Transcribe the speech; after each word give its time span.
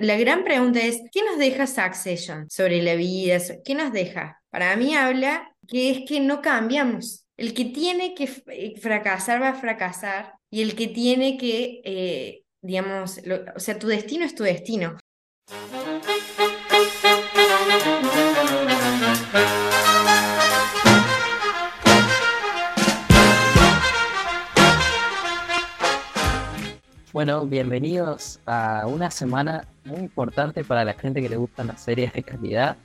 la 0.00 0.16
gran 0.16 0.44
pregunta 0.44 0.80
es, 0.80 1.00
¿qué 1.12 1.22
nos 1.24 1.38
deja 1.38 1.66
Succession 1.66 2.48
sobre 2.50 2.82
la 2.82 2.94
vida? 2.94 3.38
¿Qué 3.64 3.74
nos 3.74 3.92
deja? 3.92 4.40
Para 4.50 4.74
mí 4.76 4.94
habla 4.94 5.52
que 5.66 5.90
es 5.90 6.08
que 6.08 6.20
no 6.20 6.40
cambiamos. 6.40 7.26
El 7.36 7.54
que 7.54 7.66
tiene 7.66 8.14
que 8.14 8.28
eh, 8.46 8.74
fracasar 8.80 9.42
va 9.42 9.50
a 9.50 9.54
fracasar 9.54 10.34
y 10.50 10.62
el 10.62 10.74
que 10.74 10.88
tiene 10.88 11.36
que, 11.36 11.80
eh, 11.84 12.42
digamos, 12.62 13.20
o 13.54 13.60
sea, 13.60 13.78
tu 13.78 13.86
destino 13.86 14.24
es 14.24 14.34
tu 14.34 14.44
destino. 14.44 14.96
Bueno, 27.10 27.46
bienvenidos 27.46 28.38
a 28.44 28.86
una 28.86 29.10
semana 29.10 29.66
muy 29.86 30.00
importante 30.00 30.62
para 30.62 30.84
la 30.84 30.92
gente 30.92 31.22
que 31.22 31.30
le 31.30 31.38
gustan 31.38 31.68
las 31.68 31.80
series 31.80 32.12
de 32.12 32.22
calidad. 32.22 32.76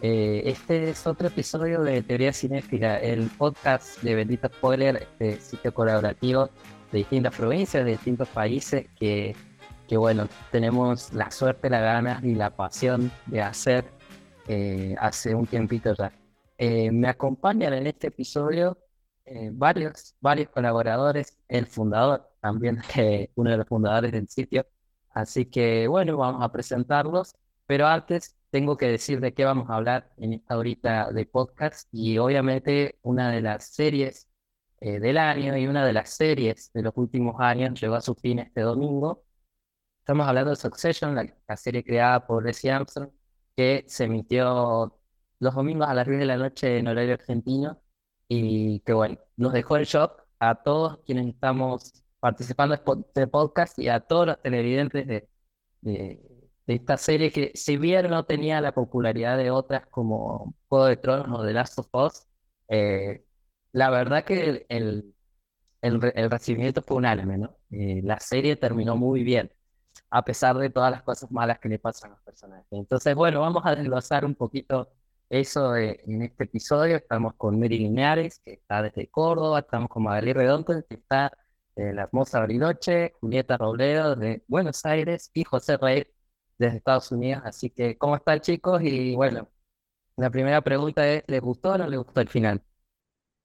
Eh, 0.00 0.42
este 0.46 0.88
es 0.88 1.06
otro 1.06 1.28
episodio 1.28 1.82
de 1.82 2.00
Teoría 2.00 2.32
Cinéfila, 2.32 2.98
el 2.98 3.28
podcast 3.28 4.02
de 4.02 4.14
Bendito 4.14 4.48
Spoiler, 4.48 4.96
este 5.02 5.38
sitio 5.42 5.74
colaborativo 5.74 6.48
de 6.90 6.98
distintas 6.98 7.36
provincias, 7.36 7.84
de 7.84 7.90
distintos 7.90 8.26
países, 8.28 8.86
que, 8.98 9.36
que 9.86 9.98
bueno, 9.98 10.28
tenemos 10.50 11.12
la 11.12 11.30
suerte, 11.30 11.68
la 11.68 11.80
ganas 11.80 12.24
y 12.24 12.34
la 12.34 12.48
pasión 12.48 13.12
de 13.26 13.42
hacer 13.42 13.84
eh, 14.46 14.96
hace 14.98 15.34
un 15.34 15.46
tiempito 15.46 15.94
ya. 15.94 16.10
Eh, 16.56 16.90
me 16.90 17.08
acompañan 17.08 17.74
en 17.74 17.86
este 17.86 18.06
episodio 18.06 18.78
varios, 19.52 20.14
varios 20.22 20.48
colaboradores, 20.48 21.36
el 21.48 21.66
fundador 21.66 22.27
también 22.40 22.80
eh, 22.96 23.30
uno 23.34 23.50
de 23.50 23.56
los 23.58 23.68
fundadores 23.68 24.12
del 24.12 24.28
sitio. 24.28 24.66
Así 25.10 25.46
que 25.46 25.88
bueno, 25.88 26.16
vamos 26.16 26.42
a 26.42 26.52
presentarlos, 26.52 27.34
pero 27.66 27.86
antes 27.86 28.36
tengo 28.50 28.76
que 28.76 28.86
decir 28.86 29.20
de 29.20 29.34
qué 29.34 29.44
vamos 29.44 29.68
a 29.70 29.76
hablar 29.76 30.10
en 30.16 30.32
esta 30.34 30.56
horita 30.56 31.12
de 31.12 31.26
podcast 31.26 31.88
y 31.92 32.18
obviamente 32.18 32.98
una 33.02 33.30
de 33.30 33.42
las 33.42 33.66
series 33.68 34.28
eh, 34.80 35.00
del 35.00 35.18
año 35.18 35.56
y 35.56 35.66
una 35.66 35.84
de 35.84 35.92
las 35.92 36.10
series 36.10 36.70
de 36.72 36.82
los 36.82 36.92
últimos 36.96 37.36
años 37.40 37.80
llegó 37.80 37.96
a 37.96 38.00
su 38.00 38.14
fin 38.14 38.38
este 38.38 38.60
domingo. 38.62 39.24
Estamos 40.00 40.26
hablando 40.26 40.50
de 40.50 40.56
Succession, 40.56 41.14
la, 41.14 41.56
serie 41.56 41.84
creada 41.84 42.26
por 42.26 42.44
Jesse 42.46 42.66
Armstrong, 42.66 43.10
que 43.56 43.84
se 43.88 44.04
emitió 44.04 44.98
los 45.40 45.54
domingos 45.54 45.88
a 45.88 45.94
las 45.94 46.06
10 46.06 46.20
de 46.20 46.26
la 46.26 46.36
noche 46.36 46.78
en 46.78 46.88
horario 46.88 47.14
argentino 47.14 47.80
y 48.28 48.80
que 48.80 48.92
bueno, 48.92 49.18
nos 49.36 49.52
dejó 49.52 49.76
el 49.76 49.84
shock 49.86 50.22
a 50.38 50.62
todos 50.62 50.98
quienes 51.04 51.26
estamos 51.28 51.92
participando 52.20 52.76
de 52.76 52.82
este 53.06 53.26
podcast 53.26 53.78
y 53.78 53.88
a 53.88 54.00
todos 54.00 54.26
los 54.26 54.42
televidentes 54.42 55.06
de, 55.06 55.28
de, 55.80 56.20
esta 56.66 56.96
serie 56.98 57.32
que 57.32 57.52
si 57.54 57.76
bien 57.78 58.10
no 58.10 58.24
tenía 58.24 58.60
la 58.60 58.72
popularidad 58.72 59.38
de 59.38 59.50
otras 59.50 59.86
como 59.86 60.54
Juego 60.68 60.86
de 60.86 60.96
Tronos 60.96 61.40
o 61.40 61.44
The 61.44 61.52
Last 61.52 61.78
of 61.78 61.88
Us, 61.92 62.26
eh, 62.68 63.24
la 63.72 63.90
verdad 63.90 64.24
que 64.24 64.44
el, 64.44 64.66
el, 64.68 65.14
el, 65.80 66.30
recibimiento 66.30 66.82
fue 66.82 66.98
unánime, 66.98 67.38
¿no? 67.38 67.56
Eh, 67.70 68.00
la 68.04 68.20
serie 68.20 68.56
terminó 68.56 68.96
muy 68.96 69.22
bien, 69.22 69.50
a 70.10 70.24
pesar 70.24 70.58
de 70.58 70.70
todas 70.70 70.90
las 70.90 71.02
cosas 71.02 71.30
malas 71.30 71.58
que 71.60 71.68
le 71.68 71.78
pasan 71.78 72.10
a 72.10 72.14
los 72.14 72.22
personajes. 72.22 72.66
Entonces, 72.70 73.14
bueno, 73.14 73.40
vamos 73.40 73.62
a 73.64 73.74
desglosar 73.74 74.24
un 74.24 74.34
poquito 74.34 74.90
eso 75.30 75.76
en 75.76 76.22
este 76.22 76.44
episodio. 76.44 76.96
Estamos 76.96 77.34
con 77.36 77.58
Mary 77.60 77.78
Linares, 77.78 78.40
que 78.44 78.54
está 78.54 78.82
desde 78.82 79.08
Córdoba, 79.08 79.60
estamos 79.60 79.88
con 79.88 80.04
Magali 80.04 80.32
Redondo, 80.32 80.84
que 80.88 80.94
está 80.94 81.32
la 81.78 82.02
hermosa 82.04 82.40
Bariloche, 82.40 83.12
Julieta 83.20 83.56
Robledo 83.56 84.16
de 84.16 84.42
Buenos 84.48 84.84
Aires 84.84 85.30
y 85.34 85.44
José 85.44 85.76
Rey 85.76 86.06
desde 86.58 86.78
Estados 86.78 87.10
Unidos. 87.12 87.42
Así 87.44 87.70
que, 87.70 87.96
¿cómo 87.98 88.16
están 88.16 88.40
chicos? 88.40 88.82
Y 88.82 89.14
bueno, 89.16 89.48
la 90.16 90.30
primera 90.30 90.62
pregunta 90.62 91.08
es, 91.08 91.24
¿les 91.28 91.40
gustó 91.42 91.72
o 91.72 91.78
no 91.78 91.88
les 91.88 91.98
gustó 92.00 92.20
el 92.22 92.28
final? 92.28 92.62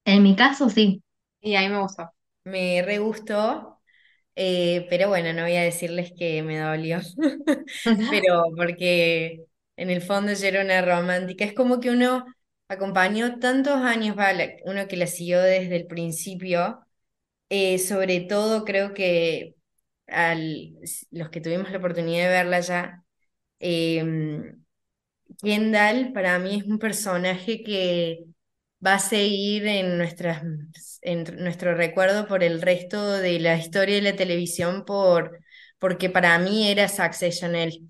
En 0.04 0.22
mi 0.22 0.36
caso, 0.36 0.68
sí. 0.70 1.02
Y 1.40 1.54
a 1.56 1.60
mí 1.62 1.68
me 1.68 1.80
gustó. 1.80 2.10
Me 2.44 2.82
re 2.82 2.98
gustó, 2.98 3.80
eh, 4.36 4.86
pero 4.90 5.08
bueno, 5.08 5.32
no 5.32 5.42
voy 5.42 5.56
a 5.56 5.62
decirles 5.62 6.12
que 6.18 6.42
me 6.42 6.58
dolió, 6.60 7.00
pero 8.10 8.44
porque 8.56 9.46
en 9.76 9.90
el 9.90 10.02
fondo 10.02 10.32
yo 10.34 10.46
era 10.48 10.62
una 10.64 10.82
romántica. 10.82 11.44
Es 11.44 11.54
como 11.54 11.80
que 11.80 11.90
uno 11.90 12.26
acompañó 12.68 13.38
tantos 13.40 13.74
años, 13.76 14.16
vale, 14.16 14.58
uno 14.66 14.88
que 14.88 14.96
la 14.98 15.06
siguió 15.08 15.40
desde 15.42 15.76
el 15.76 15.86
principio 15.88 16.83
eh, 17.54 17.78
sobre 17.78 18.20
todo 18.20 18.64
creo 18.64 18.94
que 18.94 19.54
los 21.10 21.30
que 21.30 21.40
tuvimos 21.40 21.70
la 21.70 21.78
oportunidad 21.78 22.24
de 22.26 22.30
verla 22.30 22.60
ya, 22.60 23.04
em, 23.60 24.64
Kendall 25.42 26.12
para 26.14 26.38
mí 26.38 26.60
es 26.60 26.64
un 26.66 26.78
personaje 26.78 27.62
que 27.64 28.24
va 28.86 28.94
a 28.96 28.98
seguir 29.00 29.66
en, 29.66 29.98
nuestras, 29.98 30.42
en 31.02 31.24
nuestro 31.44 31.74
recuerdo 31.74 32.26
por 32.28 32.44
el 32.44 32.62
resto 32.62 33.12
de 33.12 33.40
la 33.40 33.56
historia 33.58 33.96
de 33.96 34.02
la 34.02 34.16
televisión, 34.16 34.84
por, 34.84 35.40
porque 35.78 36.10
para 36.10 36.38
mí 36.38 36.68
era 36.70 36.88
Succession 36.88 37.56
él. 37.56 37.88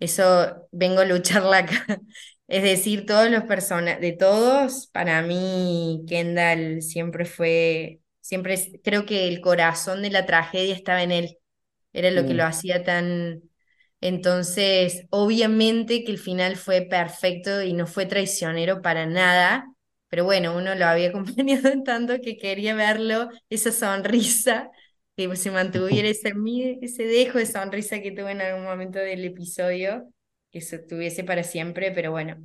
Eso 0.00 0.68
vengo 0.72 1.00
a 1.00 1.04
lucharla 1.06 1.58
acá. 1.58 1.86
Es 2.48 2.62
decir, 2.62 3.06
todos 3.06 3.30
los 3.30 3.44
personajes, 3.44 4.00
de 4.02 4.12
todos, 4.12 4.88
para 4.88 5.22
mí 5.22 6.04
Kendall 6.08 6.82
siempre 6.82 7.24
fue 7.24 8.00
Siempre 8.24 8.80
creo 8.82 9.04
que 9.06 9.28
el 9.28 9.40
corazón 9.42 10.00
de 10.02 10.10
la 10.10 10.24
tragedia 10.26 10.74
estaba 10.74 11.02
en 11.02 11.12
él. 11.12 11.38
Era 11.92 12.10
lo 12.10 12.26
que 12.26 12.34
lo 12.34 12.44
hacía 12.44 12.84
tan... 12.84 13.42
Entonces, 14.00 15.06
obviamente 15.10 16.04
que 16.04 16.12
el 16.12 16.18
final 16.18 16.56
fue 16.56 16.82
perfecto 16.82 17.62
y 17.62 17.72
no 17.74 17.86
fue 17.86 18.06
traicionero 18.06 18.82
para 18.82 19.06
nada, 19.06 19.66
pero 20.08 20.24
bueno, 20.24 20.56
uno 20.56 20.74
lo 20.74 20.86
había 20.86 21.08
acompañado 21.10 21.68
en 21.70 21.84
tanto 21.84 22.20
que 22.22 22.36
quería 22.38 22.74
verlo, 22.74 23.30
esa 23.50 23.72
sonrisa, 23.72 24.70
que 25.16 25.34
se 25.36 25.50
mantuviera 25.50 26.08
ese, 26.10 26.34
ese 26.82 27.04
dejo 27.04 27.38
de 27.38 27.46
sonrisa 27.46 28.00
que 28.02 28.12
tuve 28.12 28.32
en 28.32 28.42
algún 28.42 28.64
momento 28.64 28.98
del 29.00 29.24
episodio, 29.24 30.08
que 30.52 30.60
se 30.62 30.78
tuviese 30.78 31.24
para 31.24 31.42
siempre, 31.44 31.90
pero 31.92 32.12
bueno, 32.12 32.36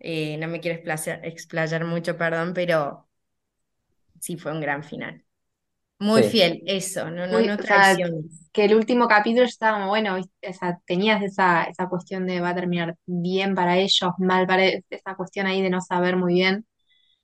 eh, 0.00 0.36
no 0.38 0.48
me 0.48 0.60
quiero 0.60 0.76
explayar, 0.78 1.24
explayar 1.26 1.84
mucho, 1.84 2.16
perdón, 2.16 2.52
pero 2.54 3.03
sí 4.24 4.36
fue 4.38 4.52
un 4.52 4.60
gran 4.60 4.82
final. 4.82 5.24
Muy 5.98 6.22
fiel, 6.22 6.62
eso, 6.66 7.10
no, 7.10 7.26
no, 7.26 7.40
no 7.42 7.56
que 8.52 8.64
el 8.66 8.74
último 8.76 9.08
capítulo 9.08 9.44
estaba 9.46 9.86
bueno, 9.88 10.16
o 10.18 10.52
sea, 10.52 10.78
tenías 10.86 11.22
esa, 11.22 11.64
esa 11.64 11.88
cuestión 11.88 12.26
de 12.26 12.40
va 12.40 12.50
a 12.50 12.54
terminar 12.54 12.96
bien 13.06 13.54
para 13.54 13.78
ellos, 13.78 14.12
mal 14.18 14.46
para 14.46 14.64
ellos, 14.64 14.82
esa 14.90 15.16
cuestión 15.16 15.46
ahí 15.46 15.62
de 15.62 15.70
no 15.70 15.80
saber 15.80 16.16
muy 16.16 16.34
bien. 16.34 16.66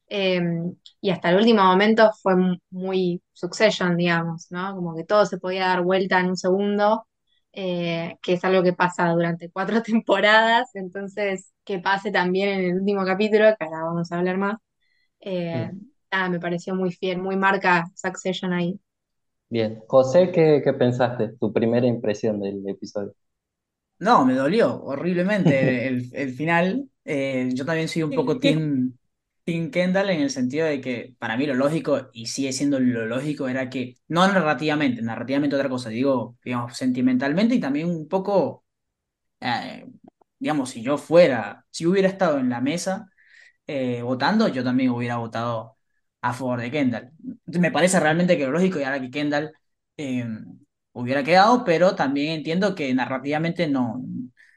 Em, 0.08 0.74
y 1.00 1.10
hasta 1.10 1.30
el 1.30 1.36
último 1.38 1.64
momento 1.64 2.10
fue 2.22 2.34
muy 2.70 3.22
succession, 3.32 3.96
digamos, 3.96 4.48
¿no? 4.50 4.74
Como 4.76 4.96
que 4.96 5.04
todo 5.04 5.26
se 5.26 5.38
podía 5.38 5.66
dar 5.68 5.82
vuelta 5.84 6.20
en 6.20 6.28
un 6.30 6.36
segundo, 6.36 7.06
eh, 7.52 8.16
que 8.22 8.34
es 8.34 8.44
algo 8.44 8.62
que 8.62 8.72
pasa 8.74 9.08
durante 9.10 9.50
cuatro 9.50 9.82
temporadas, 9.84 10.70
entonces 10.74 11.52
que 11.64 11.78
pase 11.80 12.10
también 12.12 12.50
en 12.50 12.64
el 12.66 12.74
último 12.80 13.04
capítulo, 13.06 13.46
que 13.58 13.64
ahora 13.66 13.84
vamos 13.84 14.12
a 14.12 14.18
hablar 14.18 14.38
más. 14.38 14.58
Eh, 15.20 15.70
ah, 16.10 16.28
me 16.28 16.40
pareció 16.40 16.74
muy 16.74 16.92
fiel, 16.92 17.18
muy 17.18 17.36
marca 17.36 17.90
Succession 17.94 18.52
ahí. 18.52 18.78
Bien. 19.48 19.80
José, 19.88 20.30
¿qué, 20.32 20.62
qué 20.64 20.72
pensaste? 20.72 21.30
Tu 21.40 21.52
primera 21.52 21.86
impresión 21.86 22.40
del 22.40 22.66
episodio. 22.68 23.14
No, 23.98 24.24
me 24.24 24.34
dolió 24.34 24.82
horriblemente 24.82 25.86
el, 26.12 26.34
final. 26.34 26.88
Eh, 27.04 27.50
yo 27.52 27.64
también 27.64 27.88
soy 27.88 28.02
un 28.02 28.12
poco 28.12 28.38
team, 28.38 28.96
team 29.44 29.70
Kendall 29.70 30.10
en 30.10 30.22
el 30.22 30.30
sentido 30.30 30.66
de 30.66 30.80
que 30.80 31.14
para 31.18 31.36
mí 31.36 31.46
lo 31.46 31.54
lógico, 31.54 32.08
y 32.12 32.26
sigue 32.26 32.52
siendo 32.52 32.80
lo 32.80 33.06
lógico, 33.06 33.48
era 33.48 33.68
que, 33.68 33.96
no 34.08 34.26
narrativamente, 34.26 35.02
narrativamente 35.02 35.56
otra 35.56 35.68
cosa, 35.68 35.90
digo, 35.90 36.38
digamos, 36.44 36.76
sentimentalmente 36.76 37.54
y 37.54 37.60
también 37.60 37.88
un 37.90 38.08
poco, 38.08 38.64
eh, 39.40 39.86
digamos, 40.38 40.70
si 40.70 40.82
yo 40.82 40.98
fuera, 40.98 41.66
si 41.70 41.86
hubiera 41.86 42.08
estado 42.08 42.38
en 42.38 42.50
la 42.50 42.60
mesa 42.60 43.10
eh, 43.66 44.02
votando, 44.02 44.48
yo 44.48 44.64
también 44.64 44.90
hubiera 44.90 45.16
votado 45.18 45.76
a 46.22 46.32
favor 46.32 46.60
de 46.60 46.70
Kendall. 46.70 47.10
Me 47.46 47.70
parece 47.70 48.00
realmente 48.00 48.36
que 48.36 48.44
lo 48.46 48.52
lógico 48.52 48.78
y 48.80 48.84
ahora 48.84 49.00
que 49.00 49.10
Kendall 49.10 49.52
eh, 49.96 50.26
hubiera 50.92 51.24
quedado, 51.24 51.64
pero 51.64 51.94
también 51.94 52.32
entiendo 52.32 52.74
que 52.74 52.92
narrativamente 52.94 53.68
no 53.68 54.02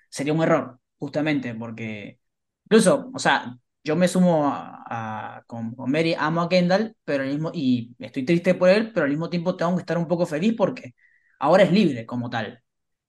sería 0.09 0.33
un 0.33 0.43
error, 0.43 0.79
justamente, 0.97 1.55
porque 1.55 2.19
incluso, 2.65 3.11
o 3.13 3.19
sea, 3.19 3.57
yo 3.83 3.95
me 3.95 4.07
sumo 4.07 4.47
a, 4.53 5.43
con, 5.47 5.75
Mary, 5.87 6.15
amo 6.17 6.41
a 6.41 6.49
Kendall, 6.49 6.95
pero 7.03 7.23
mismo, 7.25 7.51
y 7.53 7.95
estoy 7.99 8.25
triste 8.25 8.55
por 8.55 8.69
él, 8.69 8.91
pero 8.93 9.05
al 9.05 9.09
mismo 9.11 9.29
tiempo 9.29 9.55
tengo 9.55 9.75
que 9.75 9.81
estar 9.81 9.97
un 9.97 10.07
poco 10.07 10.25
feliz 10.25 10.53
porque 10.57 10.95
ahora 11.39 11.63
es 11.63 11.71
libre 11.71 12.05
como 12.05 12.29
tal. 12.29 12.61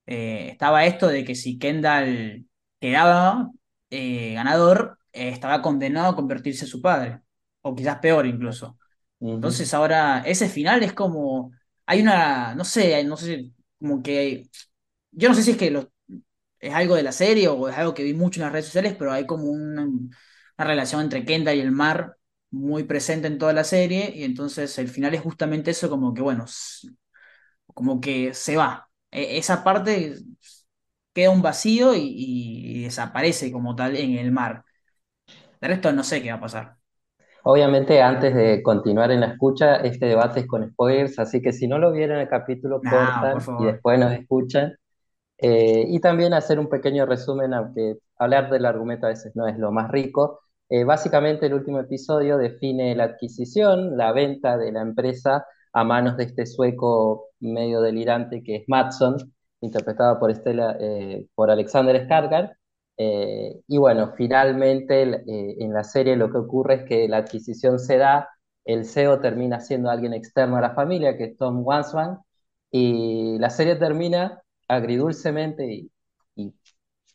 Eh, 0.06 0.50
estaba 0.52 0.86
esto 0.86 1.08
de 1.08 1.24
que 1.24 1.34
si 1.34 1.58
Kendall 1.58 2.46
quedaba 2.80 3.50
eh, 3.90 4.34
ganador, 4.34 4.98
estaba 5.12 5.62
condenado 5.62 6.12
a 6.12 6.16
convertirse 6.16 6.64
en 6.64 6.70
su 6.70 6.82
padre 6.82 7.23
o 7.64 7.76
quizás 7.76 7.98
peor 8.00 8.26
incluso. 8.26 8.78
Entonces 9.36 9.74
ahora 9.74 10.22
ese 10.26 10.48
final 10.50 10.84
es 10.84 10.94
como, 10.94 11.52
hay 11.86 12.02
una, 12.02 12.54
no 12.56 12.64
sé, 12.64 13.04
no 13.04 13.16
sé, 13.18 13.52
como 13.80 14.02
que, 14.02 14.48
yo 15.12 15.28
no 15.30 15.34
sé 15.36 15.42
si 15.44 15.52
es 15.52 15.56
que 15.58 15.70
los, 15.72 15.88
es 16.60 16.74
algo 16.74 16.96
de 16.96 17.02
la 17.04 17.12
serie 17.12 17.48
o 17.48 17.68
es 17.68 17.76
algo 17.78 17.94
que 17.94 18.04
vi 18.04 18.14
mucho 18.14 18.40
en 18.40 18.44
las 18.46 18.52
redes 18.52 18.66
sociales, 18.66 18.96
pero 18.98 19.12
hay 19.12 19.26
como 19.26 19.44
una, 19.50 19.84
una 19.84 20.66
relación 20.68 21.02
entre 21.02 21.24
Kendall 21.24 21.56
y 21.58 21.60
el 21.60 21.72
mar 21.72 22.16
muy 22.50 22.84
presente 22.84 23.28
en 23.28 23.38
toda 23.38 23.52
la 23.52 23.64
serie 23.64 24.12
y 24.16 24.24
entonces 24.24 24.78
el 24.78 24.88
final 24.88 25.14
es 25.14 25.20
justamente 25.22 25.72
eso 25.72 25.90
como 25.90 26.14
que 26.14 26.22
bueno, 26.22 26.46
como 27.74 28.00
que 28.00 28.34
se 28.34 28.56
va. 28.56 28.88
E, 29.10 29.38
esa 29.38 29.64
parte 29.64 30.16
queda 31.12 31.30
un 31.30 31.42
vacío 31.42 31.94
y, 31.94 32.00
y 32.80 32.82
desaparece 32.84 33.52
como 33.52 33.76
tal 33.76 33.96
en 33.96 34.12
el 34.18 34.32
mar. 34.32 34.64
De 35.60 35.68
resto 35.68 35.92
no 35.92 36.04
sé 36.04 36.22
qué 36.22 36.30
va 36.32 36.38
a 36.38 36.40
pasar. 36.40 36.78
Obviamente, 37.46 38.00
antes 38.00 38.34
de 38.34 38.62
continuar 38.62 39.10
en 39.10 39.20
la 39.20 39.26
escucha, 39.26 39.76
este 39.76 40.06
debate 40.06 40.40
es 40.40 40.46
con 40.46 40.66
spoilers, 40.70 41.18
así 41.18 41.42
que 41.42 41.52
si 41.52 41.68
no 41.68 41.78
lo 41.78 41.92
vieron 41.92 42.18
el 42.18 42.28
capítulo, 42.28 42.80
No, 42.82 42.90
cortan 42.90 43.60
y 43.60 43.66
después 43.66 43.98
nos 43.98 44.12
escuchan. 44.12 44.74
Eh, 45.36 45.84
y 45.88 46.00
también 46.00 46.32
hacer 46.32 46.58
un 46.58 46.70
pequeño 46.70 47.04
resumen, 47.04 47.52
aunque 47.52 47.98
hablar 48.18 48.48
del 48.48 48.64
argumento 48.64 49.06
a 49.06 49.10
veces 49.10 49.36
no 49.36 49.46
es 49.46 49.58
lo 49.58 49.72
más 49.72 49.90
rico. 49.90 50.40
Eh, 50.70 50.84
básicamente, 50.84 51.44
el 51.44 51.52
último 51.52 51.80
episodio 51.80 52.38
define 52.38 52.94
la 52.94 53.04
adquisición, 53.04 53.96
la 53.98 54.12
venta 54.12 54.56
de 54.56 54.72
la 54.72 54.80
empresa 54.80 55.44
a 55.74 55.84
manos 55.84 56.16
de 56.16 56.24
este 56.24 56.46
sueco 56.46 57.26
medio 57.40 57.82
delirante 57.82 58.42
que 58.42 58.56
es 58.56 58.64
Matson, 58.68 59.16
interpretado 59.60 60.18
por, 60.18 60.30
Estela, 60.30 60.78
eh, 60.80 61.26
por 61.34 61.50
Alexander 61.50 62.08
Skarsgård. 62.08 62.56
Eh, 62.96 63.60
y 63.66 63.78
bueno, 63.78 64.12
finalmente 64.16 65.02
eh, 65.02 65.56
en 65.58 65.72
la 65.72 65.84
serie 65.84 66.16
lo 66.16 66.30
que 66.30 66.38
ocurre 66.38 66.74
es 66.76 66.84
que 66.84 67.08
la 67.08 67.18
adquisición 67.18 67.78
se 67.78 67.98
da, 67.98 68.28
el 68.64 68.84
CEO 68.84 69.20
termina 69.20 69.60
siendo 69.60 69.90
alguien 69.90 70.14
externo 70.14 70.56
a 70.56 70.60
la 70.60 70.74
familia, 70.74 71.16
que 71.16 71.24
es 71.24 71.36
Tom 71.36 71.62
Wansman, 71.66 72.18
y 72.70 73.38
la 73.38 73.50
serie 73.50 73.76
termina 73.76 74.42
agridulcemente 74.68 75.66
y, 76.36 76.54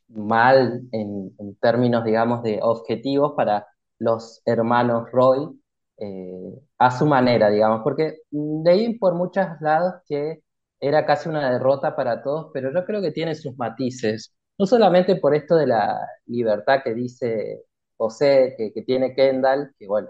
mal 0.07 0.81
en, 0.91 1.33
en, 1.39 1.55
términos, 1.57 2.03
digamos, 2.03 2.43
de 2.43 2.59
objetivos 2.61 3.33
para 3.35 3.67
los 3.99 4.41
hermanos 4.45 5.09
Roy, 5.11 5.59
eh, 5.97 6.61
a 6.77 6.91
su 6.91 7.05
manera, 7.05 7.49
digamos, 7.49 7.81
porque 7.83 8.19
leí 8.31 8.97
por 8.97 9.15
muchos 9.15 9.45
lados 9.61 9.95
que 10.07 10.41
era 10.79 11.05
casi 11.05 11.29
una 11.29 11.51
derrota 11.51 11.95
para 11.95 12.23
todos, 12.23 12.51
pero 12.53 12.71
yo 12.73 12.85
creo 12.85 13.01
que 13.01 13.11
tiene 13.11 13.35
sus 13.35 13.57
matices. 13.57 14.33
No 14.59 14.65
solamente 14.67 15.15
por 15.17 15.35
esto 15.35 15.55
de 15.55 15.67
la 15.67 16.07
libertad 16.27 16.81
que 16.83 16.93
dice 16.93 17.63
José, 17.97 18.55
que, 18.57 18.73
que 18.73 18.83
tiene 18.83 19.15
Kendall, 19.15 19.73
que 19.79 19.87
bueno, 19.87 20.09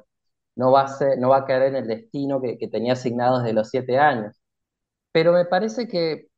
no 0.56 0.72
va 0.72 0.84
a, 0.84 0.88
ser, 0.90 1.20
no 1.20 1.30
va 1.30 1.40
a 1.40 1.46
caer 1.46 1.64
en 1.64 1.76
el 1.78 1.88
destino 1.88 2.42
que, 2.42 2.58
que 2.58 2.68
tenía 2.68 2.94
asignado 2.94 3.40
desde 3.40 3.54
los 3.54 3.70
siete 3.70 3.98
años. 4.00 4.36
Pero 5.12 5.34
me 5.34 5.46
parece 5.46 5.88
que 5.88 6.30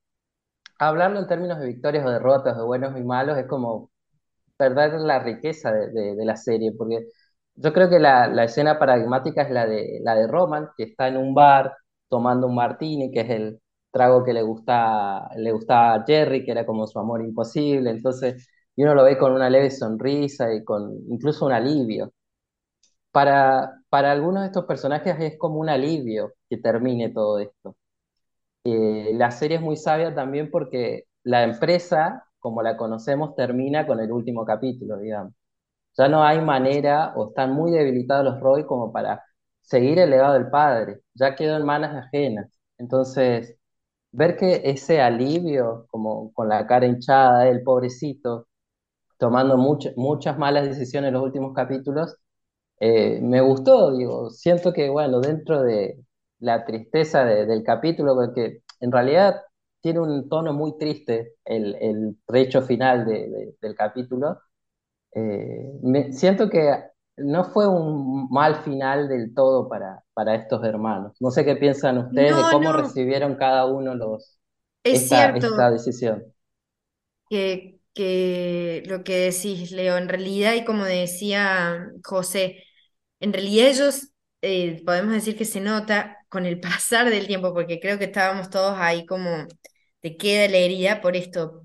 hablarlo 0.80 1.20
en 1.20 1.28
términos 1.28 1.60
de 1.60 1.68
victorias 1.68 2.06
o 2.06 2.12
derrotas, 2.12 2.58
de 2.58 2.64
buenos 2.64 2.98
y 3.00 3.04
malos, 3.04 3.38
es 3.38 3.48
como 3.48 3.92
perder 4.58 4.94
la 5.02 5.20
riqueza 5.20 5.72
de, 5.74 6.16
de, 6.16 6.26
la 6.26 6.38
serie, 6.38 6.74
porque 6.78 7.08
yo 7.56 7.74
creo 7.74 7.90
que 7.90 8.00
la, 8.00 8.28
la, 8.28 8.46
escena 8.46 8.80
paradigmática 8.80 9.44
es 9.44 9.52
la 9.52 9.68
de, 9.68 10.00
la 10.04 10.16
de 10.16 10.28
Roman, 10.28 10.70
que 10.78 10.84
está 10.84 11.08
en 11.08 11.18
un 11.18 11.34
bar 11.34 11.76
tomando 12.10 12.48
un 12.48 12.56
martini, 12.56 13.12
que 13.12 13.22
es 13.22 13.30
el 13.32 13.62
trago 13.92 14.24
que 14.24 14.34
le 14.34 14.42
gusta, 14.44 15.30
le 15.38 15.52
gustaba 15.52 15.96
a 15.96 16.04
Jerry, 16.06 16.44
que 16.46 16.52
era 16.52 16.66
como 16.66 16.88
su 16.88 17.00
amor 17.00 17.22
imposible, 17.24 17.90
entonces, 17.92 18.48
y 18.76 18.84
uno 18.84 18.96
lo 18.96 19.04
ve 19.04 19.18
con 19.18 19.34
una 19.34 19.50
leve 19.50 19.72
sonrisa 19.72 20.54
y 20.54 20.64
con 20.64 20.94
incluso 21.10 21.46
un 21.46 21.54
alivio. 21.54 22.14
Para, 23.12 23.74
para 23.90 24.12
algunos 24.12 24.42
de 24.44 24.48
estos 24.48 24.66
personajes 24.66 25.16
es 25.20 25.38
como 25.38 25.60
un 25.60 25.70
alivio 25.70 26.34
que 26.50 26.58
termine 26.58 27.10
todo 27.10 27.40
esto. 27.40 27.76
Eh, 28.64 29.12
la 29.16 29.32
serie 29.32 29.58
es 29.58 29.64
muy 29.64 29.78
sabia 29.78 30.16
también 30.16 30.52
porque 30.52 31.06
la 31.24 31.44
empresa, 31.44 32.26
como 32.40 32.62
la 32.64 32.78
conocemos, 32.78 33.36
termina 33.36 33.88
con 33.88 34.00
el 34.00 34.12
último 34.12 34.46
capítulo, 34.46 34.98
digamos. 35.00 35.34
Ya 35.98 36.10
no 36.10 36.24
hay 36.24 36.42
manera 36.42 37.14
o 37.16 37.30
están 37.30 37.54
muy 37.54 37.72
debilitados 37.72 38.26
los 38.26 38.40
Roy 38.42 38.66
como 38.66 38.92
para 38.94 39.24
seguir 39.62 40.00
el 40.00 40.12
legado 40.12 40.34
del 40.36 40.50
padre. 40.50 41.02
Ya 41.16 41.36
quedó 41.36 41.58
en 41.58 41.66
manos 41.66 41.92
ajenas. 41.96 42.52
Entonces, 42.80 43.58
ver 44.12 44.38
que 44.38 44.62
ese 44.66 45.02
alivio, 45.02 45.88
como 45.90 46.34
con 46.34 46.50
la 46.50 46.68
cara 46.68 46.86
hinchada, 46.86 47.48
el 47.50 47.64
pobrecito, 47.64 48.48
tomando 49.18 49.58
much 49.58 49.88
muchas 49.98 50.38
malas 50.38 50.68
decisiones 50.68 51.10
en 51.10 51.16
los 51.16 51.24
últimos 51.24 51.54
capítulos, 51.56 52.18
eh, 52.80 53.20
me 53.22 53.42
gustó, 53.42 53.96
digo, 53.96 54.30
siento 54.32 54.74
que, 54.74 54.90
bueno, 54.90 55.22
dentro 55.22 55.62
de 55.64 56.00
la 56.40 56.66
tristeza 56.66 57.26
de, 57.26 57.46
del 57.46 57.64
capítulo, 57.64 58.16
porque 58.16 58.64
en 58.80 58.92
realidad 58.92 59.42
tiene 59.82 60.00
un 60.02 60.30
tono 60.30 60.54
muy 60.54 60.78
triste 60.78 61.36
el, 61.46 61.76
el 61.76 62.18
trecho 62.26 62.62
final 62.64 63.06
de, 63.06 63.56
del 63.62 63.76
capítulo, 63.76 64.40
eh, 65.14 65.72
me, 65.84 66.14
siento 66.14 66.50
que 66.50 66.74
no 67.26 67.46
fue 67.46 67.68
un 67.68 68.28
mal 68.30 68.56
final 68.64 69.08
del 69.10 69.34
todo 69.34 69.68
para, 69.70 70.04
para 70.14 70.36
estos 70.36 70.64
hermanos. 70.64 71.14
No 71.20 71.32
sé 71.32 71.46
qué 71.46 71.56
piensan 71.56 71.98
ustedes 71.98 72.36
No, 72.36 72.38
de 72.38 72.48
cómo 72.50 72.74
no, 72.74 72.74
recibieron 72.74 73.36
cada 73.36 73.66
uno 73.66 73.96
los, 73.96 74.40
es 74.84 75.12
esta, 75.12 75.36
esta 75.38 75.72
decisión. 75.72 76.24
que, 77.30 77.80
que 77.94 78.84
lo 78.88 79.04
que 79.04 79.18
decís, 79.32 79.72
Leo, 79.72 79.98
en 79.98 80.10
realidad, 80.10 80.54
y 80.56 80.66
como 80.66 80.86
decía 80.86 81.88
José, 82.04 82.64
en 83.20 83.34
realidad 83.34 83.68
ellos, 83.70 84.10
eh, 84.42 84.82
podemos 84.86 85.14
decir 85.14 85.38
que 85.38 85.46
se 85.46 85.62
nota 85.62 86.18
con 86.30 86.46
el 86.46 86.60
pasar 86.62 87.10
del 87.10 87.28
tiempo, 87.28 87.54
porque 87.54 87.80
creo 87.80 87.98
que 88.00 88.06
estábamos 88.06 88.50
todos 88.50 88.76
ahí 88.80 89.06
como, 89.06 89.48
te 90.02 90.18
queda 90.18 90.48
la 90.50 90.58
herida 90.58 91.02
por 91.02 91.16
esto, 91.16 91.64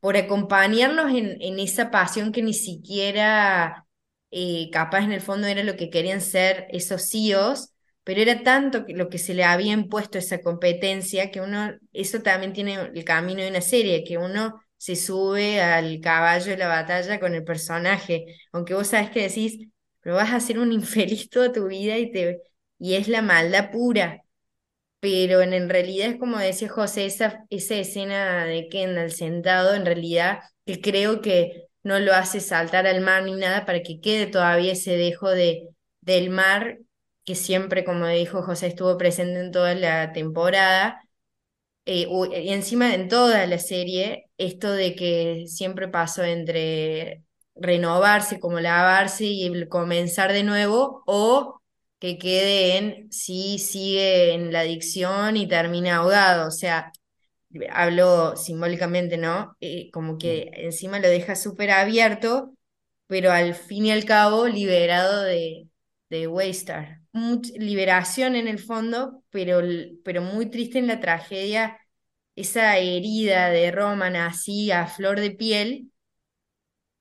por 0.00 0.16
acompañarlos 0.18 1.10
en, 1.12 1.42
en 1.42 1.60
esa 1.60 1.90
pasión 1.92 2.32
que 2.32 2.42
ni 2.42 2.54
siquiera 2.54 3.86
eh, 4.30 4.70
capaz 4.72 5.04
en 5.04 5.12
el 5.12 5.20
fondo 5.20 5.46
era 5.46 5.62
lo 5.62 5.76
que 5.76 5.90
querían 5.90 6.20
ser 6.20 6.66
esos 6.70 7.08
CEOs, 7.10 7.72
pero 8.04 8.20
era 8.20 8.42
tanto 8.42 8.84
lo 8.88 9.08
que 9.08 9.18
se 9.18 9.34
le 9.34 9.44
había 9.44 9.72
impuesto 9.72 10.18
esa 10.18 10.40
competencia 10.40 11.30
que 11.30 11.40
uno, 11.40 11.74
eso 11.92 12.20
también 12.22 12.52
tiene 12.52 12.74
el 12.94 13.04
camino 13.04 13.42
de 13.42 13.50
una 13.50 13.60
serie, 13.60 14.04
que 14.04 14.18
uno 14.18 14.60
se 14.76 14.96
sube 14.96 15.60
al 15.60 16.00
caballo 16.00 16.50
de 16.52 16.56
la 16.58 16.68
batalla 16.68 17.20
con 17.20 17.34
el 17.34 17.44
personaje, 17.44 18.26
aunque 18.52 18.74
vos 18.74 18.88
sabes 18.88 19.10
que 19.10 19.22
decís, 19.22 19.58
pero 20.00 20.16
vas 20.16 20.32
a 20.32 20.40
ser 20.40 20.58
un 20.58 20.72
infeliz 20.74 21.28
toda 21.30 21.52
tu 21.52 21.66
vida 21.68 21.98
y, 21.98 22.10
te, 22.12 22.40
y 22.78 22.94
es 22.94 23.08
la 23.08 23.22
maldad 23.22 23.70
pura 23.70 24.22
pero 25.00 25.42
en, 25.42 25.52
en 25.52 25.68
realidad 25.68 26.08
es 26.10 26.18
como 26.18 26.38
decía 26.38 26.68
José, 26.68 27.06
esa, 27.06 27.44
esa 27.50 27.76
escena 27.76 28.44
de 28.44 28.68
Kendall 28.68 29.12
sentado, 29.12 29.74
en 29.74 29.86
realidad 29.86 30.40
que 30.66 30.80
creo 30.80 31.20
que 31.22 31.67
no 31.88 31.98
lo 32.00 32.14
hace 32.14 32.40
saltar 32.40 32.86
al 32.86 33.00
mar 33.00 33.24
ni 33.24 33.34
nada 33.34 33.66
para 33.66 33.82
que 33.82 34.00
quede 34.00 34.26
todavía 34.26 34.72
ese 34.72 34.96
dejo 34.96 35.30
de, 35.30 35.68
del 36.02 36.30
mar 36.30 36.78
que 37.24 37.34
siempre, 37.34 37.84
como 37.84 38.06
dijo 38.08 38.42
José, 38.42 38.68
estuvo 38.68 38.96
presente 38.98 39.40
en 39.40 39.52
toda 39.52 39.74
la 39.74 40.12
temporada. 40.12 41.02
Eh, 41.86 42.06
y 42.42 42.50
encima 42.50 42.94
en 42.94 43.08
toda 43.08 43.46
la 43.46 43.58
serie, 43.58 44.30
esto 44.38 44.72
de 44.72 44.94
que 44.94 45.44
siempre 45.46 45.88
pasó 45.88 46.24
entre 46.24 47.24
renovarse, 47.56 48.40
como 48.40 48.60
lavarse 48.60 49.24
y 49.26 49.68
comenzar 49.68 50.32
de 50.32 50.44
nuevo, 50.44 51.02
o 51.06 51.60
que 51.98 52.18
quede 52.18 52.78
en 52.78 53.12
si 53.12 53.58
sigue 53.58 54.34
en 54.34 54.52
la 54.52 54.60
adicción 54.60 55.36
y 55.36 55.48
termina 55.48 55.96
ahogado. 55.96 56.48
O 56.48 56.50
sea, 56.50 56.92
hablo 57.70 58.36
simbólicamente, 58.36 59.16
¿no? 59.18 59.56
Eh, 59.60 59.90
como 59.92 60.18
que 60.18 60.50
encima 60.54 60.98
lo 61.00 61.08
deja 61.08 61.34
súper 61.36 61.70
abierto, 61.70 62.54
pero 63.06 63.32
al 63.32 63.54
fin 63.54 63.86
y 63.86 63.92
al 63.92 64.04
cabo 64.04 64.46
liberado 64.48 65.22
de, 65.24 65.68
de 66.10 66.26
Waystar. 66.28 67.00
Much, 67.12 67.48
liberación 67.56 68.36
en 68.36 68.48
el 68.48 68.58
fondo, 68.58 69.22
pero, 69.30 69.60
pero 70.04 70.22
muy 70.22 70.46
triste 70.50 70.78
en 70.78 70.86
la 70.88 71.00
tragedia, 71.00 71.78
esa 72.36 72.76
herida 72.78 73.50
de 73.50 73.70
Roman 73.72 74.16
así 74.16 74.70
a 74.70 74.86
flor 74.86 75.20
de 75.20 75.30
piel 75.32 75.90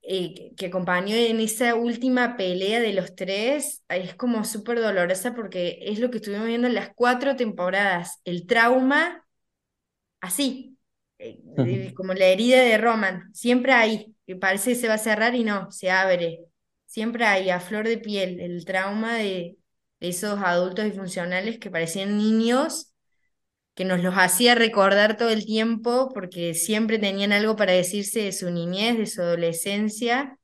eh, 0.01 0.53
que 0.55 0.67
acompañó 0.67 1.15
en 1.15 1.39
esa 1.41 1.75
última 1.75 2.37
pelea 2.37 2.79
de 2.79 2.93
los 2.93 3.15
tres, 3.15 3.83
es 3.89 4.15
como 4.15 4.45
súper 4.45 4.79
dolorosa 4.81 5.35
porque 5.35 5.79
es 5.81 5.99
lo 5.99 6.09
que 6.09 6.17
estuvimos 6.17 6.47
viendo 6.47 6.67
en 6.67 6.75
las 6.75 6.91
cuatro 6.95 7.35
temporadas, 7.35 8.21
el 8.23 8.47
trauma, 8.47 9.25
así, 10.21 10.77
eh, 11.19 11.93
como 11.95 12.13
la 12.13 12.25
herida 12.25 12.61
de 12.61 12.77
Roman, 12.77 13.33
siempre 13.33 13.73
ahí, 13.73 14.15
que 14.25 14.35
parece 14.35 14.71
que 14.71 14.75
se 14.75 14.87
va 14.87 14.95
a 14.95 14.97
cerrar 14.97 15.35
y 15.35 15.43
no, 15.43 15.71
se 15.71 15.91
abre, 15.91 16.45
siempre 16.85 17.25
ahí, 17.25 17.49
a 17.49 17.59
flor 17.59 17.87
de 17.87 17.97
piel, 17.97 18.39
el 18.39 18.65
trauma 18.65 19.15
de, 19.17 19.57
de 19.99 20.09
esos 20.09 20.39
adultos 20.39 20.85
disfuncionales 20.85 21.59
que 21.59 21.71
parecían 21.71 22.17
niños 22.17 22.93
que 23.75 23.85
nos 23.85 24.03
los 24.03 24.15
hacía 24.15 24.55
recordar 24.55 25.17
todo 25.17 25.29
el 25.29 25.45
tiempo 25.45 26.09
porque 26.13 26.53
siempre 26.55 26.97
tenían 26.99 27.31
algo 27.31 27.55
para 27.55 27.73
decirse 27.73 28.21
de 28.21 28.31
su 28.31 28.49
niñez, 28.51 28.97
de 28.97 29.05
su 29.05 29.21
adolescencia. 29.21 30.37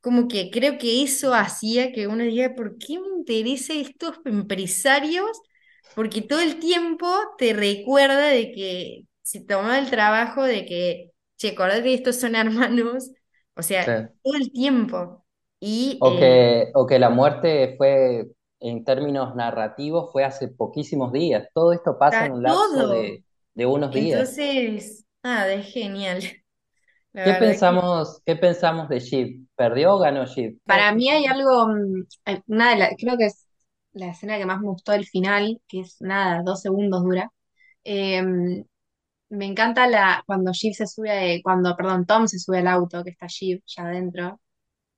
Como 0.00 0.28
que 0.28 0.50
creo 0.50 0.78
que 0.78 1.02
eso 1.02 1.34
hacía 1.34 1.92
que 1.92 2.06
uno 2.06 2.24
diga, 2.24 2.54
¿por 2.54 2.78
qué 2.78 2.98
me 3.00 3.08
interesa 3.08 3.74
estos 3.74 4.16
empresarios? 4.24 5.28
Porque 5.94 6.22
todo 6.22 6.40
el 6.40 6.60
tiempo 6.60 7.08
te 7.38 7.52
recuerda 7.52 8.28
de 8.28 8.52
que 8.52 9.02
se 9.22 9.40
tomaba 9.40 9.78
el 9.78 9.90
trabajo 9.90 10.44
de 10.44 10.64
que 10.66 11.10
che, 11.36 11.50
acordate 11.50 11.82
que 11.84 11.94
estos 11.94 12.20
son 12.20 12.34
hermanos, 12.36 13.10
o 13.56 13.62
sea, 13.62 13.86
Sí. 13.86 14.08
todo 14.22 14.34
el 14.36 14.52
tiempo. 14.52 15.24
Y 15.60 16.02
O 16.06 16.08
eh, 16.08 16.18
que, 16.18 16.70
o 16.74 16.86
que 16.86 16.98
la 16.98 17.10
muerte 17.10 17.74
fue, 17.76 18.26
en 18.60 18.84
términos 18.84 19.34
narrativos, 19.36 20.10
fue 20.12 20.24
hace 20.24 20.48
poquísimos 20.48 21.12
días. 21.12 21.48
Todo 21.54 21.72
esto 21.72 21.98
pasa 21.98 22.24
en 22.24 22.30
está 22.30 22.32
un 22.32 22.42
lapso 22.42 22.86
todo. 22.86 22.88
de, 22.88 23.24
de 23.54 23.66
unos 23.66 23.92
días. 23.92 24.28
Entonces, 24.30 25.06
nada, 25.22 25.52
es 25.54 25.72
genial. 25.72 26.22
La 27.14 27.22
¿Qué 27.22 27.34
que 27.42 27.54
pensamos, 27.54 28.20
qué 28.24 28.34
pensamos 28.36 28.88
de 28.88 28.98
Sheep? 29.00 29.46
¿Perdió 29.56 29.94
o 29.94 29.98
ganó 30.00 30.26
Sheep? 30.26 30.58
Para 30.66 30.92
mí 30.92 31.08
hay 31.10 31.26
algo, 31.26 31.68
mm, 31.68 32.04
una 32.48 32.70
de 32.70 32.76
la- 32.76 32.90
creo 32.98 33.16
que 33.18 33.26
es 33.26 33.46
la 33.92 34.08
escena 34.10 34.38
que 34.38 34.46
más 34.46 34.60
me 34.60 34.68
gustó 34.68 34.92
del 34.92 35.06
final, 35.06 35.60
que 35.68 35.80
es 35.80 36.00
nada, 36.00 36.42
dos 36.42 36.60
segundos 36.62 37.02
dura. 37.02 37.32
Eh, 37.84 38.22
me 39.30 39.46
encanta 39.46 39.86
la, 39.86 40.22
cuando 40.26 40.52
Jeep 40.52 40.74
se 40.74 40.86
sube, 40.86 41.40
cuando, 41.42 41.76
perdón, 41.76 42.06
Tom 42.06 42.26
se 42.26 42.38
sube 42.38 42.58
al 42.58 42.68
auto, 42.68 43.04
que 43.04 43.10
está 43.10 43.26
Jeep 43.26 43.62
ya 43.66 43.84
adentro, 43.84 44.40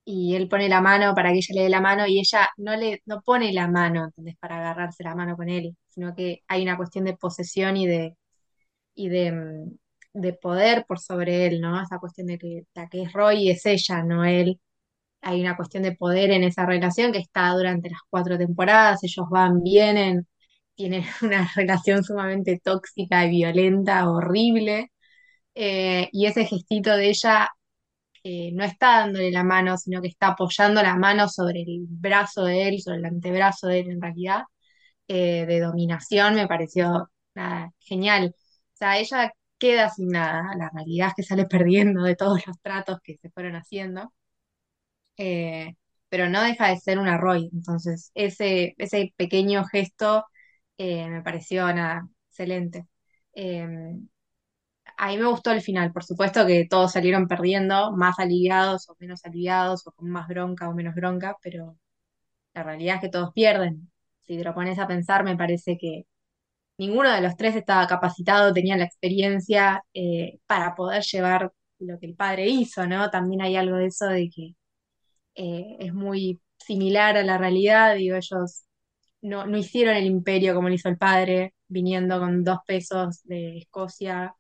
y 0.05 0.35
él 0.37 0.49
pone 0.49 0.69
la 0.69 0.81
mano 0.81 1.15
para 1.15 1.31
que 1.33 1.39
ella 1.39 1.55
le 1.57 1.63
dé 1.65 1.71
la 1.71 1.81
mano, 1.81 2.07
y 2.07 2.21
ella 2.21 2.49
no 2.59 2.77
le, 2.77 3.03
no 3.07 3.23
pone 3.23 3.53
la 3.53 3.69
mano. 3.69 4.11
Para 4.41 4.59
agarrarse 4.61 5.05
la 5.05 5.15
mano 5.15 5.37
con 5.37 5.49
él, 5.49 5.77
sino 5.89 6.15
que 6.15 6.43
hay 6.49 6.63
una 6.65 6.77
cuestión 6.77 7.05
de 7.07 7.17
posesión 7.17 7.77
y 7.77 7.87
de, 7.87 8.17
y 8.95 9.09
de, 9.09 9.33
mm, 9.33 9.79
de 10.15 10.33
poder 10.35 10.85
por 10.87 10.99
sobre 11.01 11.47
él, 11.47 11.61
¿no? 11.61 11.81
Esa 11.83 11.99
cuestión 11.99 12.27
de 12.29 12.39
que 12.39 12.65
la 12.75 12.89
que 12.89 13.03
es 13.03 13.13
Roy 13.13 13.51
es 13.51 13.67
ella, 13.67 14.03
no 14.05 14.25
él 14.25 14.61
hay 15.23 15.41
una 15.41 15.57
cuestión 15.57 15.83
de 15.83 15.97
poder 15.97 16.31
en 16.31 16.45
esa 16.45 16.67
relación 16.67 17.13
que 17.13 17.19
está 17.19 17.51
durante 17.53 17.91
las 17.91 18.01
cuatro 18.09 18.39
temporadas, 18.39 19.05
ellos 19.05 19.27
van, 19.31 19.63
vienen, 19.63 20.27
tienen 20.75 21.05
una 21.23 21.51
relación 21.57 22.05
sumamente 22.05 22.61
tóxica 22.63 23.25
y 23.27 23.31
violenta, 23.31 24.09
horrible, 24.11 24.93
eh, 25.55 26.09
y 26.13 26.27
ese 26.27 26.47
gestito 26.47 26.97
de 26.97 27.11
ella 27.11 27.49
eh, 28.23 28.53
no 28.55 28.65
está 28.65 29.01
dándole 29.01 29.31
la 29.33 29.45
mano, 29.45 29.77
sino 29.79 30.03
que 30.03 30.09
está 30.09 30.29
apoyando 30.29 30.83
la 30.83 30.97
mano 30.97 31.29
sobre 31.29 31.63
el 31.63 31.87
brazo 31.89 32.45
de 32.45 32.69
él, 32.69 32.81
sobre 32.81 32.99
el 32.99 33.07
antebrazo 33.07 33.69
de 33.69 33.81
él 33.81 33.91
en 33.91 34.03
realidad, 34.03 34.43
eh, 35.09 35.47
de 35.47 35.61
dominación, 35.61 36.35
me 36.35 36.47
pareció 36.49 37.11
nada, 37.35 37.73
genial. 37.81 38.35
O 38.37 38.77
sea, 38.77 38.99
ella 38.99 39.33
queda 39.59 39.91
sin 39.91 40.09
nada, 40.09 40.55
la 40.57 40.71
realidad 40.75 41.09
es 41.09 41.15
que 41.17 41.23
sale 41.25 41.47
perdiendo 41.49 42.03
de 42.05 42.17
todos 42.17 42.47
los 42.47 42.59
tratos 42.63 42.99
que 43.03 43.17
se 43.19 43.31
fueron 43.31 43.57
haciendo 43.57 44.13
eh, 45.21 45.77
pero 46.11 46.29
no 46.31 46.43
deja 46.43 46.69
de 46.69 46.79
ser 46.81 46.99
una 47.01 47.19
Roy. 47.19 47.51
Entonces, 47.55 48.11
ese, 48.15 48.75
ese 48.79 49.15
pequeño 49.19 49.65
gesto 49.67 50.27
eh, 50.79 51.09
me 51.09 51.23
pareció 51.23 51.73
nada, 51.75 52.09
excelente. 52.31 52.87
Eh, 53.35 53.67
a 54.97 55.09
mí 55.09 55.17
me 55.19 55.27
gustó 55.27 55.51
el 55.53 55.63
final, 55.63 55.93
por 55.93 56.05
supuesto 56.05 56.47
que 56.47 56.67
todos 56.69 56.93
salieron 56.93 57.27
perdiendo, 57.29 57.93
más 57.93 58.19
aliviados 58.19 58.89
o 58.89 58.97
menos 58.99 59.25
aliviados, 59.25 59.87
o 59.87 59.93
con 59.93 60.11
más 60.11 60.29
bronca 60.29 60.69
o 60.69 60.75
menos 60.75 60.95
bronca, 60.95 61.37
pero 61.43 61.77
la 62.55 62.65
realidad 62.65 62.97
es 62.97 63.03
que 63.03 63.09
todos 63.11 63.33
pierden. 63.35 63.91
Si 64.23 64.39
te 64.39 64.45
lo 64.45 64.55
pones 64.55 64.79
a 64.79 64.87
pensar, 64.89 65.25
me 65.25 65.37
parece 65.37 65.79
que 65.79 66.05
ninguno 66.79 67.13
de 67.13 67.23
los 67.23 67.37
tres 67.37 67.57
estaba 67.57 67.87
capacitado, 67.87 68.53
tenía 68.55 68.77
la 68.77 68.85
experiencia 68.85 69.83
eh, 69.95 70.41
para 70.47 70.75
poder 70.77 71.03
llevar 71.05 71.53
lo 71.81 71.99
que 71.99 72.07
el 72.07 72.17
padre 72.17 72.49
hizo, 72.49 72.87
¿no? 72.87 73.11
También 73.11 73.43
hay 73.43 73.57
algo 73.57 73.77
de 73.79 73.87
eso 73.89 74.07
de 74.09 74.31
que 74.31 74.55
eh, 75.41 75.77
es 75.81 75.95
muy 75.95 76.41
similar 76.59 77.17
a 77.17 77.23
la 77.25 77.39
realidad, 77.39 77.97
digo, 77.97 78.17
ellos 78.17 78.65
no, 79.23 79.47
no 79.47 79.59
hicieron 79.59 79.97
el 79.97 80.07
imperio 80.07 80.55
como 80.55 80.69
lo 80.69 80.75
hizo 80.77 80.89
el 80.91 80.99
padre, 80.99 81.55
viniendo 81.69 82.19
con 82.21 82.45
dos 82.45 82.61
pesos 82.67 83.23
de 83.25 83.59
Escocia, 83.59 84.35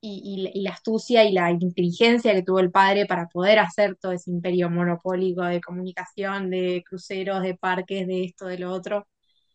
y, 0.00 0.50
y- 0.54 0.58
y 0.60 0.62
la 0.62 0.70
astucia 0.72 1.24
y 1.24 1.32
la 1.32 1.50
inteligencia 1.50 2.32
que 2.34 2.42
tuvo 2.42 2.60
el 2.60 2.70
padre 2.70 3.06
para 3.06 3.26
poder 3.28 3.58
hacer 3.58 3.96
todo 3.96 4.12
ese 4.12 4.30
imperio 4.30 4.70
monopólico 4.70 5.42
de 5.44 5.60
comunicación, 5.60 6.50
de 6.50 6.84
cruceros, 6.88 7.42
de 7.42 7.54
parques, 7.56 8.06
de 8.06 8.24
esto, 8.24 8.46
de 8.46 8.58
lo 8.58 8.70
otro. 8.72 9.08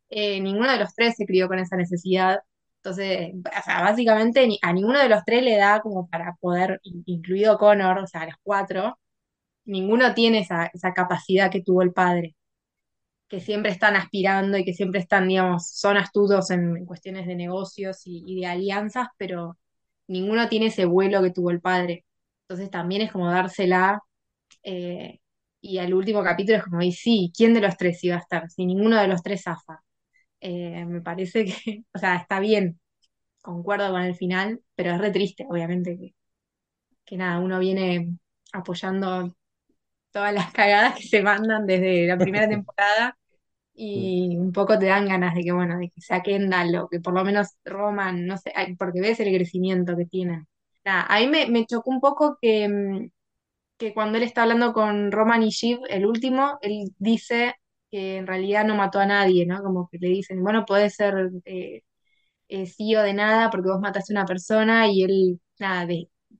Eh, 0.09 0.41
ninguno 0.41 0.71
de 0.71 0.79
los 0.79 0.93
tres 0.95 1.15
se 1.17 1.25
crió 1.27 1.47
con 1.49 1.59
esa 1.59 1.77
necesidad. 1.77 2.39
Entonces, 2.83 3.33
o 3.35 3.63
sea, 3.63 3.81
básicamente 3.81 4.47
a 4.61 4.73
ninguno 4.73 4.99
de 4.99 5.09
los 5.09 5.23
tres 5.25 5.43
le 5.43 5.55
da 5.57 5.79
como 5.81 6.07
para 6.09 6.35
poder, 6.39 6.79
in- 6.83 7.03
incluido 7.05 7.57
Connor, 7.57 7.99
o 7.99 8.07
sea, 8.07 8.21
a 8.23 8.25
los 8.27 8.35
cuatro, 8.43 8.99
ninguno 9.65 10.13
tiene 10.15 10.39
esa, 10.41 10.67
esa 10.73 10.93
capacidad 10.93 11.51
que 11.51 11.61
tuvo 11.63 11.81
el 11.83 11.93
padre, 11.93 12.35
que 13.29 13.39
siempre 13.39 13.71
están 13.71 13.95
aspirando 13.95 14.57
y 14.57 14.65
que 14.65 14.73
siempre 14.73 14.99
están, 15.01 15.27
digamos, 15.27 15.69
son 15.69 15.97
astutos 15.97 16.51
en, 16.51 16.77
en 16.77 16.85
cuestiones 16.85 17.25
de 17.27 17.35
negocios 17.35 18.01
y, 18.05 18.23
y 18.27 18.41
de 18.41 18.47
alianzas, 18.47 19.07
pero 19.17 19.57
ninguno 20.07 20.49
tiene 20.49 20.67
ese 20.67 20.85
vuelo 20.85 21.21
que 21.23 21.31
tuvo 21.31 21.51
el 21.51 21.61
padre. 21.61 22.05
Entonces 22.43 22.69
también 22.71 23.01
es 23.03 23.11
como 23.11 23.29
dársela, 23.31 24.01
eh, 24.63 25.19
y 25.61 25.79
al 25.79 25.93
último 25.95 26.23
capítulo 26.23 26.59
es 26.59 26.65
como, 26.65 26.81
y 26.83 26.93
sí, 26.93 27.33
¿quién 27.37 27.53
de 27.55 27.61
los 27.61 27.77
tres 27.77 28.03
iba 28.05 28.17
a 28.17 28.19
estar? 28.19 28.49
Si 28.51 28.65
ninguno 28.67 29.01
de 29.01 29.09
los 29.09 29.23
tres 29.23 29.43
zafa. 29.43 29.82
Eh, 30.45 30.85
me 30.85 31.01
parece 31.01 31.45
que, 31.45 31.83
o 31.95 31.99
sea, 31.99 32.17
está 32.17 32.39
bien, 32.41 32.79
concuerdo 33.41 33.91
con 33.91 34.03
el 34.03 34.15
final, 34.15 34.61
pero 34.75 34.91
es 34.93 34.99
re 34.99 35.11
triste, 35.11 35.45
obviamente, 35.49 35.97
que, 35.97 36.15
que 37.05 37.17
nada, 37.17 37.39
uno 37.39 37.59
viene 37.59 38.17
apoyando 38.53 39.35
todas 40.11 40.33
las 40.33 40.51
cagadas 40.53 40.95
que 40.97 41.03
se 41.07 41.23
mandan 41.23 41.65
desde 41.67 42.07
la 42.07 42.19
primera 42.19 42.47
temporada 42.49 43.17
y 43.75 44.37
un 44.37 44.51
poco 44.53 44.79
te 44.79 44.87
dan 44.87 45.07
ganas 45.07 45.35
de 45.35 45.43
que, 45.43 45.51
bueno, 45.53 45.77
de 45.79 45.89
que 45.89 46.01
saquen 46.01 46.53
algo, 46.53 46.89
que 46.89 46.99
por 47.01 47.13
lo 47.15 47.23
menos 47.25 47.49
Roman, 47.65 48.25
no 48.27 48.37
sé, 48.37 48.53
porque 48.79 49.01
ves 49.01 49.19
el 49.21 49.35
crecimiento 49.35 49.95
que 49.97 50.05
tienen. 50.05 50.47
Nada, 50.85 51.05
a 51.09 51.19
mí 51.19 51.27
me, 51.27 51.47
me 51.47 51.65
chocó 51.65 51.91
un 51.91 52.01
poco 52.01 52.37
que, 52.41 52.69
mm, 52.69 53.09
que 53.77 53.93
cuando 53.93 54.17
él 54.17 54.23
está 54.23 54.43
hablando 54.43 54.73
con 54.73 55.11
Roman 55.11 55.43
y 55.43 55.49
Shiv, 55.49 55.79
el 55.89 56.05
último, 56.05 56.57
él 56.61 56.93
dice 56.97 57.55
que 57.93 58.17
en 58.17 58.27
realidad 58.27 58.65
no 58.65 58.75
mató 58.75 58.99
a 59.01 59.07
nadie, 59.07 59.47
¿no? 59.47 59.63
Como 59.63 59.89
que 59.91 59.99
le 59.99 60.09
dicen, 60.09 60.43
bueno, 60.43 60.65
puede 60.65 60.89
ser 60.91 61.31
eh, 61.45 61.83
eh, 62.49 62.67
CEO 62.67 63.03
de 63.03 63.13
nada 63.13 63.49
porque 63.51 63.69
vos 63.69 63.79
mataste 63.81 64.13
a 64.13 64.17
una 64.19 64.25
persona 64.27 64.87
y 64.89 65.03
él, 65.03 65.41
nada, 65.59 65.87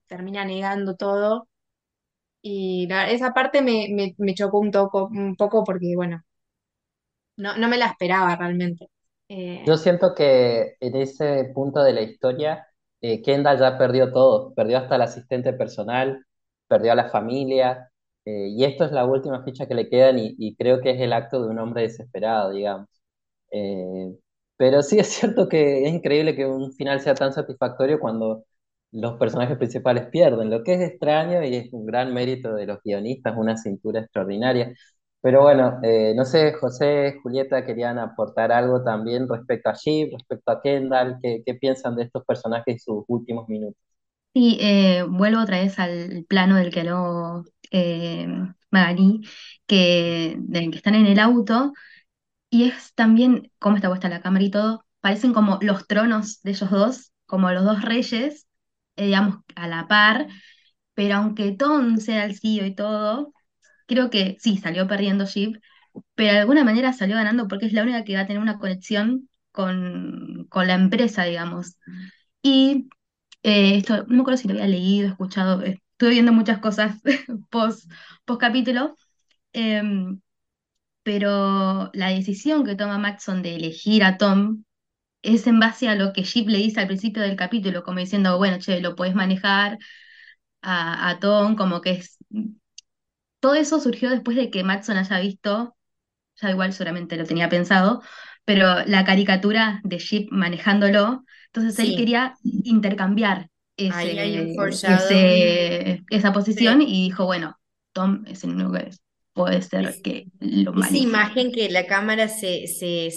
termina 0.08 0.44
negando 0.44 0.96
todo. 0.96 1.48
Y 2.42 2.88
esa 3.08 3.32
parte 3.34 3.62
me, 3.62 3.88
me, 3.90 4.14
me 4.18 4.34
chocó 4.34 4.58
un, 4.60 4.70
toco, 4.72 5.08
un 5.08 5.36
poco 5.36 5.64
porque, 5.64 5.94
bueno, 5.96 6.22
no, 7.36 7.56
no 7.56 7.68
me 7.68 7.78
la 7.78 7.86
esperaba 7.86 8.36
realmente. 8.36 8.88
Yo 9.64 9.76
Eh, 9.76 9.78
siento 9.78 10.14
que 10.14 10.76
en 10.80 10.96
ese 10.96 11.50
punto 11.54 11.82
de 11.82 11.92
la 11.94 12.02
historia, 12.02 12.66
eh, 13.00 13.22
Kendall 13.22 13.58
ya 13.58 13.78
perdió 13.78 14.12
todo, 14.12 14.52
perdió 14.54 14.78
hasta 14.78 14.96
el 14.96 15.02
asistente 15.02 15.52
personal, 15.54 16.26
perdió 16.68 16.92
a 16.92 16.94
la 16.96 17.08
familia, 17.10 17.90
eh, 18.24 18.48
y 18.48 18.64
esto 18.64 18.84
es 18.84 18.92
la 18.92 19.04
última 19.04 19.42
ficha 19.44 19.66
que 19.66 19.74
le 19.74 19.88
quedan 19.88 20.18
y, 20.18 20.56
creo 20.56 20.80
que 20.80 20.90
es 20.90 21.00
el 21.00 21.12
acto 21.12 21.42
de 21.42 21.50
un 21.50 21.58
hombre 21.58 21.82
desesperado, 21.82 22.50
digamos. 22.50 22.88
Eh, 23.52 24.16
pero 24.56 24.82
sí 24.82 24.98
es 24.98 25.08
cierto 25.08 25.48
que 25.48 25.86
es 25.86 25.94
increíble 25.94 26.36
que 26.36 26.46
un 26.46 26.72
final 26.72 27.00
sea 27.00 27.14
tan 27.14 27.32
satisfactorio 27.32 28.00
cuando 28.00 28.44
los 28.92 29.18
personajes 29.18 29.58
principales 29.58 30.06
pierden, 30.08 30.50
lo 30.50 30.62
que 30.64 30.74
es 30.74 30.80
extraño 30.80 31.42
y 31.44 31.56
es 31.56 31.72
un 31.72 31.86
gran 31.86 32.14
mérito 32.14 32.54
de 32.54 32.66
los 32.66 32.80
guionistas, 32.84 33.36
una 33.36 33.56
cintura 33.56 34.00
extraordinaria. 34.00 34.72
Pero 35.20 35.42
bueno, 35.42 35.80
eh, 35.82 36.14
no 36.14 36.24
sé, 36.24 36.52
José, 36.54 37.18
Julieta, 37.22 37.64
querían 37.66 37.98
aportar 37.98 38.52
algo 38.52 38.84
también 38.84 39.28
respecto 39.28 39.70
a 39.70 39.74
Jeep, 39.74 40.12
respecto 40.12 40.52
a 40.52 40.60
Kendall, 40.62 41.18
¿qué, 41.22 41.42
piensan 41.60 41.96
de 41.96 42.04
estos 42.04 42.24
personajes 42.24 42.76
y 42.76 42.78
sus 42.78 43.04
últimos 43.08 43.48
minutos? 43.48 43.80
Sí, 44.34 44.58
vuelvo 45.08 45.42
otra 45.42 45.60
vez 45.60 45.78
al 45.78 46.26
plano 46.28 46.56
del 46.56 46.70
que 46.72 46.80
habló 46.80 47.44
eh, 47.70 48.28
que, 49.66 50.38
que 50.52 50.76
están 50.76 50.94
en 50.94 51.06
el 51.06 51.18
auto, 51.18 51.72
y 52.50 52.64
es 52.70 52.94
también 52.94 53.50
cómo 53.58 53.76
está 53.76 53.88
puesta 53.88 54.08
la 54.08 54.22
cámara 54.22 54.44
y 54.44 54.50
todo, 54.50 54.86
parecen 55.00 55.32
como 55.34 55.58
los 55.62 55.86
tronos 55.86 56.42
de 56.42 56.52
ellos 56.52 56.70
dos, 56.70 57.12
como 57.26 57.50
los 57.52 57.64
dos 57.64 57.82
reyes, 57.82 58.46
eh, 58.96 59.06
digamos, 59.06 59.38
a 59.56 59.68
la 59.68 59.88
par, 59.88 60.28
pero 60.94 61.16
aunque 61.16 61.52
Tom 61.52 61.98
sea 61.98 62.24
el 62.24 62.38
CEO 62.38 62.66
y 62.66 62.74
todo, 62.74 63.34
creo 63.86 64.10
que 64.10 64.36
sí, 64.40 64.58
salió 64.58 64.88
perdiendo 64.88 65.26
Jeep, 65.26 65.60
pero 66.14 66.32
de 66.34 66.40
alguna 66.40 66.64
manera 66.64 66.92
salió 66.92 67.16
ganando 67.16 67.48
porque 67.48 67.66
es 67.66 67.72
la 67.72 67.82
única 67.84 68.04
que 68.04 68.14
va 68.16 68.22
a 68.22 68.26
tener 68.28 68.42
una 68.42 68.58
conexión 68.60 69.28
con, 69.52 70.46
con 70.50 70.66
la 70.68 70.74
empresa, 70.74 71.24
digamos. 71.24 71.78
Y 72.42 72.88
eh, 73.44 73.76
esto, 73.78 73.98
no 74.08 74.16
me 74.16 74.20
acuerdo 74.22 74.38
si 74.38 74.48
lo 74.48 74.54
había 74.54 74.68
leído, 74.68 75.08
escuchado, 75.10 75.62
eh, 75.64 75.82
estuve 75.94 76.10
viendo 76.12 76.32
muchas 76.34 76.60
cosas 76.60 76.96
post, 77.50 77.90
post 78.26 78.40
capítulo, 78.40 78.96
em, 79.54 80.20
pero 81.02 81.90
la 81.94 82.08
decisión 82.10 82.64
que 82.64 82.76
toma 82.76 82.98
Maxon 82.98 83.42
de 83.42 83.56
elegir 83.56 84.04
a 84.04 84.18
Tom 84.18 84.64
es 85.22 85.46
en 85.46 85.60
base 85.60 85.88
a 85.88 85.96
lo 85.96 86.12
que 86.12 86.24
Jeep 86.24 86.48
le 86.48 86.58
dice 86.58 86.80
al 86.80 86.88
principio 86.88 87.22
del 87.22 87.36
capítulo, 87.36 87.84
como 87.84 88.00
diciendo, 88.00 88.38
bueno, 88.38 88.58
che, 88.60 88.80
lo 88.80 88.96
puedes 88.96 89.14
manejar 89.16 89.78
a, 90.62 91.10
a 91.10 91.20
Tom, 91.20 91.56
como 91.56 91.80
que 91.82 91.92
es... 91.92 92.18
Todo 93.40 93.54
eso 93.54 93.80
surgió 93.80 94.10
después 94.10 94.36
de 94.36 94.50
que 94.50 94.64
Maxon 94.64 94.96
haya 94.96 95.20
visto, 95.20 95.76
ya 96.36 96.50
igual 96.50 96.72
solamente 96.74 97.16
lo 97.16 97.24
tenía 97.26 97.48
pensado, 97.50 98.02
pero 98.44 98.84
la 98.86 99.04
caricatura 99.04 99.80
de 99.84 99.98
Chip 99.98 100.30
manejándolo, 100.32 101.24
entonces 101.46 101.78
él 101.80 101.94
Sí, 101.94 101.96
quería 101.96 102.34
intercambiar 102.64 103.50
ahí 103.92 104.18
hay 104.18 104.38
un 104.38 104.68
ese, 104.68 106.02
esa 106.10 106.32
posición 106.32 106.80
Sí. 106.80 106.86
y 106.86 107.02
dijo, 107.04 107.24
bueno, 107.26 107.58
Tom 107.92 108.24
es 108.26 108.44
el 108.44 108.50
único 108.50 108.72
que 108.72 108.90
puede 109.32 109.62
ser 109.62 109.86
Es- 109.86 110.00
que 110.02 110.26
lo 110.40 110.70
Esa 110.72 110.80
maneje. 110.80 110.98
imagen 110.98 111.52
que 111.52 111.68
la 111.70 111.86
cámara 111.86 112.28
se, 112.28 112.66
se, 112.66 113.10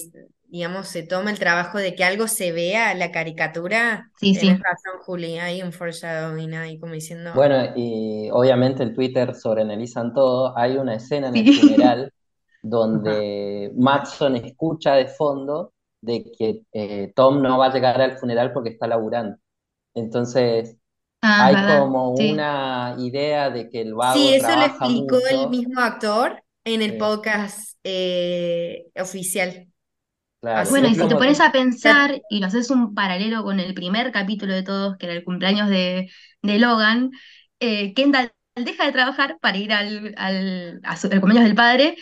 digamos, 0.49 0.87
se 0.87 1.03
toma 1.03 1.31
el 1.31 1.39
trabajo 1.39 1.77
de 1.77 1.95
que 1.95 2.03
algo 2.03 2.27
se 2.27 2.51
vea, 2.51 2.93
la 2.95 3.11
caricatura, 3.11 4.11
Sí, 4.19 4.33
sí, 4.35 4.49
razón, 4.49 5.01
Juli, 5.05 5.37
hay 5.37 5.61
un 5.61 5.71
foreshadowing 5.71 6.53
ahí 6.55 6.79
como 6.79 6.93
diciendo, 6.93 7.31
Bueno, 7.35 7.73
y 7.75 8.29
obviamente 8.31 8.83
en 8.83 8.93
Twitter 8.95 9.35
sobreanalizan 9.35 10.13
todo. 10.13 10.57
Hay 10.57 10.77
una 10.77 10.95
escena 10.95 11.27
en 11.29 11.35
el 11.35 11.45
sí. 11.45 11.61
funeral 11.61 12.11
donde 12.61 13.71
Matson 13.75 14.35
escucha 14.37 14.95
de 14.95 15.07
fondo 15.07 15.73
de 16.01 16.23
que 16.37 16.61
eh, 16.73 17.13
Tom 17.15 17.41
no 17.41 17.57
va 17.57 17.67
a 17.67 17.73
llegar 17.73 17.99
al 18.01 18.17
funeral 18.17 18.53
porque 18.53 18.69
está 18.71 18.87
laburando. 18.87 19.37
Entonces, 19.97 20.77
Ah, 21.21 21.49
hay 21.49 21.63
verdad, 21.63 21.83
como 21.87 22.11
sí. 22.13 22.51
una 22.51 22.95
idea 22.99 23.49
de 23.51 23.69
que 23.69 23.81
el 23.81 23.95
Sí, 23.99 24.29
vago 24.29 24.33
eso 24.33 24.55
lo 24.55 24.63
explicó 24.65 25.17
el 25.29 25.49
mismo 25.49 25.81
actor 25.81 26.43
en 26.63 26.81
el 26.81 26.97
Sí, 26.97 26.97
podcast 26.97 27.77
eh, 27.83 28.85
oficial. 28.99 29.67
claro. 30.39 30.69
Bueno, 30.71 30.89
y 30.89 30.95
si 30.95 31.07
te 31.07 31.15
pones 31.15 31.39
a 31.41 31.51
pensar 31.51 32.21
y 32.29 32.39
lo 32.39 32.47
haces 32.47 32.71
un 32.71 32.95
paralelo 32.95 33.43
con 33.43 33.59
el 33.59 33.73
primer 33.75 34.11
capítulo 34.11 34.53
de 34.53 34.63
todos, 34.63 34.97
que 34.97 35.05
era 35.07 35.15
el 35.15 35.23
cumpleaños 35.25 35.69
de, 35.69 36.09
de 36.41 36.59
Logan, 36.59 37.11
eh, 37.59 37.93
Kendall 37.93 38.33
deja 38.55 38.85
de 38.85 38.91
trabajar 38.93 39.37
para 39.41 39.57
ir 39.57 39.73
al, 39.73 40.13
al, 40.17 40.79
a 40.83 40.97
su- 40.97 41.07
al 41.07 41.19
cumpleaños 41.21 41.45
del 41.49 41.55
padre 41.55 41.97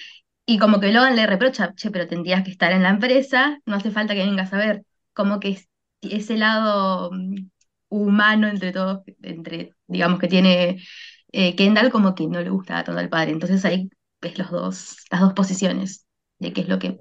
y 0.46 0.60
como 0.60 0.80
que 0.80 0.92
Logan 0.94 1.16
le 1.16 1.28
reprocha, 1.28 1.74
che, 1.76 1.92
pero 1.92 2.08
tendrías 2.08 2.44
que 2.44 2.52
estar 2.52 2.72
en 2.72 2.84
la 2.84 2.90
empresa, 2.90 3.60
no 3.66 3.76
hace 3.78 3.92
falta 3.92 4.14
que 4.16 4.26
vengas 4.26 4.54
a 4.54 4.58
ver. 4.58 4.84
Como 5.14 5.40
que 5.40 5.50
es- 5.50 5.70
ese 6.02 6.38
lado 6.38 7.12
mm, 7.14 7.50
humano 7.90 8.48
entre 8.48 8.72
todos, 8.72 9.04
entre, 9.22 9.74
digamos, 9.88 10.20
que 10.20 10.28
tiene 10.28 10.84
eh, 11.32 11.56
Kendall, 11.56 11.92
como 11.92 12.16
que 12.16 12.28
no 12.28 12.42
le 12.42 12.50
gusta 12.50 12.84
tanto 12.84 13.00
al 13.00 13.10
padre. 13.10 13.32
Entonces 13.32 13.64
ahí 13.66 13.90
ves 14.22 14.38
los 14.38 14.52
dos, 14.52 14.98
las 15.12 15.22
dos 15.22 15.34
posiciones 15.34 16.06
de 16.40 16.54
qué 16.54 16.62
es 16.62 16.70
lo 16.70 16.80
que 16.80 17.00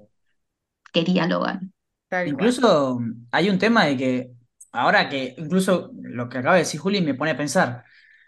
quería 0.91 1.27
Logan. 1.27 1.73
Incluso 2.25 2.99
mm, 2.99 3.27
hay 3.31 3.49
un 3.49 3.57
tema 3.57 3.85
de 3.85 3.97
que, 3.97 4.31
ahora 4.71 5.09
que 5.09 5.35
incluso 5.37 5.91
lo 6.01 6.29
que 6.29 6.37
acaba 6.37 6.55
de 6.55 6.61
decir 6.61 6.79
Juli 6.79 7.01
me 7.01 7.15
pone 7.15 7.31
a 7.31 7.37
pensar, 7.37 7.83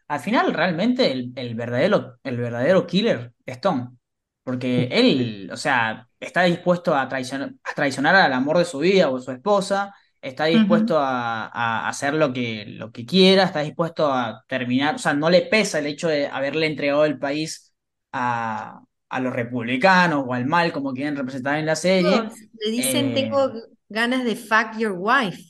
al 0.08 0.20
final 0.20 0.54
realmente 0.54 1.12
el, 1.12 1.34
el 1.36 1.56
verdadero, 1.56 2.18
el 2.24 2.38
verdadero 2.38 2.88
killer 2.88 3.34
es 3.46 3.62
Tom, 3.62 3.98
porque 4.44 4.88
él, 4.92 5.50
o 5.52 5.58
sea, 5.58 6.08
está 6.20 6.44
dispuesto 6.44 6.96
a 6.96 7.08
traicionar, 7.08 7.54
a 7.64 7.74
traicionar 7.74 8.16
al 8.16 8.34
amor 8.34 8.58
de 8.58 8.66
su 8.66 8.80
vida 8.80 9.10
o 9.10 9.20
su 9.20 9.32
esposa, 9.32 9.94
está 10.30 10.46
dispuesto 10.46 10.98
a, 11.00 11.48
a 11.48 11.88
hacer 11.90 12.14
lo 12.14 12.34
que, 12.34 12.66
lo 12.68 12.92
que 12.92 13.06
quiera, 13.06 13.44
está 13.46 13.62
dispuesto 13.62 14.12
a 14.12 14.44
terminar, 14.48 14.96
o 14.96 14.98
sea, 15.00 15.14
no 15.14 15.30
le 15.30 15.44
pesa 15.44 15.80
el 15.80 15.88
hecho 15.88 16.08
de 16.10 16.28
haberle 16.28 16.68
entregado 16.68 17.06
el 17.06 17.20
país 17.20 17.74
a, 18.12 18.82
a 19.10 19.20
los 19.20 19.34
republicanos 19.34 20.24
o 20.28 20.34
al 20.34 20.46
mal, 20.46 20.72
como 20.74 20.94
quieren 20.94 21.16
representar 21.16 21.58
en 21.60 21.66
la 21.66 21.76
serie. 21.76 22.30
Le 22.60 22.72
dicen, 22.72 23.14
Eh, 23.14 23.14
tengo 23.14 23.52
ganas 23.90 24.24
de 24.26 24.36
fuck 24.36 24.78
your 24.78 24.94
wife. 24.98 25.42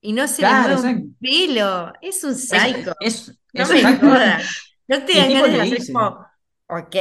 Y 0.00 0.12
no 0.12 0.28
se 0.28 0.44
le 0.44 0.48
claro, 0.48 0.56
mueve 0.56 0.90
exacto. 0.90 1.06
un 1.08 1.16
pelo. 1.20 1.92
Es 2.00 2.24
un 2.24 2.34
psycho. 2.34 2.94
es, 3.00 3.38
No 3.54 3.64
es 3.64 3.68
me 3.68 3.76
exacto. 3.76 4.06
jodas. 4.06 4.44
No 4.88 5.04
te 5.04 5.14
dan 5.16 5.32
ganas 5.32 5.52
le 5.52 5.58
de 5.58 5.60
hacer 5.62 5.78
como, 5.92 6.26
ok, 6.68 6.96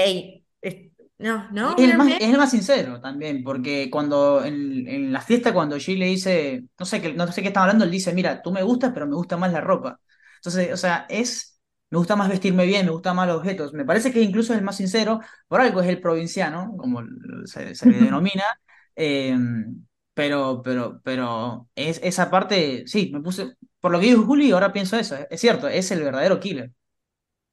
no, 1.33 1.49
no, 1.51 1.75
es 1.77 1.89
el 1.89 1.95
más, 1.95 2.15
es 2.19 2.29
el 2.29 2.37
más 2.37 2.51
sincero 2.51 3.01
también, 3.01 3.43
porque 3.43 3.89
cuando 3.89 4.43
en, 4.45 4.87
en 4.87 5.11
la 5.13 5.21
fiesta, 5.21 5.53
cuando 5.53 5.77
Jay 5.79 5.95
le 5.97 6.05
dice, 6.07 6.65
no 6.79 6.85
sé 6.85 7.01
qué, 7.01 7.13
no 7.13 7.31
sé 7.31 7.41
qué 7.41 7.47
están 7.49 7.63
hablando, 7.63 7.85
él 7.85 7.91
dice, 7.91 8.13
mira, 8.13 8.41
tú 8.41 8.51
me 8.51 8.63
gustas, 8.63 8.91
pero 8.93 9.07
me 9.07 9.15
gusta 9.15 9.37
más 9.37 9.51
la 9.51 9.61
ropa. 9.61 9.99
Entonces, 10.37 10.71
o 10.73 10.77
sea, 10.77 11.05
es, 11.09 11.59
me 11.89 11.97
gusta 11.97 12.15
más 12.15 12.29
vestirme 12.29 12.65
bien, 12.65 12.85
me 12.85 12.91
gustan 12.91 13.15
más 13.15 13.27
los 13.27 13.37
objetos. 13.37 13.73
Me 13.73 13.85
parece 13.85 14.11
que 14.13 14.21
incluso 14.21 14.53
es 14.53 14.59
el 14.59 14.65
más 14.65 14.77
sincero, 14.77 15.19
por 15.47 15.61
algo 15.61 15.81
es 15.81 15.87
el 15.89 16.01
provinciano, 16.01 16.73
como 16.77 17.01
se, 17.45 17.75
se 17.75 17.87
le 17.87 17.97
denomina. 18.01 18.43
eh, 18.95 19.37
pero, 20.13 20.61
pero, 20.63 21.01
pero 21.03 21.69
es, 21.75 21.99
esa 22.03 22.29
parte, 22.31 22.83
sí, 22.87 23.11
me 23.13 23.21
puse, 23.21 23.55
por 23.81 23.91
lo 23.91 23.99
que 23.99 24.05
dijo 24.07 24.23
Juli, 24.23 24.51
ahora 24.51 24.71
pienso 24.73 24.97
eso, 24.97 25.15
es 25.29 25.41
cierto, 25.41 25.67
es 25.67 25.91
el 25.91 26.01
verdadero 26.03 26.39
killer. 26.39 26.71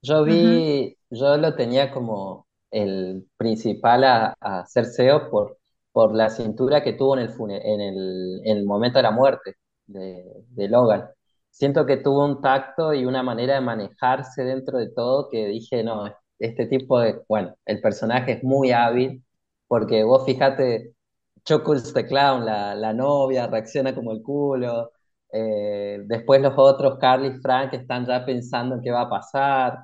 yo 0.03 0.25
vi, 0.25 0.97
yo 1.11 1.37
lo 1.37 1.55
tenía 1.55 1.91
como 1.93 2.47
el 2.73 3.27
principal 3.39 4.05
a, 4.05 4.37
a 4.41 4.67
SEO 4.67 5.31
por, 5.31 5.59
por 5.93 6.15
la 6.17 6.31
cintura 6.31 6.83
que 6.83 6.95
tuvo 6.95 7.17
en 7.19 7.25
el, 7.29 7.31
en 7.65 7.81
en 8.45 8.59
el 8.59 8.65
momento 8.67 8.99
de 8.99 9.05
la 9.05 9.13
muerte 9.13 9.57
de, 9.87 10.25
de 10.51 10.69
Logan. 10.69 11.09
Siento 11.51 11.87
que 11.87 11.99
tuvo 11.99 12.25
un 12.27 12.41
tacto 12.43 12.95
y 12.95 13.05
una 13.07 13.23
manera 13.23 13.55
de 13.57 13.61
manejarse 13.61 14.45
dentro 14.45 14.79
de 14.79 14.91
todo 14.91 15.29
que 15.31 15.47
dije, 15.49 15.85
no, 15.85 16.07
este 16.39 16.67
tipo 16.67 17.01
de, 17.01 17.23
bueno, 17.29 17.55
el 17.67 17.81
personaje 17.81 18.33
es 18.33 18.45
muy 18.45 18.73
hábil, 18.73 19.25
porque 19.69 20.03
vos 20.05 20.25
fíjate, 20.27 20.95
Chuckles 21.45 21.93
the 21.95 22.07
Clown, 22.07 22.45
la, 22.47 22.75
la 22.75 22.93
novia, 22.95 23.47
reacciona 23.47 23.95
como 23.95 24.13
el 24.13 24.23
culo. 24.23 24.93
eh, 25.33 26.01
después 26.07 26.41
los 26.43 26.55
otros, 26.57 26.99
Carly 26.99 27.29
y 27.29 27.41
Frank, 27.41 27.75
están 27.75 28.07
ya 28.07 28.25
pensando 28.25 28.77
en 28.77 28.83
qué 28.83 28.91
va 28.91 29.03
a 29.03 29.11
pasar. 29.11 29.79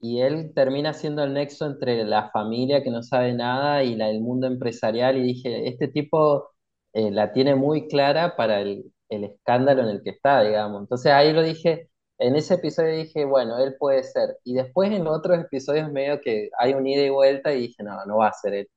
Y 0.00 0.20
él 0.22 0.52
termina 0.54 0.94
siendo 0.94 1.22
el 1.24 1.34
nexo 1.34 1.66
entre 1.66 2.04
la 2.04 2.30
familia 2.30 2.82
que 2.82 2.90
no 2.90 3.02
sabe 3.02 3.34
nada 3.34 3.84
y 3.84 3.96
la, 3.96 4.08
el 4.10 4.20
mundo 4.20 4.46
empresarial. 4.46 5.18
Y 5.18 5.22
dije, 5.22 5.68
este 5.68 5.88
tipo 5.88 6.50
eh, 6.92 7.10
la 7.10 7.32
tiene 7.32 7.54
muy 7.54 7.86
clara 7.88 8.36
para 8.36 8.60
el, 8.60 8.84
el 9.10 9.24
escándalo 9.24 9.82
en 9.82 9.88
el 9.90 10.02
que 10.02 10.10
está, 10.10 10.42
digamos. 10.42 10.80
Entonces 10.82 11.12
ahí 11.12 11.32
lo 11.32 11.42
dije, 11.42 11.90
en 12.18 12.36
ese 12.36 12.54
episodio 12.54 12.96
dije, 12.96 13.24
bueno, 13.26 13.58
él 13.58 13.76
puede 13.78 14.02
ser. 14.04 14.36
Y 14.44 14.54
después 14.54 14.90
en 14.92 15.06
otros 15.06 15.38
episodios 15.38 15.90
medio 15.92 16.20
que 16.20 16.50
hay 16.58 16.74
un 16.74 16.86
ida 16.86 17.02
y 17.04 17.10
vuelta 17.10 17.52
y 17.52 17.60
dije, 17.68 17.82
no, 17.82 18.04
no 18.06 18.18
va 18.18 18.28
a 18.28 18.32
ser 18.32 18.54
él. 18.54 18.68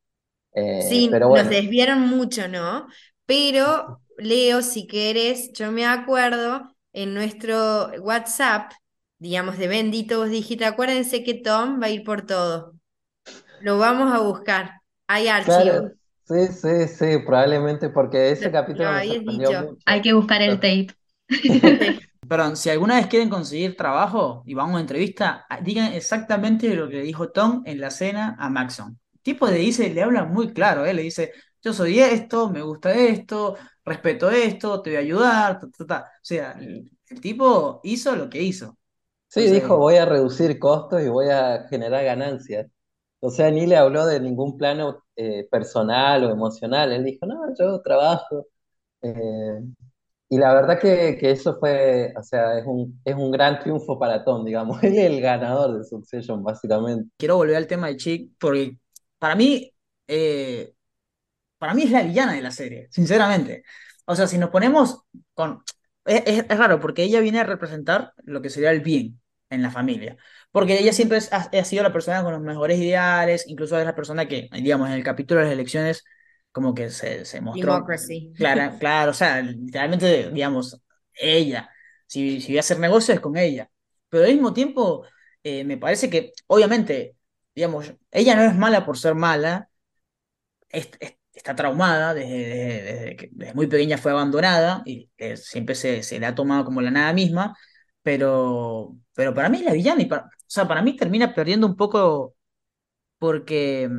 Eh, 0.55 0.83
Sí, 0.89 1.09
pero 1.09 1.29
nos 1.29 1.49
desviaron 1.49 2.01
mucho, 2.01 2.47
¿no? 2.47 2.87
Pero, 3.25 4.01
Leo, 4.17 4.61
si 4.61 4.87
quieres, 4.87 5.51
yo 5.53 5.71
me 5.71 5.85
acuerdo 5.85 6.61
en 6.93 7.13
nuestro 7.13 7.87
WhatsApp, 8.01 8.71
digamos, 9.23 9.57
de 9.57 9.67
Benditos 9.67 10.29
Digital, 10.29 10.73
acuérdense 10.73 11.23
que 11.23 11.33
Tom 11.35 11.81
va 11.81 11.87
a 11.87 11.89
ir 11.91 12.03
por 12.03 12.25
todo. 12.25 12.75
Lo 13.61 13.77
vamos 13.79 14.13
a 14.13 14.19
buscar. 14.21 14.81
Hay 15.07 15.27
archivos. 15.29 15.81
Claro, 15.81 15.91
sí, 16.27 16.47
sí, 16.47 16.87
sí, 16.87 17.17
probablemente 17.25 17.89
porque 17.89 18.31
ese 18.31 18.49
Lo, 18.49 18.83
lo 18.83 18.83
capítulo 18.83 18.91
me 18.93 18.99
habías 18.99 19.23
sorprendió 19.23 19.51
dicho. 19.51 19.53
mucho. 19.53 19.77
Hay 19.85 20.01
que 20.01 20.13
buscar 20.13 20.41
el 20.43 20.55
tape. 20.59 20.87
Perdón, 22.27 22.55
si 22.57 22.69
alguna 22.69 22.95
vez 22.95 23.07
quieren 23.07 23.29
conseguir 23.29 23.75
trabajo 23.75 24.43
y 24.45 24.53
van 24.53 24.67
a 24.69 24.71
una 24.71 24.81
entrevista, 24.81 25.45
ah, 25.49 25.59
digan 25.61 25.93
exactamente 25.93 26.73
lo 26.75 26.87
que 26.87 26.95
le 26.97 27.03
dijo 27.03 27.29
Tom 27.31 27.61
en 27.65 27.79
la 27.81 27.91
cena 27.91 28.35
a 28.39 28.49
Maxon. 28.49 28.99
El 29.13 29.19
tipo 29.21 29.47
le 29.47 29.57
dice, 29.57 29.89
le 29.93 30.01
habla 30.03 30.25
muy 30.25 30.53
claro, 30.53 30.85
¿eh? 30.85 30.93
Le 30.93 31.01
dice, 31.03 31.33
yo 31.61 31.73
soy 31.73 31.99
esto, 31.99 32.49
me 32.49 32.61
gusta 32.61 32.93
esto, 32.93 33.57
respeto 33.85 34.29
esto, 34.31 34.81
te 34.81 34.91
voy 34.91 34.97
a 34.97 34.99
ayudar, 35.01 35.59
ta, 35.59 35.67
ta, 35.77 35.85
ta. 35.85 35.99
O 36.05 36.19
sea, 36.25 36.53
el, 36.53 36.89
el 37.09 37.21
tipo 37.21 37.81
hizo 37.83 38.15
lo 38.15 38.29
que 38.29 38.41
hizo. 38.41 38.77
Sí, 39.33 39.49
dijo, 39.49 39.77
voy 39.77 39.95
a 39.97 40.05
reducir 40.05 40.59
costos 40.59 41.01
y 41.01 41.07
voy 41.09 41.29
a 41.29 41.67
generar 41.69 42.03
ganancias. 42.05 42.67
O 43.19 43.29
sea, 43.31 43.51
ni 43.51 43.65
le 43.67 43.77
habló 43.77 44.05
de 44.05 44.19
ningún 44.19 44.57
plano 44.57 45.03
eh, 45.15 45.47
personal 45.51 46.25
o 46.25 46.31
emocional. 46.31 46.91
Él 46.91 47.05
dijo, 47.05 47.25
no, 47.25 47.41
yo 47.59 47.81
trabajo. 47.81 48.47
Eh, 49.01 49.61
y 50.29 50.37
la 50.37 50.53
verdad 50.53 50.79
que, 50.79 51.17
que 51.19 51.31
eso 51.31 51.57
fue, 51.59 52.13
o 52.17 52.23
sea, 52.23 52.57
es 52.59 52.65
un, 52.67 53.01
es 53.05 53.15
un 53.15 53.31
gran 53.31 53.59
triunfo 53.59 53.99
para 53.99 54.23
Tom, 54.25 54.45
digamos. 54.45 54.81
Él 54.83 54.93
es 54.97 55.05
el 55.05 55.21
ganador 55.21 55.77
de 55.79 55.85
Succession, 55.85 56.43
básicamente. 56.43 57.09
quiero 57.17 57.37
volver 57.37 57.55
al 57.55 57.67
tema 57.67 57.87
de 57.87 57.97
Chick, 57.97 58.31
porque 58.39 58.77
para 59.19 59.35
mí, 59.35 59.71
eh, 60.07 60.73
para 61.59 61.75
mí 61.75 61.83
es 61.83 61.91
la 61.91 62.03
villana 62.03 62.33
de 62.33 62.43
la 62.43 62.51
serie, 62.51 62.89
sinceramente. 62.91 63.63
O 64.07 64.15
sea, 64.15 64.27
si 64.27 64.39
nos 64.39 64.51
ponemos 64.51 65.03
con... 65.35 65.63
Es, 66.05 66.23
es- 66.27 66.45
es 66.49 66.59
raro 66.59 66.79
porque 66.81 67.03
ella 67.03 67.21
viene 67.21 67.41
a 67.41 67.45
representar 67.45 68.13
lo 68.25 68.41
que 68.43 68.51
sería 68.51 68.71
el 68.71 68.81
bien 68.81 69.21
en 69.53 69.61
la 69.61 69.71
familia. 69.71 70.17
Porque 70.51 70.79
ella 70.79 70.93
siempre 70.93 71.17
es- 71.17 71.31
ha, 71.33 71.37
ha 71.51 71.63
sido 71.65 71.83
la 71.83 71.93
persona 71.93 72.23
con 72.23 72.33
los 72.33 72.41
mejores 72.41 72.79
ideales, 72.79 73.45
incluso 73.47 73.77
es 73.79 73.85
la 73.85 73.95
persona 73.95 74.27
que, 74.27 74.49
digamos, 74.53 74.87
en 74.89 74.95
el 74.95 75.03
capítulo 75.03 75.39
de 75.41 75.45
las 75.47 75.53
elecciones, 75.53 76.03
como 76.51 76.73
que 76.73 76.89
se, 76.89 77.25
se 77.25 77.41
mostró 77.41 77.81
Democracy. 77.81 78.33
clara, 78.37 78.77
claro, 78.79 79.11
o 79.11 79.13
sea, 79.13 79.41
literalmente, 79.41 80.29
digamos, 80.31 80.81
ella. 81.13 81.69
Si, 82.07 82.41
si 82.41 82.49
voy 82.51 82.57
a 82.57 82.59
hacer 82.61 82.79
negocios 82.79 83.15
es 83.17 83.21
con 83.21 83.37
ella. 83.37 83.69
Pero 84.09 84.25
al 84.25 84.33
mismo 84.33 84.53
tiempo, 84.53 85.05
eh, 85.43 85.63
me 85.63 85.77
parece 85.77 86.09
que, 86.09 86.33
obviamente, 86.47 87.15
digamos, 87.55 87.93
ella 88.11 88.35
no 88.35 88.43
es 88.43 88.55
mala 88.55 88.85
por 88.85 88.97
ser 88.97 89.15
mala, 89.15 89.69
es- 90.69 90.89
es- 90.99 91.17
está 91.33 91.55
traumada, 91.55 92.13
desde, 92.13 92.29
desde- 92.37 92.83
desde 92.93 93.15
que 93.15 93.29
desde 93.31 93.53
muy 93.53 93.67
pequeña 93.67 93.97
fue 93.97 94.11
abandonada 94.11 94.81
y 94.85 95.09
que 95.17 95.37
siempre 95.37 95.75
se, 95.75 96.03
se 96.03 96.19
le 96.19 96.25
ha 96.25 96.35
tomado 96.35 96.65
como 96.65 96.81
la 96.81 96.91
nada 96.91 97.13
misma, 97.13 97.57
pero, 98.03 98.97
pero 99.15 99.33
para 99.33 99.49
mí 99.49 99.59
es 99.59 99.65
la 99.65 99.73
villana 99.73 100.01
y 100.03 100.05
para, 100.05 100.25
o 100.25 100.29
sea, 100.47 100.67
para 100.67 100.81
mí 100.81 100.95
termina 100.95 101.33
perdiendo 101.33 101.67
un 101.67 101.75
poco 101.75 102.35
porque 103.17 103.89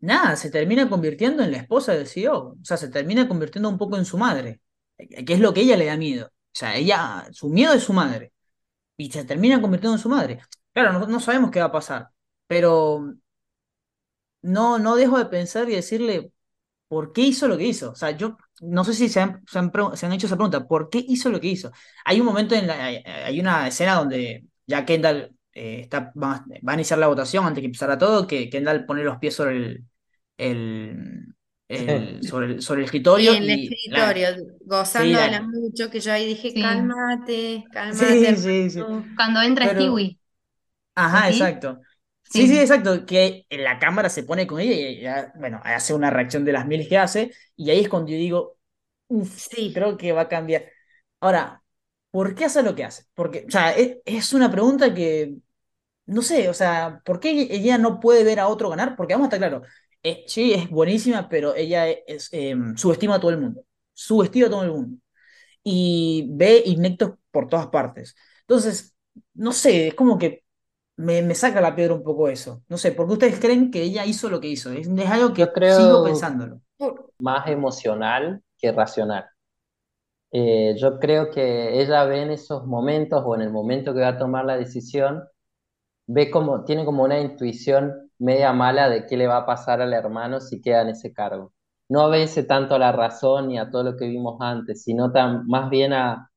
nada, 0.00 0.36
se 0.36 0.50
termina 0.50 0.88
convirtiendo 0.88 1.42
en 1.42 1.52
la 1.52 1.58
esposa 1.58 1.92
del 1.92 2.06
CEO. 2.06 2.56
O 2.60 2.64
sea, 2.64 2.76
se 2.76 2.88
termina 2.88 3.28
convirtiendo 3.28 3.68
un 3.68 3.78
poco 3.78 3.96
en 3.96 4.04
su 4.04 4.18
madre, 4.18 4.60
que 4.98 5.32
es 5.34 5.40
lo 5.40 5.52
que 5.54 5.62
ella 5.62 5.76
le 5.76 5.86
da 5.86 5.96
miedo. 5.96 6.26
O 6.26 6.30
sea, 6.58 6.76
ella, 6.76 7.28
su 7.32 7.48
miedo 7.50 7.74
es 7.74 7.84
su 7.84 7.92
madre. 7.92 8.32
Y 8.96 9.10
se 9.12 9.24
termina 9.24 9.60
convirtiendo 9.60 9.96
en 9.96 10.02
su 10.02 10.08
madre. 10.08 10.40
Claro, 10.72 10.92
no, 10.92 11.06
no 11.06 11.20
sabemos 11.20 11.50
qué 11.50 11.60
va 11.60 11.66
a 11.66 11.72
pasar, 11.72 12.10
pero 12.46 13.14
no, 14.42 14.78
no 14.78 14.96
dejo 14.96 15.18
de 15.18 15.26
pensar 15.26 15.68
y 15.68 15.74
decirle, 15.74 16.32
¿por 16.88 17.12
qué 17.12 17.22
hizo 17.22 17.48
lo 17.48 17.58
que 17.58 17.64
hizo? 17.66 17.90
O 17.92 17.94
sea, 17.96 18.12
yo 18.12 18.36
no 18.62 18.84
sé 18.84 18.94
si 18.94 19.08
se 19.08 19.20
han, 19.20 19.42
se 19.46 19.58
han, 19.58 19.70
pre- 19.70 19.96
se 19.96 20.06
han 20.06 20.12
hecho 20.12 20.26
esa 20.26 20.36
pregunta, 20.36 20.66
¿por 20.66 20.88
qué 20.90 21.04
hizo 21.06 21.30
lo 21.30 21.40
que 21.40 21.48
hizo? 21.48 21.72
Hay 22.04 22.20
un 22.20 22.26
momento 22.26 22.54
en 22.54 22.66
la, 22.66 22.84
hay 22.84 23.40
una 23.40 23.66
escena 23.68 23.94
donde 23.96 24.46
ya 24.66 24.84
Kendall 24.84 25.36
eh, 25.52 25.80
está, 25.82 26.12
va, 26.20 26.44
va 26.66 26.72
a 26.72 26.74
iniciar 26.74 26.98
la 26.98 27.08
votación 27.08 27.44
antes 27.46 27.60
que 27.62 27.66
empezara 27.66 27.98
todo, 27.98 28.26
que 28.26 28.50
Kendall 28.50 28.86
pone 28.86 29.02
los 29.04 29.18
pies 29.18 29.34
sobre 29.34 29.56
el, 29.56 29.84
el, 30.38 31.34
el- 31.68 32.22
sobre 32.24 32.46
el, 32.46 32.62
sobre 32.62 32.80
el 32.80 32.84
escritorio 32.86 33.34
en 33.34 33.42
el 33.44 33.50
y 33.50 33.84
la, 33.86 34.22
escritorio, 34.22 34.28
sí, 34.84 35.14
gozándola 35.14 35.28
la, 35.28 35.42
mucho, 35.42 35.90
que 35.90 36.00
yo 36.00 36.12
ahí 36.12 36.26
dije, 36.26 36.54
Sí. 36.54 36.58
cálmate, 36.58 37.68
cálmate, 37.72 38.34
sí, 38.34 38.36
sí, 38.36 38.70
sí. 38.70 38.86
Cuando 39.16 39.42
entra 39.42 39.68
pero, 39.68 39.74
Stewie, 39.74 40.18
ajá, 40.94 41.28
¿así? 41.28 41.30
exacto. 41.30 41.80
Sí, 42.30 42.46
sí, 42.48 42.54
Sí. 42.54 42.58
exacto, 42.60 43.06
que 43.06 43.46
en 43.48 43.64
la 43.64 43.78
cámara 43.78 44.08
se 44.08 44.22
pone 44.24 44.46
con 44.46 44.60
ella 44.60 44.72
y 44.74 44.84
ella, 44.98 45.32
bueno, 45.36 45.60
hace 45.64 45.94
una 45.94 46.10
reacción 46.10 46.44
de 46.44 46.52
las 46.52 46.66
miles 46.66 46.88
que 46.88 46.98
hace, 46.98 47.32
y 47.56 47.70
ahí 47.70 47.80
es 47.80 47.88
cuando 47.88 48.10
yo 48.10 48.16
digo, 48.18 48.58
uff, 49.08 49.36
Sí, 49.38 49.72
creo 49.74 49.96
que 49.96 50.12
va 50.12 50.22
a 50.22 50.28
cambiar. 50.28 50.66
Ahora, 51.20 51.62
¿por 52.10 52.34
qué 52.34 52.44
hace 52.46 52.62
lo 52.62 52.74
que 52.74 52.84
hace? 52.84 53.04
Porque, 53.14 53.44
o 53.48 53.50
sea, 53.50 53.72
es, 53.72 53.98
es 54.04 54.32
una 54.34 54.50
pregunta 54.50 54.92
que, 54.94 55.36
no 56.06 56.22
sé, 56.22 56.48
o 56.48 56.54
sea, 56.54 57.02
¿por 57.04 57.20
qué 57.20 57.30
ella 57.50 57.78
no 57.78 58.00
puede 58.00 58.24
ver 58.24 58.40
a 58.40 58.48
otro 58.48 58.70
ganar? 58.70 58.96
Porque 58.96 59.14
vamos 59.14 59.26
a 59.26 59.36
estar 59.36 59.40
claro, 59.50 59.62
eh, 60.02 60.24
sí, 60.28 60.54
es 60.54 60.70
buenísima, 60.70 61.28
pero 61.28 61.54
ella 61.54 61.88
es, 61.90 62.28
eh, 62.32 62.56
subestima 62.76 63.16
a 63.16 63.20
todo 63.20 63.30
el 63.32 63.38
mundo, 63.40 63.64
subestima 63.94 64.46
a 64.48 64.50
todo 64.50 64.62
el 64.64 64.70
mundo, 64.72 64.98
y 65.64 66.28
ve 66.32 66.62
inectos 66.66 67.12
por 67.30 67.48
todas 67.48 67.68
partes. 67.68 68.16
Entonces, 68.42 68.94
no 69.34 69.52
sé, 69.52 69.88
es 69.88 69.94
como 69.94 70.18
que 70.18 70.44
me, 70.96 71.22
me 71.22 71.34
saca 71.34 71.60
la 71.60 71.74
piedra 71.74 71.94
un 71.94 72.02
poco 72.02 72.28
eso. 72.28 72.64
No 72.68 72.78
sé, 72.78 72.92
porque 72.92 73.14
ustedes 73.14 73.38
creen 73.40 73.70
que 73.70 73.82
ella 73.82 74.04
hizo 74.06 74.28
lo 74.30 74.40
que 74.40 74.48
hizo. 74.48 74.70
Es, 74.72 74.88
es 74.88 75.10
algo 75.10 75.32
Yo 75.36 75.52
que 75.52 75.52
sigo 75.64 76.02
creo 76.02 76.02
pensándolo. 76.02 76.62
por- 76.76 77.12
más 77.18 77.48
emocional 77.48 78.42
que 78.58 78.72
racional. 78.72 79.26
Eh, 80.32 80.74
yo 80.78 80.98
creo 80.98 81.30
que 81.30 81.80
ella 81.80 82.04
ve 82.04 82.22
en 82.22 82.30
esos 82.30 82.66
momentos 82.66 83.22
o 83.24 83.34
en 83.34 83.42
el 83.42 83.50
momento 83.52 83.94
que 83.94 84.00
va 84.00 84.08
a 84.08 84.18
tomar 84.18 84.44
la 84.44 84.56
decisión, 84.56 85.22
ve 86.06 86.30
como, 86.30 86.64
tiene 86.64 86.84
como 86.84 87.04
una 87.04 87.20
intuición 87.20 88.10
media 88.18 88.52
mala 88.52 88.88
de 88.90 89.06
qué 89.06 89.16
le 89.16 89.26
va 89.28 89.38
a 89.38 89.46
pasar 89.46 89.82
al 89.82 89.94
hermano 89.94 90.40
si 90.40 90.60
queda 90.62 90.82
en 90.82 90.90
ese 90.90 91.12
cargo. 91.14 91.52
No 91.90 92.06
obedece 92.06 92.44
tanto 92.44 92.74
a 92.76 92.78
la 92.78 92.92
razón 92.92 93.48
ni 93.48 93.58
a 93.58 93.70
todo 93.70 93.84
lo 93.84 93.96
que 93.98 94.06
vimos 94.08 94.38
antes, 94.40 94.84
sino 94.84 95.12
tan, 95.12 95.46
más 95.48 95.70
bien 95.70 95.92
a, 95.94 96.30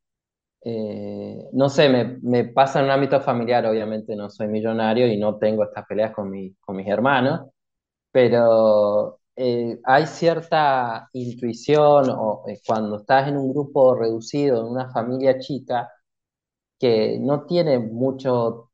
eh, 0.61 1.37
no 1.53 1.69
sé, 1.69 1.89
me, 1.89 2.17
me 2.21 2.45
pasa 2.45 2.79
en 2.79 2.85
un 2.85 2.91
ámbito 2.91 3.21
familiar, 3.21 3.65
obviamente 3.65 4.15
no 4.15 4.29
soy 4.29 4.47
millonario 4.47 5.07
y 5.07 5.17
no 5.17 5.37
tengo 5.37 5.63
estas 5.63 5.85
peleas 5.87 6.13
con, 6.13 6.29
mi, 6.29 6.53
con 6.55 6.75
mis 6.77 6.87
hermanos, 6.87 7.49
pero 8.11 9.19
eh, 9.35 9.79
hay 9.85 10.07
cierta 10.07 11.09
intuición 11.13 12.09
o 12.11 12.43
eh, 12.47 12.61
cuando 12.67 12.97
estás 12.97 13.27
en 13.29 13.37
un 13.37 13.51
grupo 13.53 13.95
reducido, 13.95 14.61
en 14.61 14.67
una 14.73 14.91
familia 14.91 15.39
chica, 15.39 15.89
que 16.79 17.19
no 17.19 17.45
tiene 17.45 17.79
mucho 17.79 18.71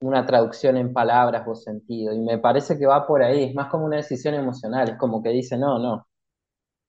una 0.00 0.24
traducción 0.26 0.76
en 0.78 0.92
palabras 0.92 1.46
o 1.46 1.54
sentido, 1.54 2.12
y 2.14 2.18
me 2.20 2.38
parece 2.38 2.78
que 2.78 2.86
va 2.86 3.06
por 3.06 3.22
ahí, 3.22 3.44
es 3.44 3.54
más 3.54 3.68
como 3.70 3.84
una 3.86 3.96
decisión 3.96 4.34
emocional, 4.34 4.88
es 4.90 4.96
como 4.98 5.22
que 5.22 5.30
dice, 5.30 5.56
no, 5.58 5.78
no, 5.78 6.06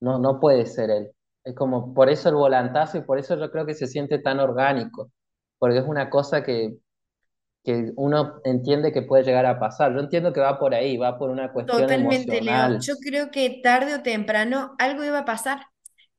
no, 0.00 0.18
no 0.20 0.40
puede 0.40 0.66
ser 0.66 0.90
él. 0.90 1.12
Es 1.48 1.54
como, 1.54 1.94
por 1.94 2.10
eso 2.10 2.28
el 2.28 2.34
volantazo 2.34 2.98
y 2.98 3.00
por 3.00 3.18
eso 3.18 3.34
yo 3.38 3.50
creo 3.50 3.64
que 3.64 3.72
se 3.72 3.86
siente 3.86 4.18
tan 4.18 4.38
orgánico, 4.38 5.10
porque 5.58 5.78
es 5.78 5.84
una 5.86 6.10
cosa 6.10 6.42
que, 6.42 6.76
que 7.64 7.90
uno 7.96 8.42
entiende 8.44 8.92
que 8.92 9.00
puede 9.00 9.24
llegar 9.24 9.46
a 9.46 9.58
pasar. 9.58 9.94
Yo 9.94 10.00
entiendo 10.00 10.30
que 10.34 10.40
va 10.40 10.58
por 10.58 10.74
ahí, 10.74 10.98
va 10.98 11.16
por 11.16 11.30
una 11.30 11.50
cuestión 11.50 11.80
totalmente, 11.80 12.42
Leo. 12.42 12.54
emocional. 12.54 12.80
Yo 12.82 12.96
creo 12.96 13.30
que 13.30 13.60
tarde 13.62 13.94
o 13.94 14.02
temprano 14.02 14.74
algo 14.78 15.04
iba 15.04 15.20
a 15.20 15.24
pasar. 15.24 15.62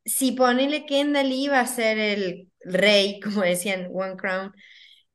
Si 0.04 0.32
ponele 0.32 0.88
Kendall 0.88 1.32
iba 1.32 1.60
a 1.60 1.68
ser 1.68 2.00
el 2.00 2.48
rey, 2.62 3.20
como 3.24 3.42
decían, 3.42 3.88
One 3.94 4.15
Crown, 4.15 4.52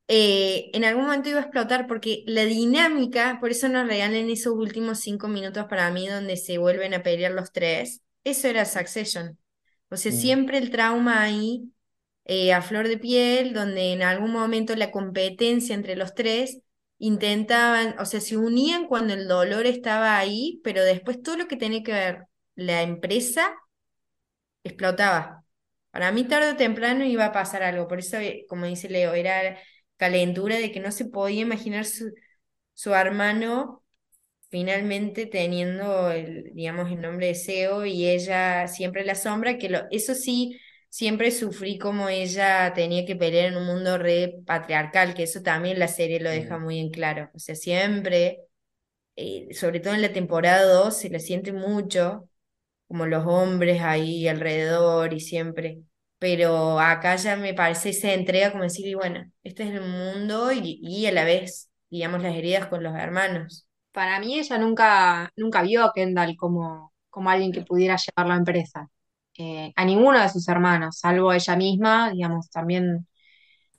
eh, 0.07 0.71
en 0.75 0.85
algún 0.85 1.07
momento 1.07 1.29
iba 1.29 1.41
a 1.41 1.43
explotar 1.43 1.89
porque 1.89 2.23
la 2.29 2.45
dinámica, 2.45 3.39
por 3.41 3.51
eso 3.51 3.69
nos 3.69 3.89
regalan 3.89 4.31
esos 4.31 4.53
últimos 4.53 5.01
cinco 5.01 5.27
minutos 5.27 5.65
para 5.65 5.91
mí 5.91 6.07
donde 6.07 6.37
se 6.37 6.59
vuelven 6.59 6.95
a 6.95 7.03
pelear 7.03 7.33
los 7.33 7.51
tres, 7.51 8.01
eso 8.23 8.47
era 8.47 8.65
Succession. 8.65 9.39
O 9.95 9.97
sea, 9.99 10.13
Mm, 10.13 10.17
siempre 10.21 10.59
el 10.59 10.71
trauma 10.71 11.23
ahí 11.23 11.73
eh, 12.25 12.53
a 12.55 12.63
flor 12.63 12.89
de 12.89 12.99
piel, 12.99 13.53
donde 13.55 13.93
en 13.93 14.03
algún 14.03 14.33
momento 14.33 14.77
la 14.77 14.91
competencia 14.91 15.75
entre 15.75 15.97
los 15.97 16.15
tres 16.15 16.61
intentaban, 16.99 17.97
o 17.99 18.07
sea, 18.07 18.21
se 18.21 18.37
unían 18.37 18.87
cuando 18.87 19.15
el 19.15 19.29
dolor 19.29 19.67
estaba 19.67 20.19
ahí, 20.19 20.61
pero 20.65 20.85
después 20.85 21.23
todo 21.23 21.37
lo 21.39 21.49
que 21.49 21.57
tenía 21.57 21.83
que 21.83 21.93
ver 21.93 22.27
la 22.57 22.83
empresa 22.83 23.55
explotaba. 24.63 25.45
Para 25.91 26.11
mí 26.13 26.25
tarde 26.25 26.53
o 26.53 26.57
temprano 26.57 27.05
iba 27.05 27.27
a 27.27 27.33
pasar 27.33 27.63
algo, 27.63 27.87
por 27.89 27.99
eso, 28.01 28.17
eh, 28.19 28.47
como 28.49 28.67
dice 28.67 28.89
Leo, 28.89 29.15
era 29.15 29.59
calentura 29.97 30.57
de 30.57 30.73
que 30.73 30.81
no 30.81 30.91
se 30.93 31.05
podía 31.07 31.43
imaginar 31.43 31.85
su, 31.85 32.13
su 32.75 32.95
hermano 32.95 33.84
finalmente 34.55 35.27
teniendo 35.27 36.13
el, 36.13 36.53
digamos, 36.55 36.89
el 36.93 37.01
nombre 37.01 37.27
de 37.27 37.33
SEO 37.33 37.85
y 37.87 38.07
ella 38.09 38.69
siempre 38.69 39.05
la 39.05 39.17
sombra, 39.17 39.59
que 39.59 39.69
lo, 39.69 39.81
eso 39.91 40.15
sí, 40.15 40.61
siempre 40.89 41.33
sufrí 41.33 41.77
como 41.77 42.09
ella 42.09 42.73
tenía 42.73 43.05
que 43.05 43.17
pelear 43.17 43.47
en 43.47 43.57
un 43.57 43.67
mundo 43.67 43.99
re 43.99 44.37
patriarcal, 44.47 45.13
que 45.15 45.25
eso 45.25 45.43
también 45.43 45.81
la 45.81 45.89
serie 45.89 46.21
lo 46.21 46.31
deja 46.31 46.57
muy 46.61 46.79
en 46.79 46.91
claro. 46.91 47.31
O 47.35 47.41
sea, 47.41 47.57
siempre, 47.57 48.43
eh, 49.17 49.49
sobre 49.55 49.81
todo 49.81 49.95
en 49.95 50.03
la 50.03 50.13
temporada 50.13 50.65
2, 50.65 50.99
se 50.99 51.11
le 51.11 51.21
siente 51.21 51.53
mucho, 51.53 52.29
como 52.89 53.07
los 53.07 53.27
hombres 53.27 53.83
ahí 53.83 54.29
alrededor 54.29 55.15
y 55.15 55.21
siempre. 55.21 55.83
Pero 56.19 56.81
acá 56.81 57.17
ya 57.17 57.37
me 57.37 57.55
parece 57.55 57.91
esa 57.91 58.13
entrega 58.15 58.53
como 58.53 58.65
decir, 58.65 58.87
y 58.87 58.95
bueno, 58.95 59.31
este 59.45 59.65
es 59.65 59.71
el 59.71 59.83
mundo 59.83 60.53
y, 60.53 60.81
y 60.83 61.07
a 61.07 61.13
la 61.13 61.25
vez, 61.25 61.71
digamos, 61.91 62.23
las 62.23 62.37
heridas 62.37 62.69
con 62.69 62.83
los 62.85 62.95
hermanos. 62.97 63.67
Para 63.95 64.21
mí 64.21 64.39
ella 64.41 64.59
nunca, 64.59 65.33
nunca 65.37 65.63
vio 65.63 65.85
a 65.87 65.93
Kendall 65.95 66.37
como, 66.37 66.95
como 67.11 67.31
alguien 67.31 67.53
que 67.53 67.63
pudiera 67.63 67.97
llevar 67.99 68.29
la 68.29 68.37
empresa. 68.39 68.91
Eh, 69.39 69.73
a 69.77 69.87
ninguno 69.87 70.21
de 70.21 70.31
sus 70.31 70.49
hermanos, 70.49 70.99
salvo 71.01 71.33
ella 71.35 71.57
misma, 71.57 72.11
digamos, 72.13 72.51
también, 72.51 73.09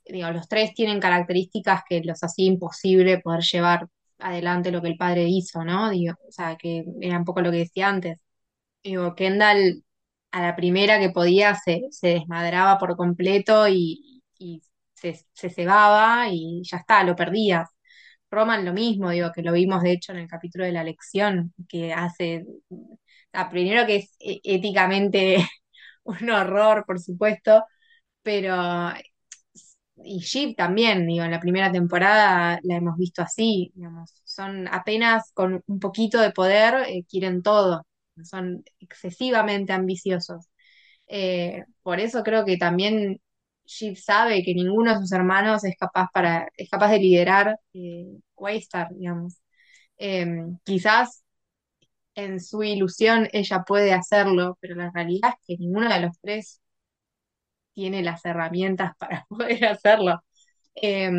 digo, 0.06 0.32
los 0.32 0.48
tres 0.48 0.74
tienen 0.76 1.00
características 1.00 1.84
que 1.90 2.02
los 2.04 2.24
hacía 2.24 2.48
imposible 2.48 3.20
poder 3.20 3.42
llevar 3.44 3.88
adelante 4.20 4.72
lo 4.72 4.82
que 4.82 4.90
el 4.90 4.98
padre 4.98 5.26
hizo, 5.30 5.64
¿no? 5.66 5.90
Digo, 5.92 6.16
o 6.28 6.32
sea, 6.32 6.56
que 6.58 6.86
era 7.02 7.18
un 7.20 7.26
poco 7.26 7.42
lo 7.42 7.52
que 7.52 7.58
decía 7.60 7.90
antes. 7.90 8.20
Digo, 8.84 9.16
Kendall 9.16 9.84
a 10.32 10.42
la 10.44 10.56
primera 10.56 11.00
que 11.00 11.10
podía 11.12 11.56
se, 11.56 11.84
se 11.92 12.08
desmadraba 12.10 12.78
por 12.80 12.96
completo 12.98 13.68
y, 13.70 14.24
y 14.40 14.62
se, 14.96 15.26
se 15.34 15.50
cebaba 15.50 16.28
y 16.32 16.62
ya 16.64 16.78
está, 16.80 17.04
lo 17.04 17.16
perdías. 17.16 17.70
Roman 18.36 18.66
lo 18.66 18.74
mismo, 18.74 19.10
digo, 19.12 19.32
que 19.34 19.42
lo 19.44 19.54
vimos 19.54 19.82
de 19.84 19.92
hecho 19.94 20.12
en 20.14 20.20
el 20.20 20.28
capítulo 20.28 20.66
de 20.66 20.72
la 20.74 20.84
lección, 20.84 21.54
que 21.70 21.94
hace, 21.94 22.46
primero 23.52 23.86
que 23.86 23.98
es 23.98 24.16
eh, 24.20 24.40
éticamente 24.44 25.38
un 26.04 26.30
horror, 26.30 26.86
por 26.86 27.00
supuesto, 27.00 27.64
pero 28.24 28.56
y 30.04 30.20
Sheep 30.20 30.56
también, 30.58 31.08
digo, 31.08 31.24
en 31.24 31.32
la 31.32 31.40
primera 31.40 31.72
temporada 31.72 32.60
la 32.64 32.76
hemos 32.78 32.98
visto 32.98 33.22
así, 33.22 33.72
digamos, 33.76 34.12
son 34.26 34.68
apenas 34.68 35.32
con 35.34 35.64
un 35.68 35.80
poquito 35.80 36.20
de 36.20 36.32
poder, 36.32 36.76
eh, 36.90 37.06
quieren 37.10 37.42
todo, 37.42 37.86
son 38.24 38.64
excesivamente 38.80 39.74
ambiciosos. 39.74 40.48
Eh, 41.08 41.64
por 41.84 42.00
eso 42.00 42.24
creo 42.24 42.46
que 42.46 42.58
también 42.58 43.22
Sheep 43.66 43.98
sabe 43.98 44.44
que 44.44 44.54
ninguno 44.54 44.94
de 44.94 45.00
sus 45.00 45.12
hermanos 45.12 45.64
es 45.64 45.76
capaz 45.78 46.08
para, 46.14 46.48
es 46.58 46.70
capaz 46.70 46.92
de 46.92 47.00
liderar 47.00 47.60
eh, 47.74 48.08
Waystar, 48.36 48.90
digamos. 48.94 49.38
Eh, 49.98 50.28
quizás 50.66 51.24
en 52.16 52.40
su 52.42 52.64
ilusión 52.64 53.30
ella 53.34 53.64
puede 53.68 53.94
hacerlo, 53.94 54.58
pero 54.62 54.76
la 54.76 54.92
realidad 54.92 55.32
es 55.40 55.46
que 55.48 55.58
ninguno 55.64 55.90
de 55.90 56.02
los 56.02 56.20
tres 56.22 56.62
tiene 57.74 58.02
las 58.04 58.24
herramientas 58.26 58.94
para 59.00 59.26
poder 59.30 59.66
hacerlo. 59.66 60.24
Eh, 60.76 61.12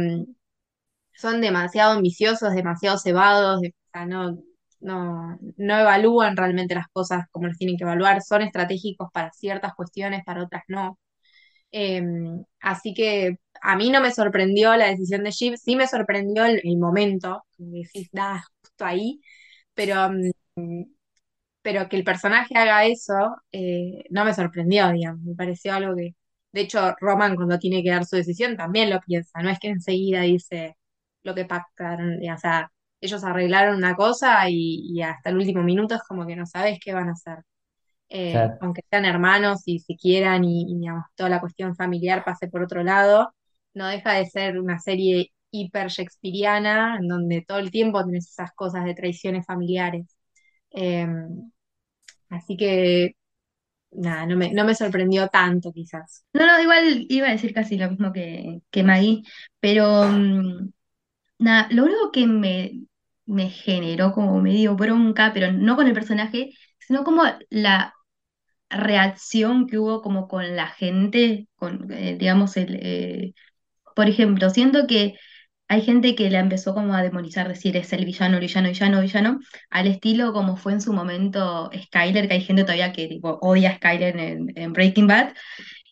son 1.14 1.40
demasiado 1.40 1.92
ambiciosos, 1.92 2.54
demasiado 2.54 2.98
cebados, 2.98 3.60
no, 4.06 4.38
no, 4.80 5.38
no 5.56 5.78
evalúan 5.78 6.36
realmente 6.36 6.74
las 6.74 6.88
cosas 6.92 7.24
como 7.30 7.48
las 7.48 7.56
tienen 7.58 7.76
que 7.76 7.84
evaluar, 7.84 8.22
son 8.22 8.42
estratégicos 8.42 9.08
para 9.12 9.32
ciertas 9.32 9.74
cuestiones, 9.74 10.22
para 10.24 10.42
otras 10.44 10.62
no. 10.68 10.98
Eh, 11.78 12.02
así 12.60 12.94
que 12.94 13.38
a 13.60 13.76
mí 13.76 13.90
no 13.90 14.00
me 14.00 14.10
sorprendió 14.10 14.74
la 14.76 14.86
decisión 14.86 15.24
de 15.24 15.30
Jeep, 15.30 15.56
sí 15.58 15.76
me 15.76 15.86
sorprendió 15.86 16.46
el, 16.46 16.78
momento, 16.78 17.44
que 17.54 17.64
decís, 17.64 18.08
da, 18.12 18.42
justo 18.62 18.84
ahí, 18.86 19.20
pero 19.74 20.10
mm, 20.56 20.84
pero 21.62 21.88
que 21.88 21.96
el 21.96 22.04
personaje 22.04 22.56
haga 22.58 22.86
eso 22.86 23.36
eh, 23.52 24.04
no 24.10 24.24
me 24.24 24.34
sorprendió, 24.34 24.90
digamos, 24.92 25.22
me 25.22 25.34
pareció 25.34 25.74
algo 25.74 25.96
que, 25.96 26.14
de 26.52 26.60
hecho, 26.62 26.94
Roman 27.00 27.36
cuando 27.36 27.58
tiene 27.58 27.82
que 27.82 27.90
dar 27.90 28.06
su 28.06 28.16
decisión 28.16 28.56
también 28.56 28.90
lo 28.90 29.00
piensa, 29.00 29.42
no 29.42 29.50
es 29.50 29.58
que 29.58 29.68
enseguida 29.68 30.22
dice 30.22 30.76
lo 31.24 31.34
que 31.34 31.44
pactaron, 31.46 32.20
o 32.30 32.38
sea, 32.38 32.72
ellos 33.00 33.24
arreglaron 33.24 33.76
una 33.76 33.94
cosa 33.96 34.48
y, 34.50 34.80
y 34.92 35.02
hasta 35.02 35.30
el 35.30 35.36
último 35.38 35.62
minuto 35.62 35.94
es 35.96 36.02
como 36.04 36.26
que 36.26 36.36
no 36.36 36.46
sabes 36.46 36.78
qué 36.82 36.94
van 36.94 37.08
a 37.10 37.12
hacer. 37.12 37.38
Eh, 38.08 38.44
Claro. 38.44 38.60
aunque 38.60 38.82
sean 38.90 39.04
hermanos 39.04 39.62
y 39.66 39.80
se 39.80 39.96
quieran 39.96 40.44
y, 40.44 40.62
y, 40.72 40.78
digamos, 40.80 41.04
toda 41.16 41.28
la 41.30 41.40
cuestión 41.40 41.74
familiar 41.76 42.24
pase 42.24 42.48
por 42.48 42.62
otro 42.62 42.82
lado, 42.84 43.34
no 43.74 43.88
deja 43.88 44.12
de 44.14 44.26
ser 44.26 44.58
una 44.60 44.78
serie 44.78 45.32
hiper 45.50 45.88
shakespeariana 45.88 46.98
en 47.00 47.08
donde 47.08 47.42
todo 47.46 47.58
el 47.58 47.70
tiempo 47.70 48.02
tienes 48.04 48.28
esas 48.30 48.52
cosas 48.54 48.84
de 48.84 48.94
traiciones 48.94 49.46
familiares. 49.46 50.06
Eh, 50.72 51.06
Así 52.28 52.56
que 52.56 53.16
nada, 53.92 54.26
no 54.26 54.36
me, 54.36 54.52
no 54.52 54.64
me 54.64 54.74
sorprendió 54.74 55.28
tanto 55.28 55.72
quizás. 55.72 56.24
No, 56.32 56.46
no, 56.46 56.60
igual 56.62 57.06
iba 57.08 57.28
a 57.28 57.32
decir 57.32 57.54
casi 57.54 57.78
lo 57.78 57.90
mismo 57.90 58.12
que, 58.12 58.60
que 58.70 58.82
Maggie, 58.84 59.22
pero 59.60 60.04
mm, 60.04 60.70
nada, 61.40 61.68
lo 61.72 61.84
único 61.84 62.12
que 62.12 62.26
me, 62.28 62.82
me 63.26 63.50
generó 63.50 64.12
como 64.14 64.40
medio 64.42 64.76
bronca, 64.76 65.32
pero 65.34 65.52
no 65.52 65.76
con 65.76 65.88
el 65.88 65.94
personaje, 65.94 66.52
sino 66.80 67.04
como 67.04 67.24
la 67.50 67.94
reacción 68.70 69.66
que 69.66 69.78
hubo 69.78 70.02
como 70.02 70.28
con 70.28 70.56
la 70.56 70.68
gente, 70.68 71.48
con, 71.56 71.90
eh, 71.92 72.16
digamos, 72.18 72.56
el, 72.56 72.78
eh, 72.82 73.34
por 73.94 74.08
ejemplo, 74.08 74.50
siento 74.50 74.86
que 74.86 75.14
hay 75.68 75.82
gente 75.82 76.14
que 76.14 76.30
la 76.30 76.40
empezó 76.40 76.74
como 76.74 76.94
a 76.94 77.02
demonizar, 77.02 77.48
decir 77.48 77.76
es 77.76 77.92
el 77.92 78.04
villano, 78.04 78.36
el 78.36 78.40
villano, 78.42 78.68
villano, 78.68 79.00
villano, 79.00 79.40
al 79.70 79.86
estilo 79.88 80.32
como 80.32 80.56
fue 80.56 80.72
en 80.74 80.80
su 80.80 80.92
momento 80.92 81.70
Skyler, 81.76 82.28
que 82.28 82.34
hay 82.34 82.42
gente 82.42 82.62
todavía 82.64 82.92
que 82.92 83.08
tipo, 83.08 83.38
odia 83.42 83.70
a 83.70 83.76
Skyler 83.76 84.16
en, 84.18 84.52
en 84.56 84.72
Breaking 84.72 85.06
Bad, 85.08 85.34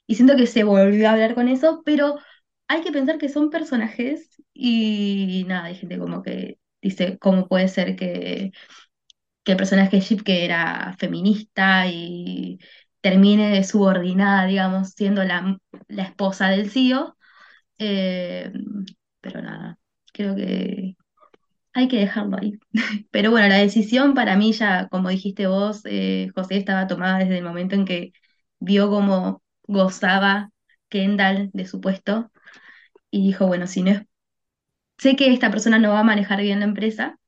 y 0.07 0.17
siento 0.17 0.37
que 0.37 0.47
se 0.47 0.65
volvió 0.65 1.09
a 1.09 1.13
hablar 1.13 1.35
con 1.35 1.49
eso, 1.49 1.83
pero 1.85 2.17
hay 2.69 2.83
que 2.83 2.93
pensar 2.93 3.19
que 3.19 3.29
son 3.29 3.51
personajes 3.51 4.43
y 4.53 5.45
nada, 5.49 5.65
hay 5.67 5.75
gente 5.77 5.99
como 5.99 6.23
que 6.23 6.59
dice, 6.83 7.19
¿cómo 7.19 7.49
puede 7.49 7.69
ser 7.69 7.97
que, 7.97 8.53
que 9.45 9.53
el 9.53 9.59
personaje 9.59 10.01
Chip, 10.01 10.23
que 10.23 10.45
era 10.45 10.97
feminista 10.99 11.87
y 11.89 12.59
termine 13.01 13.63
subordinada, 13.65 14.47
digamos, 14.47 14.91
siendo 14.91 15.25
la, 15.25 15.59
la 15.89 16.03
esposa 16.05 16.49
del 16.51 16.71
CEO? 16.71 17.17
Eh, 17.79 18.53
pero 19.21 19.43
nada, 19.43 19.79
creo 20.13 20.35
que 20.37 20.97
hay 21.73 21.89
que 21.89 21.99
dejarlo 22.01 22.39
ahí. 22.39 22.59
Pero 23.11 23.31
bueno, 23.31 23.49
la 23.49 23.59
decisión 23.59 24.15
para 24.15 24.37
mí 24.37 24.53
ya, 24.53 24.89
como 24.89 25.09
dijiste 25.11 25.47
vos, 25.47 25.83
eh, 25.87 26.29
José, 26.35 26.57
estaba 26.59 26.87
tomada 26.87 27.19
desde 27.19 27.39
el 27.39 27.45
momento 27.45 27.75
en 27.75 27.85
que 27.85 28.13
vio 28.61 28.91
cómo 28.91 29.43
gozaba 29.65 30.51
Kendall 30.89 31.51
de 31.53 31.67
su 31.67 31.81
puesto 31.81 32.31
y 33.11 33.23
dijo, 33.27 33.47
bueno, 33.49 33.67
si 33.69 33.83
no 33.83 34.03
sé 34.99 35.17
que 35.17 35.33
esta 35.33 35.51
persona 35.51 35.79
no 35.79 35.91
va 35.93 36.01
a 36.01 36.05
manejar 36.05 36.41
bien 36.41 36.61
la 36.61 36.67
empresa 36.67 37.19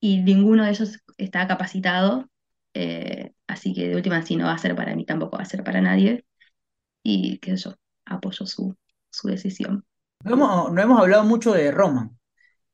y 0.00 0.18
ninguno 0.22 0.64
de 0.64 0.70
ellos 0.72 1.00
está 1.18 1.46
capacitado, 1.48 2.28
eh, 2.74 3.32
así 3.46 3.74
que 3.74 3.88
de 3.88 3.96
última, 3.96 4.22
si 4.22 4.36
no 4.36 4.46
va 4.46 4.52
a 4.54 4.58
ser 4.58 4.76
para 4.76 4.94
mí, 4.96 5.04
tampoco 5.06 5.36
va 5.36 5.42
a 5.42 5.46
ser 5.46 5.64
para 5.64 5.80
nadie 5.80 6.24
y 7.04 7.38
qué 7.40 7.56
sé 7.56 7.64
yo, 7.70 7.76
apoyo 8.06 8.46
su, 8.46 8.76
su 9.10 9.28
decisión. 9.28 9.84
No 10.24 10.32
hemos, 10.34 10.72
no 10.72 10.82
hemos 10.82 11.00
hablado 11.00 11.24
mucho 11.24 11.52
de 11.52 11.70
Roman. 11.70 12.18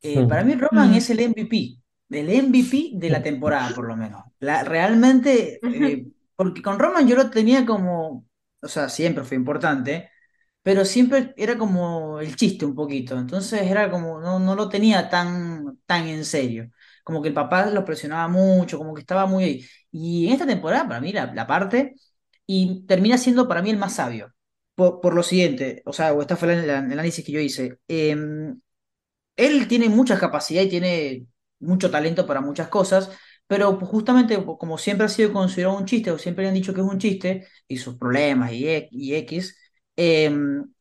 Eh, 0.02 0.24
para 0.26 0.44
mí 0.44 0.55
Roman 0.57 0.94
Mm. 0.94 0.94
es 0.94 1.11
el 1.11 1.20
MVP, 1.20 1.78
el 2.11 2.31
MVP 2.31 2.90
de 2.94 3.11
la 3.11 3.22
temporada 3.22 3.74
por 3.74 3.87
lo 3.88 3.96
menos. 3.96 4.24
La, 4.40 4.64
realmente, 4.64 5.64
eh, 5.70 6.09
porque 6.37 6.62
con 6.62 6.78
Roman 6.78 7.09
yo 7.09 7.16
lo 7.16 7.31
tenía 7.31 7.66
como, 7.66 8.26
o 8.62 8.68
sea, 8.68 8.88
siempre 8.88 9.24
fue 9.24 9.37
importante, 9.38 10.11
pero 10.62 10.85
siempre 10.85 11.35
era 11.37 11.59
como 11.59 12.20
el 12.20 12.37
chiste 12.37 12.66
un 12.66 12.74
poquito, 12.76 13.18
entonces 13.18 13.62
era 13.62 13.90
como, 13.90 14.20
no, 14.20 14.38
no 14.40 14.57
lo 14.57 14.68
tenía 14.68 15.09
tan, 15.11 15.78
tan 15.87 16.09
en 16.09 16.24
serio, 16.24 16.70
como 17.02 17.22
que 17.22 17.28
el 17.28 17.34
papá 17.34 17.66
lo 17.66 17.84
presionaba 17.84 18.28
mucho, 18.28 18.78
como 18.78 18.94
que 18.94 19.00
estaba 19.00 19.26
muy 19.26 19.44
ahí. 19.44 19.66
Y 19.90 20.26
en 20.26 20.32
esta 20.34 20.46
temporada, 20.46 20.86
para 20.88 21.00
mí, 21.00 21.12
la, 21.12 21.46
parte, 21.46 21.94
y 22.46 22.84
termina 22.86 23.18
siendo 23.18 23.48
para 23.48 23.62
mí 23.62 23.70
el 23.70 23.78
más 23.78 23.94
sabio, 23.96 24.32
por, 24.74 25.00
por 25.00 25.14
lo 25.14 25.22
siguiente, 25.22 25.82
o 25.86 25.92
sea, 25.92 26.12
o 26.14 26.20
esta 26.22 26.36
fue 26.36 26.52
el, 26.54 26.70
análisis 26.70 27.24
que 27.24 27.32
yo 27.32 27.40
hice. 27.40 27.78
Em, 27.88 28.60
él 29.36 29.68
tiene 29.68 29.88
mucha 29.88 30.18
capacidad 30.18 30.62
y 30.62 30.68
tiene 30.68 31.26
mucho 31.60 31.90
talento 31.90 32.26
para 32.26 32.40
muchas 32.40 32.68
cosas, 32.68 33.10
pero 33.46 33.78
justamente 33.80 34.42
como 34.44 34.78
siempre 34.78 35.06
ha 35.06 35.08
sido 35.08 35.32
considerado 35.32 35.76
un 35.78 35.84
chiste, 35.86 36.10
o 36.10 36.18
siempre 36.18 36.44
le 36.44 36.48
han 36.48 36.54
dicho 36.54 36.74
que 36.74 36.80
es 36.80 36.86
un 36.86 36.98
chiste, 36.98 37.46
y 37.68 37.78
sus 37.78 37.96
problemas 37.98 38.52
y, 38.52 38.68
e- 38.68 38.88
y 38.92 39.14
X, 39.16 39.56
eh, 39.96 40.30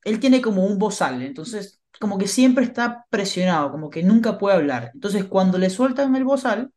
él 0.04 0.20
tiene 0.20 0.42
como 0.42 0.66
un 0.66 0.78
bozal, 0.80 1.22
entonces 1.22 1.81
como 2.02 2.20
que 2.20 2.28
siempre 2.28 2.66
está 2.66 3.06
presionado, 3.12 3.72
como 3.72 3.90
que 3.92 4.04
nunca 4.04 4.38
puede 4.40 4.58
hablar. 4.58 4.92
Entonces 4.96 5.26
cuando 5.26 5.60
le 5.60 5.70
sueltan 5.72 6.16
el 6.18 6.26
bozal, 6.26 6.72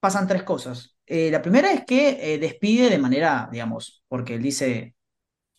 pasan 0.00 0.26
tres 0.28 0.42
cosas. 0.42 0.96
Eh, 1.06 1.30
la 1.30 1.42
primera 1.42 1.72
es 1.72 1.84
que 1.84 2.34
eh, 2.34 2.38
despide 2.38 2.90
de 2.90 2.98
manera, 2.98 3.48
digamos, 3.50 4.02
porque 4.08 4.34
él 4.34 4.42
dice, 4.42 4.94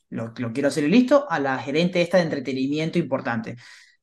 lo, 0.09 0.33
quiero 0.53 0.69
hacer 0.69 0.85
y 0.85 0.89
listo, 0.89 1.27
a 1.29 1.39
la 1.39 1.59
gerente 1.59 2.01
esta 2.01 2.17
de 2.19 2.23
entretenimiento 2.25 2.99
importante 2.99 3.57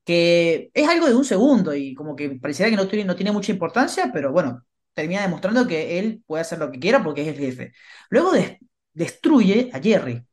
que 0.05 0.70
es 0.75 0.88
algo 0.88 1.07
de 1.07 1.14
un 1.16 1.25
segundo 1.25 1.75
y 1.75 1.94
como 1.94 2.16
que 2.16 2.31
pareciera 2.40 2.70
que 2.70 2.77
no 2.77 2.88
tiene, 2.88 3.05
no 3.07 3.16
tiene 3.16 3.33
mucha 3.33 3.53
importancia, 3.53 4.11
pero 4.12 4.33
bueno, 4.33 4.64
termina 4.94 5.22
demostrando 5.22 5.66
que 5.68 5.98
él 6.01 6.22
puede 6.27 6.42
hacer 6.42 6.59
lo 6.61 6.70
que 6.72 6.81
quiera 6.81 7.05
porque 7.05 7.22
es 7.22 7.29
el 7.29 7.37
jefe. 7.38 7.72
Luego 8.11 8.33
des- 8.33 8.59
destruye 8.94 9.70
a 9.72 9.81
Jerry 9.81 10.27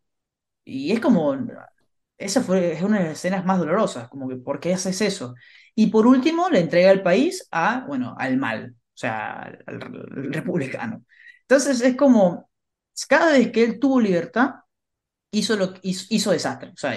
y 0.65 0.91
es 0.93 0.99
como, 1.01 1.35
esa 2.19 2.41
fue, 2.43 2.73
es 2.73 2.83
una 2.83 2.99
de 2.99 3.05
las 3.05 3.13
escenas 3.13 3.45
más 3.45 3.59
dolorosas, 3.59 4.09
como 4.09 4.27
que 4.27 4.35
¿por 4.35 4.59
qué 4.59 4.73
haces 4.73 5.01
eso? 5.01 5.35
Y 5.73 5.87
por 5.87 6.05
último 6.05 6.49
le 6.49 6.59
entrega 6.59 6.91
el 6.91 7.01
país 7.01 7.47
a, 7.51 7.85
bueno, 7.87 8.15
al 8.19 8.37
mal, 8.37 8.75
o 8.75 8.97
sea, 8.97 9.41
al, 9.65 9.81
republicano. 10.33 11.05
Entonces 11.41 11.81
es 11.81 11.95
como, 11.95 12.49
cada 13.07 13.33
vez 13.33 13.51
que 13.51 13.63
él 13.63 13.79
tuvo 13.79 14.01
libertad, 14.01 14.55
hizo, 15.31 15.55
lo, 15.55 15.73
hizo, 15.81 16.05
hizo 16.09 16.31
desastre, 16.31 16.71
o 16.71 16.77
sea, 16.77 16.95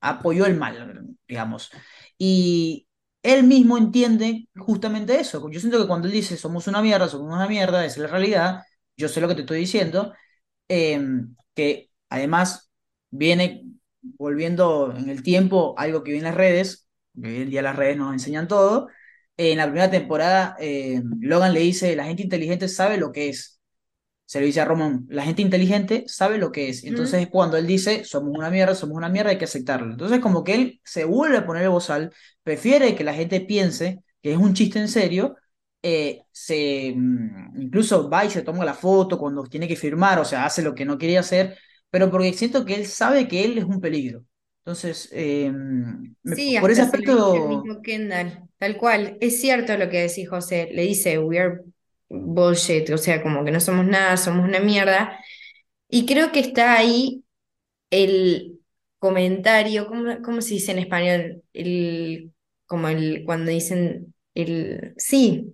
apoyó 0.00 0.46
el 0.46 0.56
mal, 0.56 1.16
digamos. 1.26 1.70
Y 2.18 2.88
él 3.22 3.44
mismo 3.44 3.78
entiende 3.78 4.48
justamente 4.56 5.18
eso. 5.20 5.48
Yo 5.50 5.60
siento 5.60 5.80
que 5.80 5.88
cuando 5.88 6.08
él 6.08 6.14
dice 6.14 6.36
somos 6.36 6.68
una 6.68 6.82
mierda, 6.82 7.08
somos 7.08 7.34
una 7.34 7.48
mierda, 7.48 7.84
es 7.84 7.98
la 7.98 8.08
realidad, 8.08 8.62
yo 8.96 9.08
sé 9.08 9.20
lo 9.20 9.28
que 9.28 9.34
te 9.34 9.40
estoy 9.42 9.60
diciendo, 9.60 10.14
eh, 10.68 11.00
que 11.54 11.90
además 12.08 12.70
viene 13.10 13.72
volviendo 14.02 14.94
en 14.96 15.08
el 15.08 15.22
tiempo 15.22 15.74
algo 15.78 16.02
que 16.02 16.12
viene 16.12 16.28
en 16.28 16.34
las 16.34 16.38
redes, 16.38 16.88
hoy 17.16 17.42
en 17.42 17.50
día 17.50 17.62
las 17.62 17.76
redes 17.76 17.96
nos 17.96 18.12
enseñan 18.12 18.48
todo. 18.48 18.88
En 19.36 19.58
la 19.58 19.64
primera 19.64 19.90
temporada, 19.90 20.56
eh, 20.60 21.02
Logan 21.20 21.54
le 21.54 21.60
dice, 21.60 21.96
la 21.96 22.04
gente 22.04 22.22
inteligente 22.22 22.68
sabe 22.68 22.98
lo 22.98 23.12
que 23.12 23.30
es 23.30 23.60
se 24.32 24.40
lo 24.40 24.46
dice 24.46 24.62
a 24.62 24.64
Roman, 24.64 25.04
la 25.10 25.24
gente 25.24 25.42
inteligente 25.42 26.04
sabe 26.06 26.38
lo 26.38 26.52
que 26.52 26.70
es. 26.70 26.84
Entonces, 26.84 27.28
cuando 27.28 27.58
él 27.58 27.66
dice, 27.66 28.02
somos 28.04 28.34
una 28.34 28.48
mierda, 28.48 28.74
somos 28.74 28.96
una 28.96 29.10
mierda, 29.10 29.28
hay 29.28 29.36
que 29.36 29.44
aceptarlo. 29.44 29.92
Entonces, 29.92 30.20
como 30.20 30.42
que 30.42 30.54
él 30.54 30.80
se 30.84 31.04
vuelve 31.04 31.36
a 31.36 31.44
poner 31.44 31.64
el 31.64 31.68
bozal, 31.68 32.14
prefiere 32.42 32.94
que 32.94 33.04
la 33.04 33.12
gente 33.12 33.42
piense 33.42 34.02
que 34.22 34.32
es 34.32 34.38
un 34.38 34.54
chiste 34.54 34.78
en 34.78 34.88
serio, 34.88 35.36
eh, 35.82 36.22
se, 36.30 36.94
mm, 36.96 37.60
incluso 37.60 38.08
va 38.08 38.24
y 38.24 38.30
se 38.30 38.40
toma 38.40 38.64
la 38.64 38.72
foto 38.72 39.18
cuando 39.18 39.44
tiene 39.44 39.68
que 39.68 39.76
firmar, 39.76 40.18
o 40.18 40.24
sea, 40.24 40.46
hace 40.46 40.62
lo 40.62 40.74
que 40.74 40.86
no 40.86 40.96
quería 40.96 41.20
hacer, 41.20 41.58
pero 41.92 42.10
porque 42.10 42.32
siento 42.32 42.64
que 42.64 42.74
él 42.74 42.86
sabe 42.86 43.28
que 43.28 43.44
él 43.44 43.58
es 43.58 43.64
un 43.64 43.78
peligro. 43.78 44.24
Entonces, 44.64 45.10
eh, 45.12 45.52
Sí, 46.24 46.56
por 46.58 46.70
ese 46.70 46.80
aspecto, 46.80 47.62
Kendall, 47.82 48.48
tal 48.56 48.78
cual. 48.78 49.18
Es 49.20 49.40
cierto 49.42 49.76
lo 49.76 49.90
que 49.90 50.00
decís, 50.00 50.26
José. 50.26 50.70
Le 50.72 50.82
dice, 50.82 51.18
we 51.18 51.38
are 51.38 51.60
bullshit, 52.08 52.88
o 52.90 52.96
sea, 52.96 53.22
como 53.22 53.44
que 53.44 53.50
no 53.50 53.60
somos 53.60 53.84
nada, 53.84 54.16
somos 54.16 54.48
una 54.48 54.60
mierda. 54.60 55.18
Y 55.88 56.06
creo 56.06 56.32
que 56.32 56.40
está 56.40 56.78
ahí 56.78 57.24
el 57.90 58.60
comentario, 58.98 59.86
¿cómo, 59.86 60.22
cómo 60.22 60.40
se 60.40 60.54
dice 60.54 60.72
en 60.72 60.78
español? 60.78 61.42
El, 61.52 62.32
como 62.66 62.88
el, 62.88 63.24
cuando 63.26 63.50
dicen 63.50 64.14
el, 64.34 64.94
sí, 64.96 65.52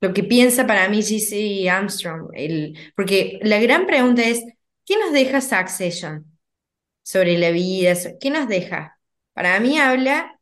lo 0.00 0.12
que 0.14 0.24
piensa 0.24 0.66
para 0.66 0.88
mí 0.88 1.00
G.C. 1.02 1.70
Armstrong, 1.70 2.30
el, 2.34 2.76
porque 2.96 3.38
la 3.42 3.60
gran 3.60 3.86
pregunta 3.86 4.22
es, 4.24 4.42
¿qué 4.90 4.98
nos 4.98 5.12
deja 5.14 5.40
Succession 5.42 6.26
sobre 7.02 7.38
la 7.38 7.50
vida? 7.50 7.94
¿Qué 8.20 8.30
nos 8.30 8.48
deja? 8.48 8.98
Para 9.34 9.60
mí 9.60 9.78
habla, 9.78 10.40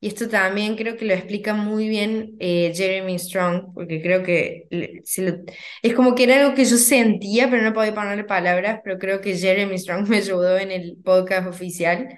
y 0.00 0.08
esto 0.08 0.28
también 0.28 0.76
creo 0.76 0.96
que 0.96 1.04
lo 1.06 1.14
explica 1.14 1.54
muy 1.54 1.88
bien 1.88 2.36
eh, 2.40 2.72
Jeremy 2.74 3.18
Strong, 3.18 3.74
porque 3.74 4.02
creo 4.02 4.22
que 4.22 4.68
se 5.04 5.22
lo- 5.22 5.38
es 5.82 5.94
como 5.94 6.14
que 6.14 6.24
era 6.24 6.40
algo 6.42 6.54
que 6.56 6.64
yo 6.66 6.76
sentía, 6.78 7.50
pero 7.50 7.62
no 7.62 7.72
podía 7.74 7.94
ponerle 7.94 8.24
palabras, 8.24 8.80
pero 8.84 8.98
creo 8.98 9.20
que 9.20 9.36
Jeremy 9.36 9.78
Strong 9.78 10.08
me 10.10 10.18
ayudó 10.18 10.58
en 10.58 10.70
el 10.72 10.98
podcast 11.04 11.48
oficial. 11.48 12.08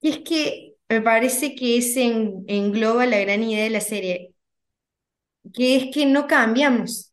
Y 0.00 0.10
es 0.10 0.18
que 0.20 0.74
me 0.88 1.02
parece 1.02 1.54
que 1.54 1.78
en- 1.96 2.44
engloba 2.48 3.06
la 3.06 3.20
gran 3.20 3.42
idea 3.44 3.64
de 3.64 3.70
la 3.70 3.80
serie, 3.80 4.34
que 5.54 5.76
es 5.76 5.94
que 5.94 6.06
no 6.06 6.26
cambiamos. 6.26 7.12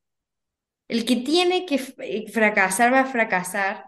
El 0.89 1.05
que 1.05 1.17
tiene 1.17 1.67
que 1.67 1.77
eh, 1.99 2.31
fracasar 2.31 2.93
va 2.93 3.01
a 3.01 3.07
fracasar 3.07 3.85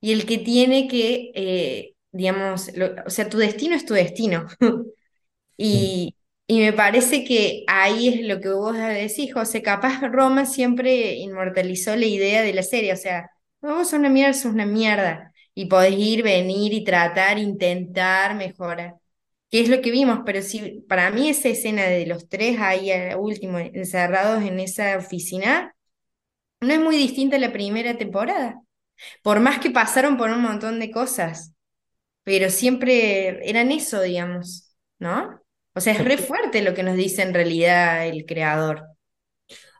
y 0.00 0.12
el 0.12 0.26
que 0.26 0.38
tiene 0.38 0.88
que, 0.88 1.32
eh, 1.34 1.94
digamos, 2.12 2.70
lo- 2.76 2.94
o 3.06 3.10
sea, 3.10 3.28
tu 3.28 3.38
destino 3.38 3.74
es 3.76 3.84
tu 3.86 3.94
destino. 3.94 4.46
Y, 5.56 6.16
y 6.46 6.60
me 6.60 6.72
parece 6.72 7.24
que 7.24 7.64
ahí 7.68 8.08
es 8.08 8.26
lo 8.26 8.40
que 8.40 8.50
vos 8.50 8.76
decís, 8.76 9.32
José, 9.32 9.62
capaz 9.62 10.00
Roma 10.02 10.46
siempre 10.46 11.14
inmortalizó 11.16 11.96
la 11.96 12.06
idea 12.06 12.42
de 12.42 12.52
la 12.54 12.62
serie, 12.62 12.92
o 12.92 12.96
sea, 12.96 13.30
no, 13.62 13.76
vos 13.76 13.90
sos 13.90 13.98
una 13.98 14.08
mierda, 14.10 14.32
sos 14.34 14.52
una 14.52 14.66
mierda, 14.66 15.32
y 15.54 15.66
podés 15.66 15.94
ir, 15.98 16.22
venir 16.22 16.72
y 16.74 16.84
tratar, 16.84 17.38
intentar 17.38 18.34
mejorar, 18.36 18.94
que 19.50 19.60
es 19.60 19.68
lo 19.68 19.80
que 19.80 19.90
vimos, 19.90 20.20
pero 20.26 20.42
si 20.42 20.80
para 20.88 21.10
mí 21.10 21.28
esa 21.30 21.48
escena 21.48 21.84
de 21.84 22.06
los 22.06 22.28
tres 22.28 22.58
ahí 22.60 22.90
al 22.90 23.16
último, 23.18 23.58
encerrados 23.58 24.42
en 24.44 24.60
esa 24.60 24.96
oficina, 24.98 25.74
no 26.60 26.72
es 26.74 26.80
muy 26.80 26.96
distinta 26.96 27.36
a 27.36 27.38
la 27.40 27.52
primera 27.52 27.96
temporada, 27.98 28.60
por 29.22 29.40
más 29.40 29.58
que 29.60 29.70
pasaron 29.70 30.16
por 30.16 30.30
un 30.30 30.42
montón 30.42 30.80
de 30.80 30.90
cosas 30.90 31.52
pero 32.24 32.50
siempre 32.50 33.48
eran 33.48 33.72
eso, 33.72 34.00
digamos, 34.02 34.74
¿no? 34.98 35.40
O 35.74 35.80
sea, 35.80 35.92
es 35.94 36.04
re 36.04 36.18
fuerte 36.18 36.62
lo 36.62 36.74
que 36.74 36.82
nos 36.82 36.96
dice 36.96 37.22
en 37.22 37.34
realidad 37.34 38.06
el 38.06 38.26
creador. 38.26 38.84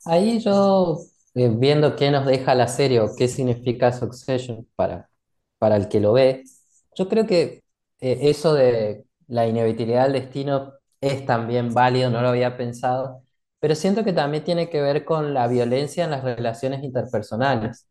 Ahí 0.05 0.41
yo, 0.41 0.99
eh, 1.35 1.49
viendo 1.51 1.97
qué 1.97 2.11
nos 2.11 2.27
deja 2.27 2.55
la 2.55 2.69
serie 2.69 3.01
o 3.01 3.15
qué 3.17 3.29
significa 3.29 3.93
Succession 3.93 4.67
para, 4.77 5.11
para 5.59 5.77
el 5.77 5.89
que 5.89 6.01
lo 6.01 6.13
ve, 6.13 6.45
yo 6.97 7.09
creo 7.09 7.27
que 7.27 7.63
eh, 8.01 8.19
eso 8.23 8.55
de 8.55 9.05
la 9.27 9.47
inevitabilidad 9.47 10.05
del 10.05 10.13
destino 10.15 10.73
es 11.01 11.27
también 11.27 11.75
válido, 11.75 12.11
no 12.11 12.21
lo 12.23 12.29
había 12.29 12.57
pensado, 12.57 13.23
pero 13.59 13.75
siento 13.75 14.05
que 14.05 14.13
también 14.13 14.45
tiene 14.45 14.71
que 14.71 14.81
ver 14.81 15.05
con 15.05 15.35
la 15.35 15.49
violencia 15.49 16.05
en 16.05 16.11
las 16.13 16.23
relaciones 16.25 16.83
interpersonales 16.85 17.87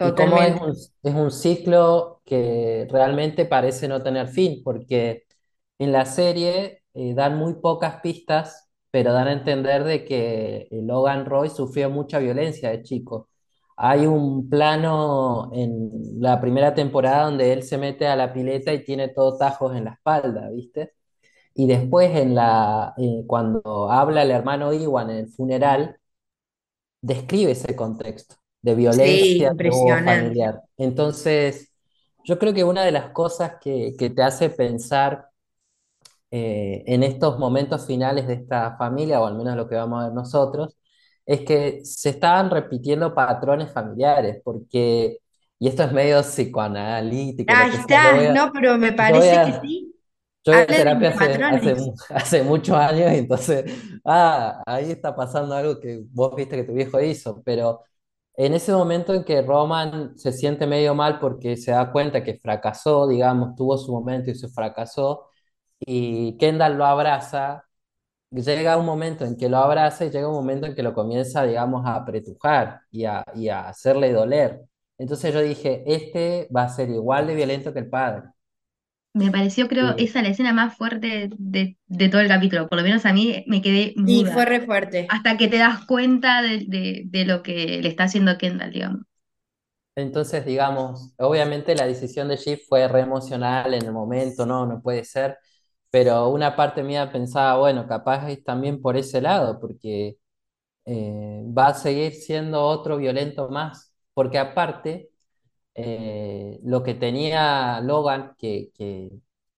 y 0.00 0.14
cómo 0.14 0.42
es 0.42 0.60
un, 0.60 0.70
es 1.02 1.14
un 1.14 1.30
ciclo 1.30 2.22
que 2.24 2.86
realmente 2.90 3.44
parece 3.46 3.88
no 3.88 4.02
tener 4.02 4.28
fin, 4.28 4.62
porque 4.64 5.24
en 5.78 5.92
la 5.92 6.04
serie 6.06 6.82
eh, 6.94 7.14
dan 7.14 7.36
muy 7.38 7.54
pocas 7.54 8.00
pistas, 8.00 8.68
pero 8.90 9.12
dan 9.12 9.28
a 9.28 9.32
entender 9.32 9.84
de 9.84 10.04
que 10.04 10.68
eh, 10.70 10.82
Logan 10.82 11.26
Roy 11.26 11.50
sufrió 11.50 11.90
mucha 11.90 12.18
violencia 12.18 12.70
de 12.70 12.82
chico. 12.82 13.28
Hay 13.76 14.06
un 14.06 14.48
plano 14.48 15.50
en 15.54 15.90
la 16.20 16.40
primera 16.40 16.74
temporada 16.74 17.24
donde 17.24 17.52
él 17.52 17.62
se 17.62 17.78
mete 17.78 18.06
a 18.08 18.16
la 18.16 18.32
pileta 18.32 18.72
y 18.72 18.84
tiene 18.84 19.08
todos 19.08 19.38
tajos 19.38 19.76
en 19.76 19.84
la 19.84 19.92
espalda, 19.92 20.50
¿viste? 20.50 20.94
Y 21.54 21.66
después 21.68 22.14
en 22.16 22.34
la, 22.34 22.94
eh, 22.98 23.24
cuando 23.26 23.90
habla 23.90 24.22
el 24.22 24.30
hermano 24.32 24.72
Iwan 24.72 25.10
en 25.10 25.18
el 25.18 25.28
funeral, 25.28 25.98
describe 27.02 27.50
ese 27.52 27.74
contexto 27.74 28.36
de 28.70 28.74
Sí, 28.90 29.44
violencia 29.44 29.56
que 29.60 29.70
hubo 29.70 30.02
familiar. 30.04 30.62
Entonces, 30.76 31.72
yo 32.24 32.38
creo 32.38 32.54
que 32.54 32.64
una 32.64 32.84
de 32.84 32.92
las 32.92 33.10
cosas 33.12 33.54
que, 33.60 33.94
que 33.98 34.10
te 34.10 34.22
hace 34.22 34.50
pensar 34.50 35.28
eh, 36.30 36.84
en 36.86 37.02
estos 37.02 37.38
momentos 37.38 37.86
finales 37.86 38.26
de 38.26 38.34
esta 38.34 38.76
familia, 38.76 39.20
o 39.20 39.26
al 39.26 39.36
menos 39.36 39.56
lo 39.56 39.68
que 39.68 39.74
vamos 39.76 40.00
a 40.02 40.04
ver 40.06 40.14
nosotros, 40.14 40.76
es 41.26 41.40
que 41.42 41.80
se 41.84 42.10
estaban 42.10 42.50
repitiendo 42.50 43.14
patrones 43.14 43.72
familiares, 43.72 44.40
porque, 44.44 45.18
y 45.58 45.68
esto 45.68 45.82
es 45.84 45.92
medio 45.92 46.22
psicoanalítico, 46.22 47.56
Ahí 47.56 47.70
que 47.70 47.78
sea, 47.78 47.82
está, 47.82 48.12
voy 48.12 48.26
a, 48.26 48.34
no, 48.34 48.52
pero 48.52 48.76
me 48.78 48.92
parece 48.92 49.40
que 49.40 49.52
a, 49.54 49.60
sí. 49.60 49.94
yo 50.44 50.54
voy 50.54 50.62
a 50.62 50.74
terapia 50.74 51.10
hace, 51.10 51.44
hace, 51.48 51.76
hace 52.10 52.42
muchos 52.42 52.76
años, 52.76 53.12
entonces, 53.12 53.72
ah, 54.04 54.62
ahí 54.66 54.90
está 54.92 55.14
pasando 55.16 55.54
algo 55.54 55.80
que 55.80 56.02
vos 56.12 56.34
viste 56.36 56.56
que 56.56 56.64
tu 56.64 56.74
viejo 56.74 57.00
hizo, 57.00 57.42
pero 57.44 57.82
en 58.38 58.54
ese 58.54 58.72
momento 58.72 59.14
en 59.14 59.24
que 59.24 59.42
Roman 59.42 60.18
se 60.18 60.32
siente 60.32 60.66
medio 60.66 60.94
mal 60.96 61.20
porque 61.20 61.56
se 61.58 61.72
da 61.72 61.92
cuenta 61.92 62.24
que 62.24 62.36
fracasó, 62.38 63.08
digamos, 63.08 63.56
tuvo 63.56 63.78
su 63.78 63.92
momento 63.92 64.30
y 64.30 64.36
se 64.36 64.48
fracasó, 64.48 65.28
y 65.80 66.36
Kendall 66.38 66.76
lo 66.78 66.86
abraza, 66.86 67.64
llega 68.30 68.76
un 68.76 68.86
momento 68.86 69.24
en 69.24 69.36
que 69.36 69.48
lo 69.48 69.58
abraza 69.58 70.04
y 70.06 70.10
llega 70.10 70.28
un 70.28 70.34
momento 70.34 70.66
en 70.66 70.74
que 70.74 70.82
lo 70.82 70.94
comienza, 70.94 71.44
digamos, 71.44 71.86
a 71.86 71.96
apretujar 71.96 72.82
y 72.90 73.04
a, 73.06 73.24
y 73.34 73.48
a 73.48 73.68
hacerle 73.68 74.12
doler. 74.12 74.62
Entonces 74.98 75.32
yo 75.34 75.40
dije, 75.42 75.84
este 75.86 76.48
va 76.54 76.64
a 76.64 76.68
ser 76.68 76.90
igual 76.90 77.26
de 77.28 77.34
violento 77.34 77.72
que 77.72 77.80
el 77.80 77.90
padre. 77.90 78.24
Me 79.18 79.30
pareció, 79.32 79.68
creo, 79.68 79.94
esa 79.98 80.22
la 80.22 80.28
escena 80.30 80.52
más 80.52 80.76
fuerte 80.76 81.30
de, 81.38 81.76
de 81.86 82.08
todo 82.08 82.20
el 82.20 82.28
capítulo. 82.28 82.68
Por 82.68 82.78
lo 82.78 82.84
menos 82.84 83.06
a 83.06 83.12
mí 83.12 83.44
me 83.46 83.62
quedé 83.62 83.94
Y 84.04 84.24
fue 84.24 84.44
muda. 84.44 84.44
re 84.44 84.60
fuerte. 84.60 85.08
Hasta 85.08 85.36
que 85.36 85.48
te 85.48 85.58
das 85.58 85.84
cuenta 85.86 86.42
de, 86.42 86.64
de, 86.68 87.02
de 87.06 87.24
lo 87.24 87.42
que 87.42 87.80
le 87.82 87.88
está 87.88 88.04
haciendo 88.04 88.38
Kendall, 88.38 88.72
digamos. 88.72 89.02
entonces, 89.96 90.44
digamos, 90.46 91.12
obviamente 91.18 91.74
la 91.74 91.86
decisión 91.86 92.28
de 92.28 92.36
Jeff 92.36 92.60
fue 92.68 92.86
re 92.88 93.00
emocional 93.00 93.74
en 93.74 93.84
el 93.84 93.92
momento, 93.92 94.46
no, 94.46 94.64
no 94.66 94.80
puede 94.80 95.04
ser, 95.04 95.38
pero 95.90 96.28
una 96.28 96.54
parte 96.56 96.82
mía 96.84 97.10
pensaba, 97.10 97.58
bueno, 97.58 97.86
capaz 97.88 98.28
es 98.30 98.44
también 98.44 98.80
por 98.80 98.96
ese 98.96 99.20
lado, 99.20 99.58
porque 99.60 100.16
eh, 100.86 101.42
va 101.58 101.68
a 101.68 101.74
seguir 101.74 102.14
siendo 102.14 102.62
otro 102.64 102.98
violento 102.98 103.48
más, 103.50 103.94
porque 104.14 104.38
aparte, 104.38 105.10
eh, 105.78 106.60
lo 106.64 106.82
que 106.82 106.94
tenía 106.94 107.80
Logan, 107.80 108.34
que, 108.38 108.70
que, 108.74 109.10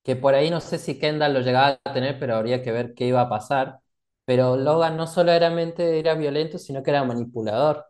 que 0.03 0.17
por 0.17 0.35
ahí 0.35 0.51
no 0.51 0.61
sé 0.61 0.79
si 0.79 0.99
Kendall 0.99 1.35
lo 1.35 1.41
llegaba 1.41 1.81
a 1.85 1.93
tener, 1.95 2.19
pero 2.19 2.37
habría 2.37 2.63
que 2.63 2.73
ver 2.73 2.95
qué 2.95 3.07
iba 3.07 3.23
a 3.23 3.29
pasar, 3.31 3.81
pero 4.27 4.57
Logan 4.57 4.97
no 4.97 5.07
solamente 5.07 5.99
era 5.99 6.15
violento, 6.15 6.59
sino 6.59 6.83
que 6.83 6.91
era 6.91 7.05
manipulador. 7.05 7.87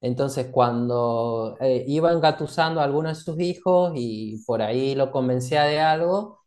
Entonces, 0.00 0.48
cuando 0.52 1.56
eh, 1.60 1.84
iba 1.88 2.12
engatusando 2.12 2.80
a 2.80 2.84
alguno 2.84 3.08
de 3.08 3.14
sus 3.14 3.40
hijos 3.40 3.92
y 3.96 4.42
por 4.46 4.62
ahí 4.62 4.94
lo 4.94 5.10
convencía 5.10 5.64
de 5.64 5.80
algo, 5.80 6.40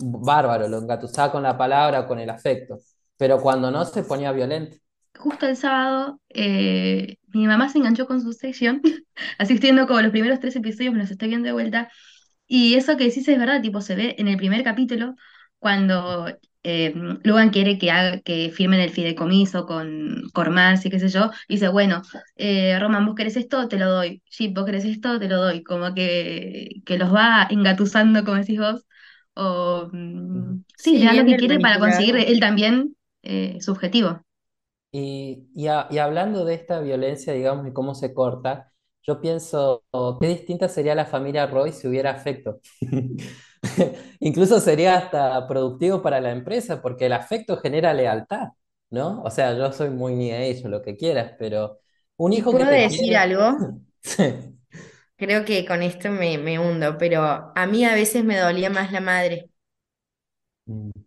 bárbaro, 0.00 0.68
lo 0.68 0.78
engatusaba 0.78 1.32
con 1.32 1.42
la 1.44 1.58
palabra, 1.58 2.06
con 2.06 2.18
el 2.20 2.30
afecto, 2.30 2.78
pero 3.16 3.40
cuando 3.42 3.70
no 3.70 3.84
se 3.84 4.04
ponía 4.04 4.32
violento. 4.32 4.76
Justo 5.18 5.46
el 5.46 5.56
sábado, 5.56 6.20
eh, 6.30 7.16
mi 7.28 7.46
mamá 7.46 7.68
se 7.68 7.78
enganchó 7.78 8.06
con 8.06 8.20
su 8.20 8.30
estoy 8.30 8.52
viendo 9.60 9.86
como 9.86 10.00
los 10.02 10.10
primeros 10.10 10.40
tres 10.40 10.56
episodios, 10.56 10.92
me 10.92 11.00
los 11.00 11.10
estoy 11.10 11.28
viendo 11.28 11.46
de 11.46 11.52
vuelta. 11.52 11.90
Y 12.46 12.74
eso 12.74 12.96
que 12.96 13.04
decís 13.04 13.28
es 13.28 13.38
verdad, 13.38 13.62
tipo, 13.62 13.80
se 13.80 13.94
ve 13.96 14.16
en 14.18 14.28
el 14.28 14.36
primer 14.36 14.64
capítulo, 14.64 15.14
cuando 15.58 16.28
eh, 16.64 16.94
Logan 17.24 17.50
quiere 17.50 17.78
que, 17.78 17.90
haga, 17.90 18.20
que 18.22 18.50
firmen 18.50 18.80
el 18.80 18.90
fideicomiso 18.90 19.66
con 19.66 20.24
Cormans 20.34 20.84
y 20.86 20.90
qué 20.90 21.00
sé 21.00 21.08
yo, 21.08 21.30
y 21.48 21.54
dice, 21.54 21.68
bueno, 21.68 22.02
eh, 22.36 22.78
Roman, 22.80 23.06
vos 23.06 23.14
querés 23.14 23.36
esto, 23.36 23.68
te 23.68 23.78
lo 23.78 23.90
doy. 23.90 24.22
Jeep, 24.30 24.54
vos 24.54 24.66
querés 24.66 24.84
esto, 24.84 25.18
te 25.20 25.28
lo 25.28 25.38
doy. 25.42 25.62
Como 25.64 25.94
que, 25.94 26.82
que 26.86 26.98
los 26.98 27.14
va 27.14 27.46
engatusando, 27.50 28.24
como 28.24 28.38
decís 28.38 28.58
vos. 28.60 28.86
O, 29.34 29.88
mm, 29.92 30.54
sí, 30.76 30.98
le 30.98 31.04
Sí, 31.04 31.06
da 31.06 31.14
lo 31.14 31.24
que 31.24 31.36
quiere 31.36 31.60
para 31.60 31.78
conseguir 31.80 32.16
él 32.16 32.40
también 32.40 32.96
eh, 33.22 33.58
su 33.60 33.72
objetivo. 33.72 34.22
Y, 34.96 35.48
y, 35.56 35.66
a- 35.68 35.88
y 35.90 35.98
hablando 35.98 36.44
de 36.44 36.54
esta 36.54 36.80
violencia, 36.80 37.32
digamos, 37.32 37.66
y 37.66 37.72
cómo 37.72 37.94
se 37.96 38.14
corta, 38.14 38.72
yo 39.02 39.20
pienso, 39.20 39.84
oh, 39.90 40.18
qué 40.20 40.28
distinta 40.28 40.68
sería 40.68 40.94
la 40.94 41.04
familia 41.06 41.46
Roy 41.48 41.72
si 41.72 41.88
hubiera 41.88 42.12
afecto. 42.12 42.60
Incluso 44.20 44.60
sería 44.60 44.96
hasta 44.98 45.46
productivo 45.48 46.02
para 46.02 46.20
la 46.20 46.30
empresa, 46.32 46.80
porque 46.82 47.06
el 47.06 47.12
afecto 47.12 47.56
genera 47.58 47.92
lealtad, 47.94 48.48
¿no? 48.90 49.22
O 49.22 49.30
sea, 49.30 49.56
yo 49.56 49.72
soy 49.72 49.90
muy 49.90 50.14
ni 50.14 50.30
de 50.30 50.48
ello, 50.50 50.68
lo 50.68 50.82
que 50.82 50.96
quieras, 50.96 51.32
pero 51.38 51.80
un 52.16 52.32
hijo 52.32 52.54
que 52.54 52.64
puedo 52.64 52.66
te 52.66 52.84
decir 52.84 53.16
quiere... 53.16 53.18
algo, 53.18 53.58
Sí. 54.02 54.22
creo 55.16 55.44
que 55.44 55.64
con 55.66 55.82
esto 55.82 56.10
me, 56.10 56.38
me 56.38 56.58
hundo, 56.60 56.96
pero 56.98 57.52
a 57.54 57.66
mí 57.66 57.84
a 57.84 57.94
veces 57.94 58.24
me 58.24 58.38
dolía 58.38 58.70
más 58.70 58.92
la 58.92 59.00
madre. 59.00 59.50
Mm. 60.66 61.04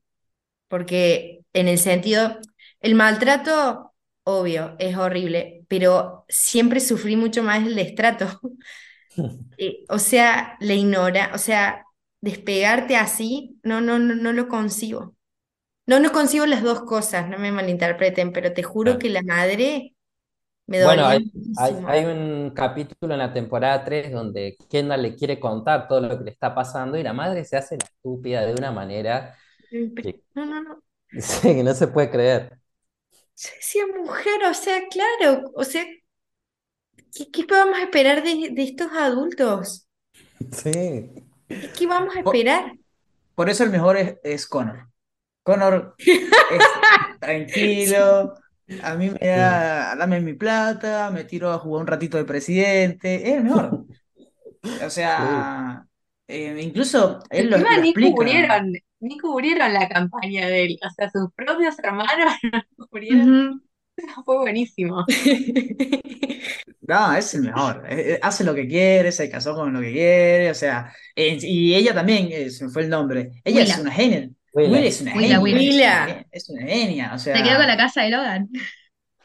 porque 0.68 1.42
en 1.54 1.68
el 1.68 1.80
sentido, 1.80 2.40
el 2.80 2.96
maltrato, 2.96 3.94
obvio, 4.24 4.76
es 4.80 4.96
horrible, 4.98 5.66
pero 5.68 6.26
siempre 6.28 6.80
sufrí 6.80 7.16
mucho 7.16 7.44
más 7.44 7.66
el 7.66 7.76
destrato. 7.76 8.28
Eh, 9.58 9.84
o 9.90 9.98
sea, 9.98 10.58
la 10.60 10.76
ignora, 10.76 11.32
o 11.34 11.40
sea, 11.40 11.84
despegarte 12.22 12.96
así, 12.96 13.60
no, 13.64 13.82
no, 13.82 13.98
no, 13.98 14.14
no 14.14 14.32
lo 14.32 14.48
concibo. 14.48 15.16
No, 15.88 16.00
no 16.00 16.12
concibo 16.12 16.46
las 16.46 16.62
dos 16.62 16.84
cosas, 16.84 17.28
no 17.28 17.40
me 17.40 17.52
malinterpreten, 17.52 18.32
pero 18.32 18.54
te 18.54 18.62
juro 18.62 19.00
que 19.00 19.10
la 19.10 19.24
madre 19.24 19.96
me 20.68 20.84
Bueno, 20.84 21.08
hay, 21.08 21.32
hay, 21.58 22.06
un 22.06 22.52
capítulo 22.54 23.14
en 23.14 23.20
la 23.20 23.32
temporada 23.32 23.86
3 23.86 24.12
donde 24.12 24.58
Kendall 24.70 25.02
le 25.02 25.16
quiere 25.16 25.40
contar 25.40 25.88
todo 25.88 26.02
lo 26.02 26.18
que 26.18 26.26
le 26.26 26.32
está 26.32 26.54
pasando 26.54 26.98
y 26.98 27.04
la 27.04 27.14
madre 27.14 27.46
se 27.46 27.56
hace 27.56 27.78
la 27.78 27.86
estúpida 27.86 28.46
de 28.46 28.54
una 28.54 28.74
manera 28.74 29.34
que, 29.70 30.24
No, 30.36 30.46
no, 30.46 30.62
no. 30.62 30.84
sí, 31.18 31.40
que 31.56 31.64
no 31.64 31.74
se 31.74 31.88
puede 31.88 32.12
creer. 32.12 32.60
Yo 33.38 33.50
decía 33.56 33.88
mujer, 33.88 34.44
o 34.50 34.54
sea, 34.54 34.82
claro, 34.90 35.52
o 35.56 35.64
sea, 35.64 35.86
¿qué, 37.14 37.30
qué 37.32 37.44
podemos 37.46 37.80
esperar 37.80 38.24
de, 38.24 38.50
de 38.52 38.64
estos 38.64 38.90
adultos? 38.94 39.88
Sí. 40.52 41.28
¿Qué, 41.74 41.88
vamos 41.88 42.16
a 42.16 42.20
esperar? 42.22 42.74
por 43.36 43.50
eso 43.50 43.64
el 43.64 43.70
mejor 43.72 43.98
es, 43.98 44.16
es 44.24 44.48
Connor. 44.48 44.90
Connor 45.44 46.00
es 46.48 46.72
tranquilo, 47.20 48.36
A 48.84 48.96
mí 48.96 49.12
me 49.12 49.28
Sí, 49.34 49.38
da, 49.38 49.96
dame 49.96 50.22
mi 50.22 50.34
plata, 50.34 51.12
me 51.12 51.24
tiro 51.26 51.52
a 51.52 51.60
jugar 51.60 51.82
un 51.82 51.88
ratito 51.88 52.18
de 52.18 52.26
presidente, 52.26 53.16
es 53.32 53.38
el 53.38 53.44
mejor. 53.46 53.86
O 54.86 54.90
sí. 55.16 55.24
sea, 55.30 55.88
eh, 56.28 56.60
incluso 56.62 57.20
él 57.30 57.50
lo, 57.50 57.58
lo 57.58 57.70
explica. 57.80 58.48
Ni 59.00 59.18
cubrieron 59.20 59.74
la 59.74 59.88
campaña 59.90 60.48
de 60.48 60.66
él. 60.66 60.80
O 60.86 60.90
sea, 60.92 61.10
sus 61.12 61.32
propios 61.34 61.78
hermanos 61.80 62.16
no 62.78 62.88
cubrieron. 62.88 63.64
Fue 64.26 64.38
buenísimo. 64.38 65.06
No, 66.82 67.14
es 67.16 67.34
el 67.34 67.42
mejor. 67.42 67.84
Eh, 67.90 68.14
eh, 68.14 68.20
Hace 68.22 68.44
lo 68.46 68.56
que 68.56 68.68
quiere, 68.68 69.12
se 69.12 69.30
casó 69.30 69.56
con 69.56 69.74
lo 69.74 69.82
que 69.82 69.92
quiere, 69.92 70.52
o 70.52 70.54
sea, 70.56 70.94
eh, 71.16 71.38
y 71.42 71.74
ella 71.76 71.94
también, 71.94 72.50
se 72.52 72.66
me 72.66 72.72
fue 72.72 72.84
el 72.84 72.90
nombre. 72.90 73.32
Ella 73.44 73.64
es 73.64 73.78
una 73.78 73.92
genia. 73.92 74.30
Will 74.54 74.72
Willa. 74.72 74.88
es 74.88 75.02
una 75.02 75.14
Willa, 75.14 75.40
genia, 75.40 75.42
Willa. 75.42 75.60
es 75.62 75.80
una, 75.84 75.98
Mila, 75.98 76.06
ge- 76.06 76.28
es 76.32 76.50
una 76.50 76.62
genia, 76.68 77.14
o 77.14 77.20
Se 77.32 77.44
quedó 77.44 77.58
con 77.58 77.68
la 77.68 77.76
sea, 77.76 77.78
casa 77.78 78.02
de 78.04 78.10
Logan. 78.12 78.50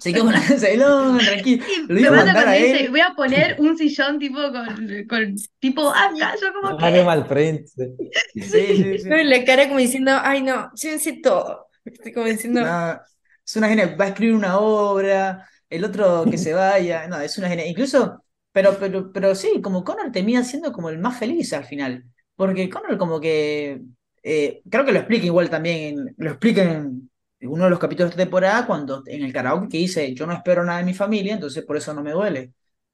Se 0.02 0.12
quedó 0.12 0.24
con 0.24 0.32
la 0.34 0.40
casa 0.40 0.68
de 0.68 0.76
Logan, 0.76 1.24
tranquilo. 1.24 1.64
Y 1.88 1.94
Lo 1.94 2.00
iba 2.00 2.08
a 2.10 2.12
mandar 2.12 2.34
cuando 2.34 2.50
a 2.50 2.54
dice, 2.54 2.80
él. 2.84 2.90
voy 2.90 3.00
a 3.00 3.14
poner 3.14 3.56
un 3.58 3.76
sillón 3.76 4.18
tipo 4.18 4.38
con, 4.52 5.06
con 5.08 5.34
tipo 5.58 5.90
acá, 5.90 6.34
yo 6.40 6.52
como 6.52 6.76
que, 6.76 6.86
Animal 6.86 7.26
Prince. 7.26 7.74
Sí, 8.34 8.76
sí, 8.76 8.98
sí. 8.98 9.08
la 9.24 9.44
cara 9.44 9.66
como 9.68 9.78
diciendo, 9.78 10.12
ay 10.22 10.42
no, 10.42 10.70
llévense 10.74 11.20
todo. 11.22 11.68
Estoy 11.84 12.12
como 12.12 12.26
diciendo, 12.26 12.60
No, 12.62 13.00
es 13.44 13.56
una 13.56 13.68
genia, 13.68 13.96
va 13.96 14.06
a 14.06 14.08
escribir 14.08 14.34
una 14.34 14.58
obra, 14.58 15.48
el 15.68 15.84
otro 15.84 16.28
que 16.30 16.38
se 16.38 16.54
vaya, 16.54 17.06
no, 17.08 17.20
es 17.20 17.38
una 17.38 17.48
genia. 17.48 17.66
Incluso, 17.66 18.24
pero, 18.52 18.78
pero, 18.78 19.12
pero 19.12 19.34
sí, 19.34 19.60
como 19.62 19.84
Connor 19.84 20.12
termina 20.12 20.44
siendo 20.44 20.72
como 20.72 20.88
el 20.90 20.98
más 20.98 21.18
feliz 21.18 21.52
al 21.52 21.64
final. 21.64 22.04
Porque 22.36 22.68
Connor 22.70 22.98
como 22.98 23.20
que, 23.20 23.82
eh, 24.22 24.62
creo 24.70 24.84
que 24.84 24.92
lo 24.92 24.98
explica 25.00 25.26
igual 25.26 25.50
también, 25.50 26.14
lo 26.16 26.30
explica 26.30 26.62
en 26.62 27.10
uno 27.42 27.64
de 27.64 27.70
los 27.70 27.78
capítulos 27.78 28.10
de 28.10 28.14
esta 28.14 28.24
temporada, 28.24 28.66
cuando 28.66 29.02
en 29.06 29.22
el 29.24 29.32
karaoke 29.32 29.68
que 29.68 29.78
dice, 29.78 30.14
yo 30.14 30.26
no 30.26 30.32
espero 30.34 30.64
nada 30.64 30.78
de 30.78 30.84
mi 30.84 30.94
familia, 30.94 31.34
entonces 31.34 31.64
por 31.64 31.76
eso 31.76 31.92
no 31.94 32.02
me 32.02 32.12
duele. 32.12 32.52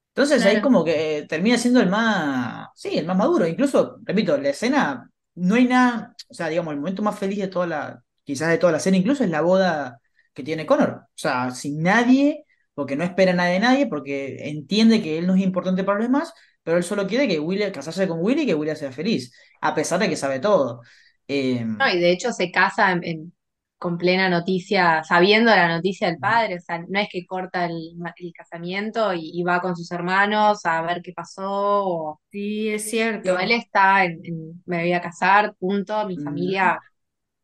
Entonces 0.09 0.45
ahí 0.45 0.59
como 0.59 0.83
que 0.83 1.19
eh, 1.19 1.27
termina 1.27 1.57
siendo 1.57 1.79
el 1.81 1.89
más, 1.89 2.67
sí, 2.75 2.97
el 2.97 3.05
más 3.05 3.17
maduro. 3.17 3.47
Incluso, 3.47 3.97
repito, 4.03 4.37
la 4.37 4.49
escena, 4.49 5.09
no 5.35 5.55
hay 5.55 5.65
nada, 5.67 6.15
o 6.29 6.33
sea, 6.33 6.49
digamos, 6.49 6.73
el 6.73 6.79
momento 6.79 7.01
más 7.03 7.17
feliz 7.17 7.39
de 7.39 7.47
toda 7.47 7.67
la, 7.67 8.03
quizás 8.23 8.49
de 8.49 8.57
toda 8.57 8.73
la 8.73 8.79
serie, 8.79 8.99
incluso 8.99 9.23
es 9.23 9.29
la 9.29 9.41
boda 9.41 9.99
que 10.33 10.43
tiene 10.43 10.65
Connor. 10.65 10.89
O 11.05 11.07
sea, 11.15 11.51
sin 11.51 11.81
nadie, 11.83 12.45
porque 12.73 12.95
no 12.95 13.03
espera 13.03 13.33
nada 13.33 13.49
de 13.49 13.59
nadie, 13.59 13.87
porque 13.87 14.49
entiende 14.49 15.01
que 15.01 15.17
él 15.17 15.27
no 15.27 15.35
es 15.35 15.41
importante 15.41 15.83
para 15.83 15.99
los 15.99 16.07
demás, 16.07 16.33
pero 16.63 16.77
él 16.77 16.83
solo 16.83 17.07
quiere 17.07 17.27
que 17.27 17.39
William, 17.39 17.71
casarse 17.71 18.07
con 18.07 18.19
Willy 18.21 18.41
y 18.43 18.45
que 18.47 18.55
William 18.55 18.75
sea 18.75 18.91
feliz, 18.91 19.33
a 19.61 19.73
pesar 19.75 19.99
de 19.99 20.09
que 20.09 20.15
sabe 20.17 20.39
todo. 20.39 20.81
Eh, 21.27 21.65
No, 21.79 21.89
y 21.89 21.99
de 21.99 22.11
hecho 22.11 22.31
se 22.33 22.51
casa 22.51 22.91
en- 22.91 23.03
en- 23.03 23.33
con 23.79 23.97
plena 23.97 24.29
noticia, 24.29 25.03
sabiendo 25.03 25.51
la 25.51 25.67
noticia 25.69 26.07
del 26.09 26.19
padre, 26.19 26.57
o 26.57 26.59
sea, 26.61 26.79
no 26.87 26.99
es 26.99 27.09
que 27.11 27.25
corta 27.25 27.65
el, 27.65 27.95
casamiento 28.35 29.13
y, 29.13 29.31
y 29.33 29.43
va 29.43 29.61
con 29.61 29.75
sus 29.75 29.91
hermanos 29.91 30.65
a 30.65 30.81
ver 30.83 31.01
qué 31.01 31.13
pasó, 31.13 31.47
o, 31.49 32.21
sí, 32.31 32.69
es 32.69 32.83
digo, 33.23 33.37
él 33.39 33.49
cierto. 33.49 33.49
está 33.51 34.05
en, 34.05 34.19
en, 34.25 34.63
me 34.65 34.81
voy 34.81 34.93
a 34.93 35.01
casar, 35.01 35.55
punto, 35.57 36.05
mi 36.07 36.17
mm, 36.17 36.23
familia 36.23 36.79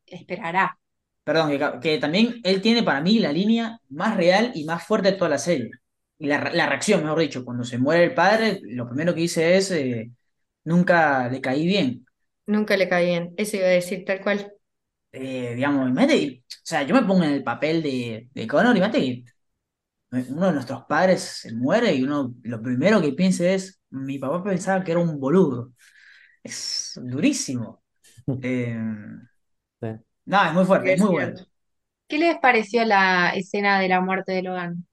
esperará. 0.06 0.78
Perdón, 1.24 1.50
que, 1.50 1.80
que 1.80 1.98
también 1.98 2.40
él 2.44 2.60
tiene 2.62 2.82
para 2.82 3.00
mí 3.00 3.18
la 3.18 3.32
línea 3.32 3.80
más 3.88 4.16
real 4.16 4.52
y 4.54 4.64
más 4.64 4.84
fuerte 4.84 5.12
de 5.12 5.18
toda 5.18 5.30
la 5.30 5.38
serie. 5.38 5.70
Y 6.18 6.26
la 6.26 6.38
reacción, 6.40 7.02
mejor 7.02 7.20
dicho, 7.20 7.44
cuando 7.44 7.64
se 7.64 7.78
muere 7.78 8.04
el 8.04 8.14
padre, 8.14 8.60
lo 8.62 8.86
primero 8.88 9.14
que 9.14 9.20
dice 9.22 9.56
es, 9.56 9.70
eh, 9.70 10.10
nunca 10.64 11.28
le 11.28 11.40
caí 11.40 11.66
bien. 11.66 12.06
Nunca 12.46 12.76
le 12.76 12.88
caí 12.88 13.06
bien. 13.06 13.34
Eso 13.36 13.56
iba 13.56 13.66
a 13.66 13.70
decir 13.70 14.04
tal 14.04 14.20
cual. 14.22 14.55
Eh, 15.18 15.54
digamos, 15.54 15.88
imagínate, 15.90 16.44
o 16.48 16.50
sea, 16.62 16.82
yo 16.82 16.94
me 16.94 17.02
pongo 17.04 17.24
en 17.24 17.30
el 17.32 17.44
papel 17.44 17.82
de, 17.82 18.28
de 18.34 18.46
Connor, 18.46 18.76
imagínate 18.76 19.24
que 20.12 20.32
uno 20.32 20.46
de 20.48 20.52
nuestros 20.54 20.84
padres 20.86 21.22
se 21.22 21.54
muere 21.54 21.94
y 21.94 22.02
uno 22.04 22.34
lo 22.44 22.62
primero 22.62 23.00
que 23.02 23.12
piensa 23.12 23.46
es, 23.48 23.80
mi 23.90 24.18
papá 24.18 24.42
pensaba 24.44 24.84
que 24.84 24.92
era 24.92 25.00
un 25.00 25.20
boludo. 25.20 25.72
Es 26.42 26.92
durísimo. 27.02 27.82
Eh, 28.42 28.76
Sí. 29.80 29.88
no, 30.24 30.44
es 30.46 30.52
muy 30.54 30.64
fuerte, 30.64 30.92
es 30.92 31.00
muy 31.00 31.10
bueno. 31.10 31.34
¿Qué 32.08 32.18
les 32.18 32.36
pareció 32.38 32.84
la 32.84 33.30
escena 33.30 33.78
de 33.80 33.88
la 33.88 34.00
muerte 34.00 34.32
de 34.32 34.42
Logan? 34.42 34.86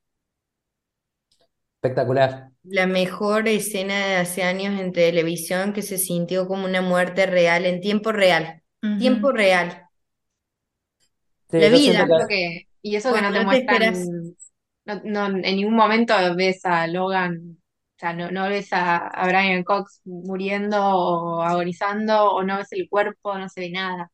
Espectacular. 1.82 2.52
La 2.64 2.88
mejor 2.88 3.48
escena 3.48 4.06
de 4.08 4.16
hace 4.18 4.44
años 4.44 4.78
en 4.80 4.92
televisión 4.94 5.72
que 5.74 5.82
se 5.82 5.98
sintió 5.98 6.46
como 6.48 6.66
una 6.66 6.82
muerte 6.82 7.26
real, 7.26 7.66
en 7.66 7.80
tiempo 7.82 8.12
real. 8.12 8.62
Tiempo 8.98 9.32
real. 9.32 9.83
Sí, 11.54 11.60
La 11.60 11.70
vida, 11.70 12.08
que 12.08 12.26
que, 12.28 12.68
y 12.82 12.96
eso 12.96 13.14
que 13.14 13.22
no 13.22 13.30
cuando 13.30 13.32
te 13.32 13.40
no 13.40 13.48
te 13.48 13.56
muestran, 13.56 13.82
esperas. 13.82 14.10
no, 14.86 15.02
no- 15.06 15.28
en 15.28 15.42
ningún 15.42 15.76
momento 15.76 16.14
ves 16.36 16.66
a 16.66 16.88
Logan, 16.88 17.58
o 17.98 18.00
sea, 18.00 18.14
no, 18.14 18.32
no 18.32 18.50
ves 18.50 18.74
a, 18.74 18.98
a 19.08 19.28
Brian 19.28 19.64
Cox 19.64 20.02
muriendo 20.06 20.78
o 20.84 21.42
agonizando, 21.44 22.32
o 22.34 22.44
no 22.44 22.58
ves 22.58 22.72
el 22.74 22.90
cuerpo, 22.90 23.38
no 23.38 23.50
se 23.50 23.62
ve 23.62 23.72
nada. 23.72 24.12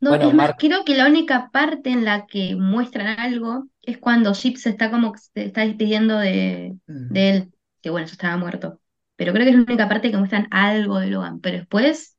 No, 0.00 0.16
Bueno, 0.16 0.26
es 0.26 0.34
más, 0.34 0.54
Mark, 0.54 0.56
creo 0.56 0.84
que 0.84 0.94
la 0.96 1.06
única 1.06 1.50
parte 1.50 1.90
en 1.90 2.04
la 2.04 2.26
que 2.26 2.56
muestran 2.56 3.18
algo 3.20 3.66
es 3.82 3.98
cuando 3.98 4.32
Chip 4.32 4.56
se 4.56 4.70
está 4.70 4.90
como 4.90 5.12
que 5.12 5.18
se 5.20 5.44
está 5.44 5.62
despidiendo 5.62 6.18
de, 6.18 6.76
de 7.08 7.30
él, 7.30 7.52
que 7.82 7.90
bueno, 7.90 8.06
ya 8.06 8.12
estaba 8.12 8.36
muerto. 8.38 8.80
Pero 9.16 9.32
creo 9.32 9.44
que 9.44 9.50
es 9.50 9.56
la 9.56 9.62
única 9.62 9.88
parte 9.88 10.10
que 10.10 10.16
muestran 10.16 10.48
algo 10.50 10.98
de 10.98 11.08
Logan, 11.08 11.40
pero 11.40 11.58
después, 11.58 12.16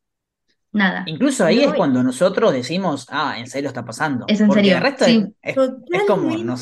nada. 0.72 1.04
Incluso 1.06 1.46
ahí 1.46 1.62
es 1.62 1.68
No, 1.70 1.76
cuando 1.76 2.04
nosotros 2.04 2.54
decimos, 2.54 3.08
ah, 3.10 3.36
en 3.38 3.48
serio 3.48 3.68
está 3.70 3.84
pasando. 3.86 4.26
Es 4.28 4.40
en 4.42 4.48
Porque 4.48 4.72
el 4.72 4.82
resto 4.82 5.06
es, 5.06 5.12
sí. 5.12 5.36
es, 5.42 5.56
es 5.92 6.04
como, 6.08 6.36
no, 6.38 6.56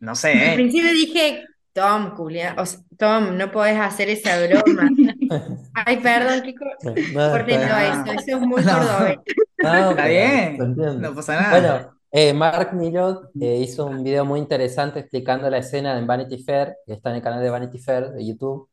no 0.00 0.10
Al 0.10 0.16
sé, 0.16 0.52
¿eh? 0.52 0.54
principio 0.54 0.90
dije, 0.92 1.44
Tom, 1.72 2.10
Julia, 2.16 2.54
o 2.58 2.64
sea, 2.64 2.80
Tom, 2.98 3.36
no 3.36 3.50
podés 3.50 3.78
hacer 3.78 4.08
esa 4.08 4.38
broma. 4.46 4.88
Ay, 5.74 5.98
perdón, 5.98 6.42
cor- 6.58 6.94
no, 7.12 7.30
córtenlo 7.30 7.64
está, 7.64 8.02
eso, 8.12 8.12
eso 8.12 8.36
es 8.36 8.40
muy 8.42 8.62
cordobés. 8.62 9.18
no, 9.62 9.90
está 9.90 10.06
bien, 10.06 10.56
no 11.00 11.14
pasa 11.14 11.40
nada. 11.40 11.50
Bueno, 11.50 11.96
eh, 12.12 12.32
Mark 12.32 12.72
Millot 12.72 13.30
eh, 13.40 13.58
hizo 13.60 13.84
un 13.86 14.02
video 14.02 14.24
muy 14.24 14.40
interesante 14.40 15.00
explicando 15.00 15.50
la 15.50 15.58
escena 15.58 15.98
en 15.98 16.06
Vanity 16.06 16.38
Fair, 16.42 16.76
que 16.86 16.94
está 16.94 17.10
en 17.10 17.16
el 17.16 17.22
canal 17.22 17.42
de 17.42 17.50
Vanity 17.50 17.78
Fair 17.78 18.10
de 18.12 18.24
YouTube, 18.26 18.68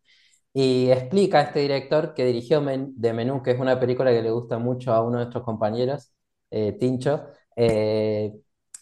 y 0.53 0.89
explica 0.91 1.39
a 1.39 1.41
este 1.43 1.59
director 1.61 2.13
que 2.13 2.25
dirigió 2.25 2.61
Men- 2.61 2.93
de 2.95 3.13
Menú, 3.13 3.41
que 3.43 3.51
es 3.51 3.59
una 3.59 3.79
película 3.79 4.11
que 4.11 4.21
le 4.21 4.31
gusta 4.31 4.59
mucho 4.59 4.93
a 4.93 5.01
uno 5.01 5.17
de 5.19 5.23
nuestros 5.25 5.43
compañeros, 5.43 6.11
eh, 6.51 6.73
Tincho, 6.73 7.25
eh, 7.55 8.33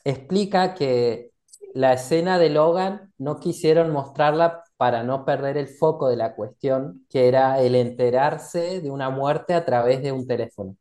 explica 0.03 0.73
que 0.73 1.31
la 1.73 1.93
escena 1.93 2.37
de 2.39 2.49
Logan 2.49 3.13
no 3.17 3.39
quisieron 3.39 3.91
mostrarla 3.91 4.63
para 4.77 5.03
no 5.03 5.25
perder 5.25 5.57
el 5.57 5.67
foco 5.69 6.09
de 6.09 6.17
la 6.17 6.35
cuestión, 6.35 7.05
que 7.09 7.27
era 7.27 7.61
el 7.61 7.75
enterarse 7.75 8.81
de 8.81 8.91
una 8.91 9.09
muerte 9.09 9.53
a 9.53 9.63
través 9.65 10.01
de 10.03 10.11
un 10.11 10.27
teléfono 10.27 10.75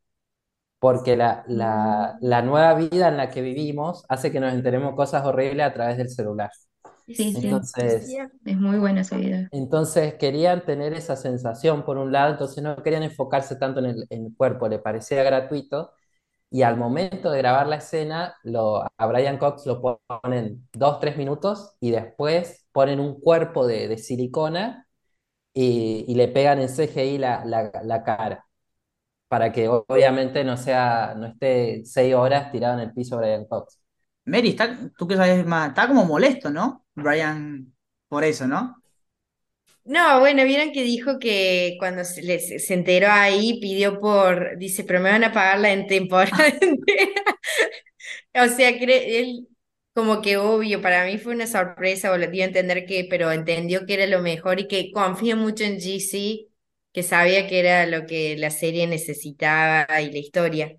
porque 0.79 1.15
la, 1.17 1.43
la, 1.47 2.17
la 2.21 2.41
Mm, 2.41 2.43
nueva 2.43 2.73
vida 2.75 3.07
en 3.09 3.17
la 3.17 3.29
que 3.29 3.41
vivimos 3.41 4.05
hace 4.09 4.31
que 4.31 4.39
nos 4.39 4.53
enteremos 4.53 4.95
cosas 4.95 5.25
horribles 5.25 5.65
a 5.67 5.73
través 5.73 5.97
del 5.97 6.09
celular. 6.09 6.51
Sí, 7.13 7.33
Es 7.33 7.35
sí, 7.35 7.63
es 7.75 7.75
Entonces, 7.75 8.21
muy 8.57 8.77
bueno 8.79 9.01
ese 9.01 9.17
video. 9.17 9.49
entonces 9.51 10.15
querían 10.15 10.65
tener 10.65 10.93
esa 10.93 11.15
sensación 11.15 11.83
por 11.83 11.97
un 11.97 12.11
lado, 12.11 12.31
entonces 12.33 12.63
no 12.63 12.75
querían 12.83 13.03
enfocarse 13.03 13.55
tanto 13.57 13.79
en 13.79 13.85
el, 13.87 14.07
en 14.09 14.25
el 14.27 14.35
cuerpo, 14.35 14.67
le 14.69 14.79
parecía 14.79 15.23
gratuito. 15.23 15.91
Y 16.51 16.63
al 16.63 16.77
momento 16.77 17.31
de 17.31 17.39
grabar 17.39 17.67
la 17.67 17.77
escena, 17.77 18.35
lo, 18.43 18.83
a 18.97 19.07
Brian 19.07 19.37
Cox 19.39 19.65
lo 19.67 19.81
ponen 20.07 20.67
dos, 20.73 20.99
tres 21.01 21.17
minutos 21.17 21.75
y 21.81 21.91
después 21.91 22.67
ponen 22.71 22.99
un 23.01 23.19
cuerpo 23.21 23.67
de, 23.67 23.89
de 23.89 23.97
silicona 23.99 24.87
y, 25.53 26.05
y 26.07 26.15
le 26.15 26.27
pegan 26.29 26.59
en 26.61 26.69
CGI 26.69 27.17
la, 27.19 27.45
la, 27.45 27.71
la 27.83 28.03
cara. 28.03 28.45
para 29.27 29.51
que 29.51 29.67
obviamente 29.69 30.43
no 30.43 30.57
sea, 30.57 31.13
no 31.17 31.27
esté 31.27 31.83
seis 31.85 32.13
horas 32.15 32.51
tirado 32.51 32.75
en 32.75 32.81
el 32.89 32.93
piso 32.93 33.17
Brian 33.17 33.45
Cox. 33.45 33.79
Mary, 34.25 34.49
está, 34.49 34.77
tú 34.97 35.07
que 35.07 35.15
sabes 35.17 35.45
más, 35.45 35.69
está 35.69 35.87
como 35.87 36.05
molesto, 36.05 36.49
¿no? 36.51 36.80
Brian, 36.95 37.73
por 38.07 38.23
eso, 38.23 38.47
¿no? 38.47 38.81
No, 39.83 40.19
bueno, 40.19 40.43
vieron 40.43 40.71
que 40.71 40.83
dijo 40.83 41.17
que 41.19 41.75
cuando 41.79 42.03
se, 42.05 42.39
se 42.59 42.73
enteró 42.73 43.07
ahí, 43.09 43.59
pidió 43.59 43.99
por, 43.99 44.57
dice, 44.57 44.83
pero 44.83 44.99
me 44.99 45.09
van 45.09 45.23
a 45.23 45.31
pagarla 45.33 45.71
en 45.71 45.87
temporada. 45.87 46.53
O 48.35 48.47
sea, 48.47 48.69
él 48.69 49.47
como 49.93 50.21
que 50.21 50.37
obvio, 50.37 50.81
para 50.81 51.05
mí 51.05 51.17
fue 51.17 51.33
una 51.35 51.47
sorpresa, 51.47 52.11
o 52.11 52.17
lo 52.17 52.27
dio 52.27 52.43
a 52.43 52.47
entender 52.47 52.85
que, 52.85 53.05
pero 53.09 53.31
entendió 53.31 53.85
que 53.85 53.95
era 53.95 54.07
lo 54.07 54.21
mejor 54.21 54.59
y 54.59 54.67
que 54.67 54.91
confía 54.91 55.35
mucho 55.35 55.63
en 55.65 55.79
GC, 55.79 56.47
que 56.93 57.03
sabía 57.03 57.47
que 57.47 57.59
era 57.59 57.85
lo 57.87 58.05
que 58.05 58.37
la 58.37 58.51
serie 58.51 58.87
necesitaba 58.87 59.85
y 60.01 60.11
la 60.11 60.17
historia. 60.19 60.77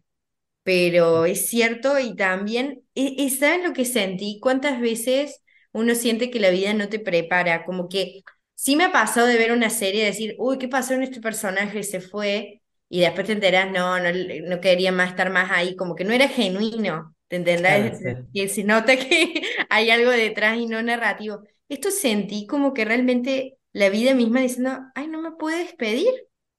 Pero 0.65 1.27
es 1.27 1.49
cierto 1.49 1.99
y 1.99 2.17
también, 2.17 2.85
y 2.95 3.31
¿saben 3.31 3.65
lo 3.65 3.73
que 3.75 3.85
sentí? 3.87 4.39
¿Cuántas 4.41 4.81
veces 4.81 5.43
uno 5.73 5.95
siente 5.95 6.31
que 6.31 6.41
la 6.41 6.51
vida 6.51 6.75
no 6.75 6.89
te 6.89 6.99
prepara? 6.99 7.65
Como 7.65 7.89
que 7.89 8.23
sí 8.55 8.77
me 8.77 8.85
ha 8.85 8.93
pasado 8.93 9.27
de 9.27 9.37
ver 9.39 9.53
una 9.53 9.71
serie 9.71 10.03
y 10.03 10.07
decir, 10.07 10.35
uy, 10.39 10.59
¿qué 10.59 10.69
pasó 10.69 10.95
en 10.95 11.03
este 11.03 11.21
personaje? 11.21 11.83
Se 11.83 12.01
fue. 12.01 12.63
Y 12.89 13.01
después 13.01 13.27
te 13.27 13.33
enterás, 13.33 13.71
no, 13.73 13.99
no, 13.99 14.11
no 14.49 14.61
quería 14.61 14.93
más 14.93 15.11
estar 15.11 15.31
más 15.31 15.51
ahí, 15.51 15.77
como 15.77 15.95
que 15.95 16.05
no 16.05 16.13
era 16.13 16.29
genuino. 16.29 17.15
¿te 17.29 17.37
entendés? 17.37 17.65
Claro, 17.65 17.95
sí. 17.95 18.29
Que 18.35 18.49
se 18.49 18.65
nota 18.65 18.97
que 18.99 19.43
hay 19.71 19.91
algo 19.91 20.11
detrás 20.11 20.59
y 20.59 20.67
no 20.67 20.83
narrativo. 20.83 21.43
Esto 21.69 21.91
sentí 21.91 22.47
como 22.47 22.75
que 22.75 22.85
realmente 22.85 23.59
la 23.73 23.89
vida 23.89 24.15
misma 24.15 24.41
diciendo, 24.41 24.79
ay, 24.95 25.09
no 25.09 25.23
me 25.23 25.33
puedo 25.33 25.57
despedir, 25.57 26.13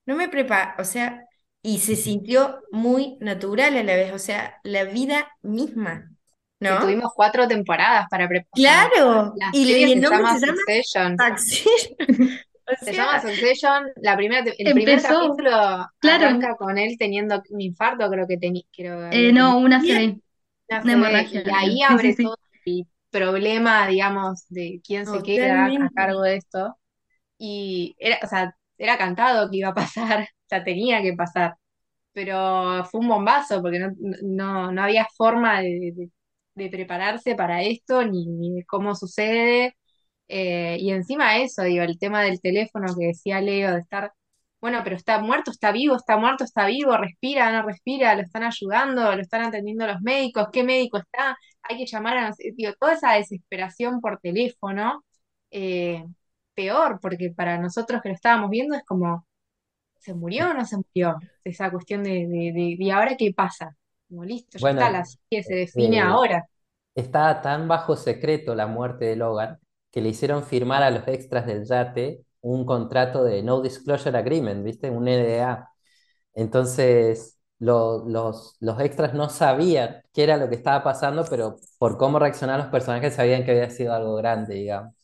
no 0.06 0.16
me 0.16 0.30
preparo, 0.30 0.74
o 0.82 0.86
sea, 0.86 1.28
y 1.62 1.80
se 1.80 1.96
sintió 1.96 2.62
muy 2.72 3.18
natural 3.22 3.78
a 3.78 3.84
la 3.84 3.96
vez, 3.96 4.12
o 4.14 4.20
sea, 4.20 4.60
la 4.64 4.84
vida 4.86 5.32
misma, 5.44 6.12
Tuvimos 6.80 7.12
cuatro 7.16 7.48
temporadas 7.48 8.08
para 8.10 8.28
preparar. 8.28 8.52
Claro, 8.54 9.34
La 9.38 9.52
y 9.52 9.66
serie 9.66 9.88
se 9.96 10.02
llama 10.02 10.40
se 10.40 10.46
llama 10.46 10.56
Succession. 10.56 11.18
Se 12.82 12.94
llama 12.94 13.22
Succession. 13.22 13.92
La 13.98 14.16
primera, 14.16 14.42
el 14.58 14.74
primer 14.74 14.96
Empezó, 14.96 15.08
capítulo 15.10 15.50
claro. 16.00 16.26
arranca 16.28 16.56
con 16.56 16.78
él 16.78 16.96
teniendo 16.98 17.42
un 17.50 17.62
infarto, 17.62 18.10
creo 18.10 18.28
que 18.28 18.38
tenía, 18.38 18.64
Eh, 19.12 19.32
no, 19.34 19.58
una 19.58 19.78
hemorragia. 20.94 21.44
y 21.44 21.50
ahí 21.54 21.82
abre 21.84 22.14
sí, 22.14 22.14
sí. 22.14 22.24
todo 22.24 22.38
el 22.66 22.88
problema, 23.12 23.88
digamos, 23.88 24.46
de 24.50 24.82
quién 24.86 25.06
se 25.06 25.22
queda 25.24 25.66
a 25.66 25.90
cargo 25.94 26.22
de 26.22 26.38
esto. 26.38 26.78
Y 27.38 27.96
era, 28.00 28.20
o 28.24 28.28
sea, 28.28 28.56
era 28.78 28.98
cantado 28.98 29.50
que 29.52 29.58
iba 29.58 29.70
a 29.70 29.74
pasar, 29.76 30.22
o 30.24 30.50
sea, 30.50 30.64
tenía 30.64 31.02
que 31.02 31.14
pasar. 31.14 31.56
Pero 32.14 32.86
fue 32.86 33.02
un 33.02 33.10
bombazo 33.10 33.62
porque 33.62 33.80
no, 33.80 33.92
no, 34.24 34.72
no 34.72 34.84
había 34.84 35.08
forma 35.18 35.62
de, 35.62 35.92
de- 35.96 36.12
de 36.56 36.70
prepararse 36.70 37.36
para 37.36 37.64
esto, 37.64 38.04
ni, 38.06 38.54
de 38.56 38.66
cómo 38.66 38.96
sucede. 38.96 39.76
Eh, 40.28 40.78
y 40.80 40.92
encima 40.92 41.38
eso, 41.40 41.64
digo, 41.64 41.84
el 41.84 42.00
tema 42.00 42.22
del 42.24 42.42
teléfono 42.42 42.88
que 42.98 43.08
decía 43.08 43.42
Leo, 43.42 43.74
de 43.74 43.82
estar, 43.82 44.12
bueno, 44.62 44.82
pero 44.84 44.96
está 44.96 45.20
muerto, 45.20 45.52
está 45.52 45.72
vivo, 45.72 45.96
está 45.96 46.18
muerto, 46.18 46.44
está 46.46 46.66
vivo, 46.68 46.98
respira, 46.98 47.52
no 47.52 47.64
respira, 47.68 48.16
lo 48.16 48.22
están 48.24 48.44
ayudando, 48.44 49.16
lo 49.16 49.22
están 49.22 49.44
atendiendo 49.44 49.86
los 49.88 50.02
médicos, 50.02 50.48
¿qué 50.52 50.64
médico 50.64 50.98
está? 50.98 51.38
Hay 51.64 51.78
que 51.78 51.86
llamar 51.86 52.18
a, 52.18 52.34
digo, 52.56 52.74
toda 52.80 52.94
esa 52.94 53.14
desesperación 53.14 54.00
por 54.02 54.20
teléfono, 54.20 55.04
eh, 55.52 56.04
peor, 56.54 57.00
porque 57.02 57.32
para 57.32 57.58
nosotros 57.60 58.02
que 58.02 58.10
lo 58.10 58.16
estábamos 58.16 58.50
viendo 58.50 58.76
es 58.76 58.84
como, 58.86 59.26
¿se 60.00 60.14
murió 60.14 60.52
o 60.52 60.54
no 60.54 60.66
se 60.66 60.78
murió? 60.78 61.18
Esa 61.44 61.72
cuestión 61.72 62.04
de, 62.04 62.12
de, 62.28 62.52
de, 62.54 62.76
¿y 62.80 62.92
ahora 62.92 63.16
qué 63.18 63.34
pasa? 63.36 63.76
Como 64.14 64.24
listo, 64.26 64.58
ya 64.60 64.70
está, 64.70 64.90
la 64.90 65.04
Bueno, 65.04 65.14
serie 65.30 65.44
se 65.44 65.56
define 65.56 66.00
eh, 66.00 66.00
ahora. 66.00 66.48
estaba 66.96 67.42
tan 67.42 67.68
bajo 67.68 67.96
secreto 67.98 68.56
la 68.56 68.68
muerte 68.68 69.06
de 69.06 69.16
Logan 69.18 69.60
que 69.92 70.02
le 70.02 70.10
hicieron 70.10 70.44
firmar 70.46 70.84
a 70.84 70.92
los 70.92 71.08
extras 71.08 71.46
del 71.48 71.66
yate 71.66 72.26
un 72.42 72.66
contrato 72.66 73.24
de 73.24 73.44
No 73.44 73.62
Disclosure 73.62 74.18
Agreement, 74.18 74.64
¿viste? 74.66 74.90
Un 74.92 75.08
NDA. 75.08 75.70
Entonces, 76.36 77.40
lo- 77.60 78.06
los, 78.08 78.58
los 78.62 78.80
extras 78.82 79.14
no 79.14 79.30
sabían 79.30 80.04
qué 80.14 80.24
era 80.24 80.38
lo 80.38 80.50
que 80.50 80.56
estaba 80.56 80.84
pasando, 80.84 81.26
pero 81.30 81.58
por 81.80 81.98
cómo 81.98 82.20
reaccionaban 82.20 82.62
los 82.64 82.72
personajes 82.72 83.16
sabían 83.16 83.46
que 83.46 83.52
había 83.52 83.70
sido 83.72 83.94
algo 83.94 84.16
grande, 84.18 84.56
digamos. 84.56 84.96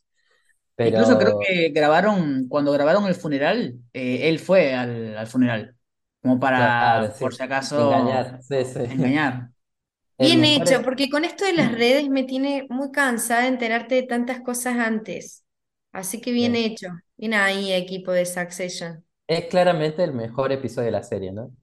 Incluso 0.81 1.17
creo 1.17 1.33
Pero, 1.33 1.47
que 1.47 1.69
grabaron, 1.69 2.47
cuando 2.47 2.71
grabaron 2.71 3.05
el 3.07 3.15
funeral, 3.15 3.79
eh, 3.93 4.29
él 4.29 4.39
fue 4.39 4.73
al, 4.75 5.17
al 5.17 5.27
funeral, 5.27 5.75
como 6.21 6.39
claro, 6.53 6.75
para, 6.79 7.15
por 7.19 7.33
sí, 7.33 7.35
si 7.35 7.43
acaso, 7.43 7.79
engañar, 7.81 8.41
sí, 8.43 8.65
sí. 8.65 8.79
engañar. 8.89 9.51
El 10.17 10.33
Bien 10.33 10.43
mejor 10.43 10.67
hecho, 10.67 10.81
es, 10.81 10.83
porque 10.83 11.09
con 11.09 11.25
esto 11.25 11.45
de 11.45 11.53
las 11.53 11.71
redes 11.73 12.09
me 12.09 12.23
tiene 12.23 12.65
muy 12.69 12.91
cansada 12.91 13.41
de 13.43 13.47
enterarte 13.49 13.95
de 13.95 14.03
tantas 14.03 14.41
cosas 14.41 14.77
antes. 14.77 15.45
Así 15.91 16.19
que 16.21 16.31
bien 16.31 16.55
sí. 16.55 16.57
hecho. 16.57 16.89
Bien 17.17 17.33
ahí, 17.33 17.71
equipo 17.73 18.11
de 18.11 18.25
Succession. 18.25 19.05
Es 19.27 19.45
claramente 19.47 20.03
el 20.03 20.11
mejor 20.13 20.51
episodio 20.51 20.87
de 20.87 20.91
la 20.91 21.03
serie, 21.03 21.31
¿no? 21.31 21.55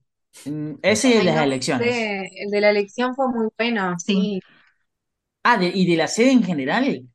Mm, 0.44 0.74
Ese 0.82 1.08
y 1.10 1.12
el 1.14 1.18
Ay, 1.18 1.30
de 1.30 1.32
las 1.32 1.44
no 1.44 1.44
elecciones. 1.44 1.96
sé, 1.96 2.28
el 2.36 2.50
de 2.50 2.60
la 2.60 2.70
elección 2.70 3.14
fue 3.14 3.28
muy 3.28 3.48
bueno, 3.58 3.96
Sí. 4.06 4.36
sí. 4.38 4.42
Ah, 5.42 5.56
de- 5.58 5.68
y 5.74 5.86
de 5.86 5.96
la 5.96 6.08
serie 6.08 6.32
en 6.32 6.42
general. 6.42 7.08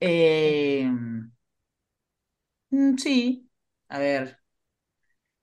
Eh, 0.00 0.88
mm, 2.70 2.96
sí. 2.98 3.48
A 3.88 3.98
ver, 3.98 4.38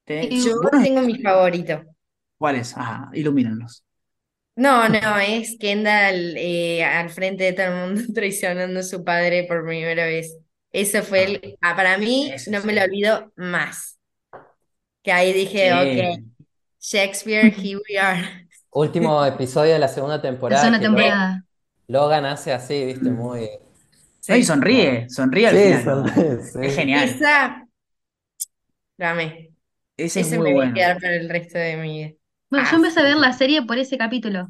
te- 0.06 0.30
Yo 0.30 0.60
tengo 0.82 1.02
mi 1.02 1.22
favorito. 1.22 1.84
¿Cuáles? 2.38 2.76
Ajá, 2.78 3.10
ilumínanos. 3.14 3.84
No, 4.58 4.88
no, 4.88 5.20
es 5.20 5.58
Kendall 5.60 6.36
eh, 6.38 6.84
al 6.84 7.10
frente 7.10 7.44
de 7.46 7.54
todo 7.54 7.68
el 7.68 7.74
mundo 7.96 8.02
traicionando 8.14 8.80
a 8.80 8.84
su 8.84 9.04
padre 9.04 9.44
por 9.48 9.66
primera 9.66 10.06
vez. 10.06 10.38
Eso 10.72 11.04
fue 11.04 11.20
Ah, 11.20 11.24
el, 11.26 11.58
ah, 11.62 11.76
para 11.76 11.98
mí, 11.98 12.32
no 12.50 12.64
me 12.64 12.74
lo 12.74 12.84
olvido 12.84 13.32
más. 13.36 14.00
Que 15.04 15.12
ahí 15.12 15.34
dije, 15.34 15.74
ok, 15.74 16.20
Sí. 16.20 16.26
Shakespeare, 16.80 17.52
here 17.52 17.82
we 17.90 17.98
are. 17.98 18.48
Último 18.72 19.26
episodio 19.26 19.74
de 19.74 19.80
la 19.80 19.88
segunda 19.88 20.18
La 20.18 20.22
temporada 20.22 20.62
segunda 20.62 20.80
temporada. 20.80 21.46
Logan 21.88 22.26
hace 22.26 22.54
así, 22.54 22.86
viste, 22.86 23.10
Mm. 23.10 23.16
muy... 23.16 23.50
No, 24.28 24.36
y 24.36 24.44
Sí. 24.44 24.44
sonríe, 24.44 25.10
sonríe 25.10 25.48
al 25.48 25.56
Sí, 25.56 25.74
final. 25.80 26.14
Es 26.64 26.76
genial. 26.76 27.04
Esa, 27.10 27.68
dame. 28.98 29.55
Ese 29.98 30.22
es 30.22 30.28
Ese 30.28 30.38
muy 30.38 30.48
me 30.48 30.54
voy 30.54 30.68
a 30.68 30.74
bueno. 30.74 30.74
quedar 30.74 31.00
para 31.02 31.16
el 31.16 31.30
resto 31.30 31.58
de 31.58 31.78
mi 31.78 31.92
vida. 31.94 32.14
Bueno, 32.50 32.66
yo 32.66 32.76
Ah, 32.76 32.78
empecé 32.78 33.00
a 33.00 33.04
ver 33.04 33.18
la 33.18 33.34
serie 33.34 33.62
por 33.64 33.78
ese 33.78 33.98
capítulo. 34.00 34.48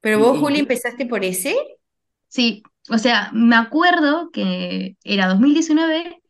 pero 0.00 0.20
vos, 0.20 0.38
y- 0.38 0.38
Juli, 0.38 0.60
empezaste 0.60 1.06
por 1.06 1.24
ese. 1.24 1.56
Sí, 2.28 2.62
o 2.90 2.98
sea, 2.98 3.30
me 3.32 3.56
acuerdo 3.56 4.30
que 4.32 4.96
era 5.04 5.28
2019 5.28 6.20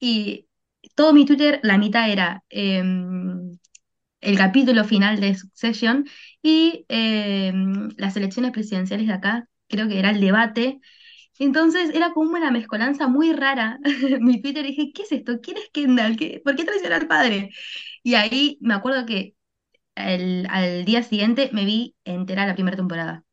y 0.00 0.48
todo 0.96 1.12
mi 1.14 1.26
Twitter, 1.26 1.60
la 1.64 1.78
mitad 1.78 2.10
era 2.10 2.44
em, 2.50 3.58
el 4.20 4.38
capítulo 4.38 4.84
final 4.84 5.20
de 5.20 5.36
Succession 5.36 6.06
y 6.42 6.86
em, 6.88 7.90
las 7.98 8.16
elecciones 8.16 8.52
presidenciales 8.52 9.06
de 9.08 9.12
acá, 9.14 9.48
creo 9.68 9.88
que 9.88 9.98
era 10.00 10.10
el 10.10 10.20
debate. 10.20 10.80
Entonces 11.38 11.90
era 11.94 12.12
como 12.12 12.30
una 12.32 12.50
mezcolanza 12.50 13.08
muy 13.08 13.32
rara. 13.32 13.78
Mi 14.20 14.40
Twitter 14.40 14.64
dije, 14.66 14.92
¿qué 14.94 15.02
es 15.02 15.12
esto? 15.12 15.40
¿Quién 15.42 15.56
es 15.58 15.70
Kendall? 15.72 16.16
¿Qué- 16.16 16.40
¿Por 16.44 16.56
qué 16.56 16.64
traiciona 16.64 16.96
al 16.96 17.08
padre? 17.08 17.50
Y 18.02 18.14
ahí 18.14 18.58
me 18.60 18.74
acuerdo 18.74 19.06
que 19.06 19.36
el- 19.96 20.46
al 20.50 20.84
día 20.86 21.02
siguiente 21.04 21.50
me 21.52 21.64
vi 21.66 21.96
entera 22.04 22.46
la 22.46 22.54
primera 22.54 22.76
temporada. 22.78 23.24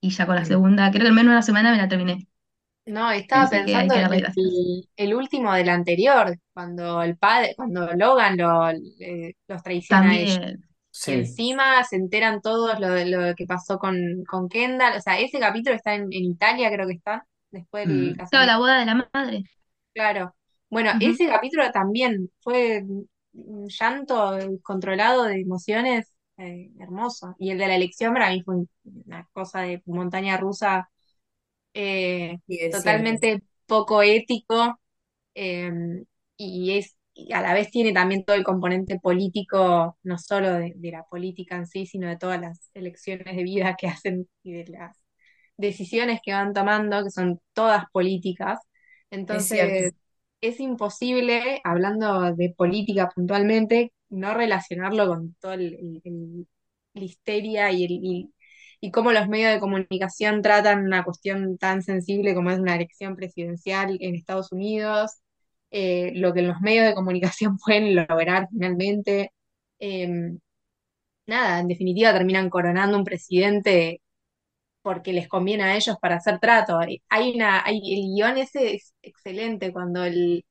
Y 0.00 0.10
ya 0.10 0.26
con 0.26 0.36
la 0.36 0.44
segunda, 0.46 0.90
creo 0.90 1.02
que 1.04 1.08
en 1.08 1.14
menos 1.16 1.32
una 1.32 1.42
semana 1.42 1.72
me 1.72 1.78
la 1.78 1.88
terminé. 1.88 2.28
No, 2.86 3.10
estaba 3.12 3.44
Así 3.44 3.50
pensando 3.50 3.94
en 3.94 4.12
el, 4.12 4.88
el 4.96 5.14
último 5.14 5.52
del 5.54 5.68
anterior, 5.68 6.36
cuando 6.52 7.02
el 7.02 7.16
padre, 7.16 7.54
cuando 7.56 7.86
Logan 7.94 8.36
lo, 8.36 8.70
eh, 8.70 9.34
los 9.48 9.62
traiciona 9.62 10.10
a 10.12 10.18
ellos. 10.18 10.40
Sí. 10.92 11.12
encima 11.14 11.82
se 11.84 11.96
enteran 11.96 12.40
todos 12.42 12.78
lo, 12.80 12.88
de- 12.90 13.06
lo 13.06 13.34
que 13.34 13.46
pasó 13.46 13.78
con, 13.78 14.24
con 14.28 14.48
Kendall. 14.48 14.96
O 14.98 15.00
sea, 15.00 15.18
ese 15.20 15.38
capítulo 15.40 15.76
está 15.76 15.94
en, 15.94 16.04
en 16.12 16.24
Italia, 16.24 16.70
creo 16.72 16.86
que 16.88 16.94
está, 16.94 17.26
después 17.50 17.88
del 17.88 18.14
Mm. 18.14 18.28
la 18.46 18.58
boda 18.58 18.78
de 18.80 18.86
la 18.86 19.08
madre. 19.12 19.44
Claro. 19.94 20.34
Bueno, 20.70 20.90
ese 21.00 21.28
capítulo 21.28 21.70
también 21.70 22.30
fue 22.40 22.82
un 23.34 23.68
llanto 23.68 24.38
controlado 24.62 25.24
de 25.24 25.40
emociones 25.40 26.12
eh, 26.38 26.70
hermoso. 26.80 27.34
Y 27.38 27.50
el 27.50 27.58
de 27.58 27.68
la 27.68 27.76
elección 27.76 28.14
para 28.14 28.30
mí 28.30 28.42
fue 28.42 28.56
una 29.06 29.28
cosa 29.32 29.60
de 29.62 29.82
montaña 29.86 30.36
rusa 30.38 30.90
eh, 31.74 32.38
Sí, 32.46 32.58
es 32.60 32.82
cierto. 32.82 33.18
totalmente 33.18 33.42
poco 33.66 34.02
ético 34.02 34.80
eh, 35.34 35.72
y 36.36 36.78
es 36.78 36.96
y 37.14 37.32
a 37.32 37.42
la 37.42 37.54
vez 37.54 37.70
tiene 37.70 37.92
también 37.92 38.24
todo 38.24 38.36
el 38.36 38.44
componente 38.44 38.98
político, 39.00 39.98
no 40.02 40.18
solo 40.18 40.52
de, 40.54 40.72
de 40.76 40.90
la 40.92 41.04
política 41.04 41.56
en 41.56 41.66
sí, 41.66 41.86
sino 41.86 42.08
de 42.08 42.16
todas 42.18 42.40
las 42.40 42.70
elecciones 42.74 43.36
de 43.36 43.42
vida 43.42 43.76
que 43.78 43.88
hacen 43.88 44.28
y 44.42 44.52
de 44.54 44.66
las 44.72 44.96
decisiones 45.56 46.20
que 46.24 46.32
van 46.32 46.52
tomando, 46.54 47.04
que 47.04 47.10
son 47.10 47.40
todas 47.52 47.84
políticas. 47.92 48.58
Entonces, 49.10 49.92
es 50.40 50.60
imposible, 50.60 51.60
hablando 51.64 52.34
de 52.34 52.54
política 52.56 53.08
puntualmente, 53.14 53.92
no 54.10 54.34
relacionarlo 54.34 55.06
con 55.08 55.34
toda 55.40 55.54
el, 55.54 56.00
el- 56.04 56.46
histeria 56.94 57.70
y, 57.72 57.84
el, 57.84 57.90
y, 57.92 58.34
y 58.80 58.90
cómo 58.90 59.12
los 59.12 59.28
medios 59.28 59.52
de 59.52 59.60
comunicación 59.60 60.42
tratan 60.42 60.84
una 60.84 61.04
cuestión 61.04 61.56
tan 61.58 61.82
sensible 61.82 62.34
como 62.34 62.50
es 62.50 62.58
una 62.58 62.74
elección 62.76 63.16
presidencial 63.16 63.96
en 64.00 64.14
Estados 64.14 64.52
Unidos, 64.52 65.12
eh, 65.72 66.12
lo 66.16 66.34
que 66.34 66.42
los 66.42 66.60
medios 66.62 66.86
de 66.86 66.94
comunicación 66.96 67.58
pueden 67.66 67.96
lograr 67.96 68.48
finalmente. 68.52 69.32
Eh, 69.80 70.08
nada, 71.26 71.60
en 71.60 71.68
definitiva 71.68 72.12
terminan 72.12 72.50
coronando 72.50 72.96
un 72.98 73.04
presidente 73.04 74.00
porque 74.82 75.12
les 75.12 75.28
conviene 75.28 75.64
a 75.64 75.76
ellos 75.76 75.96
para 76.00 76.16
hacer 76.16 76.40
trato. 76.40 76.78
Hay 77.10 77.32
una, 77.34 77.64
hay, 77.64 77.78
el 77.94 78.14
guion 78.14 78.38
ese 78.38 78.74
es 78.76 78.94
excelente 79.02 79.72
cuando 79.72 80.04
el, 80.04 80.44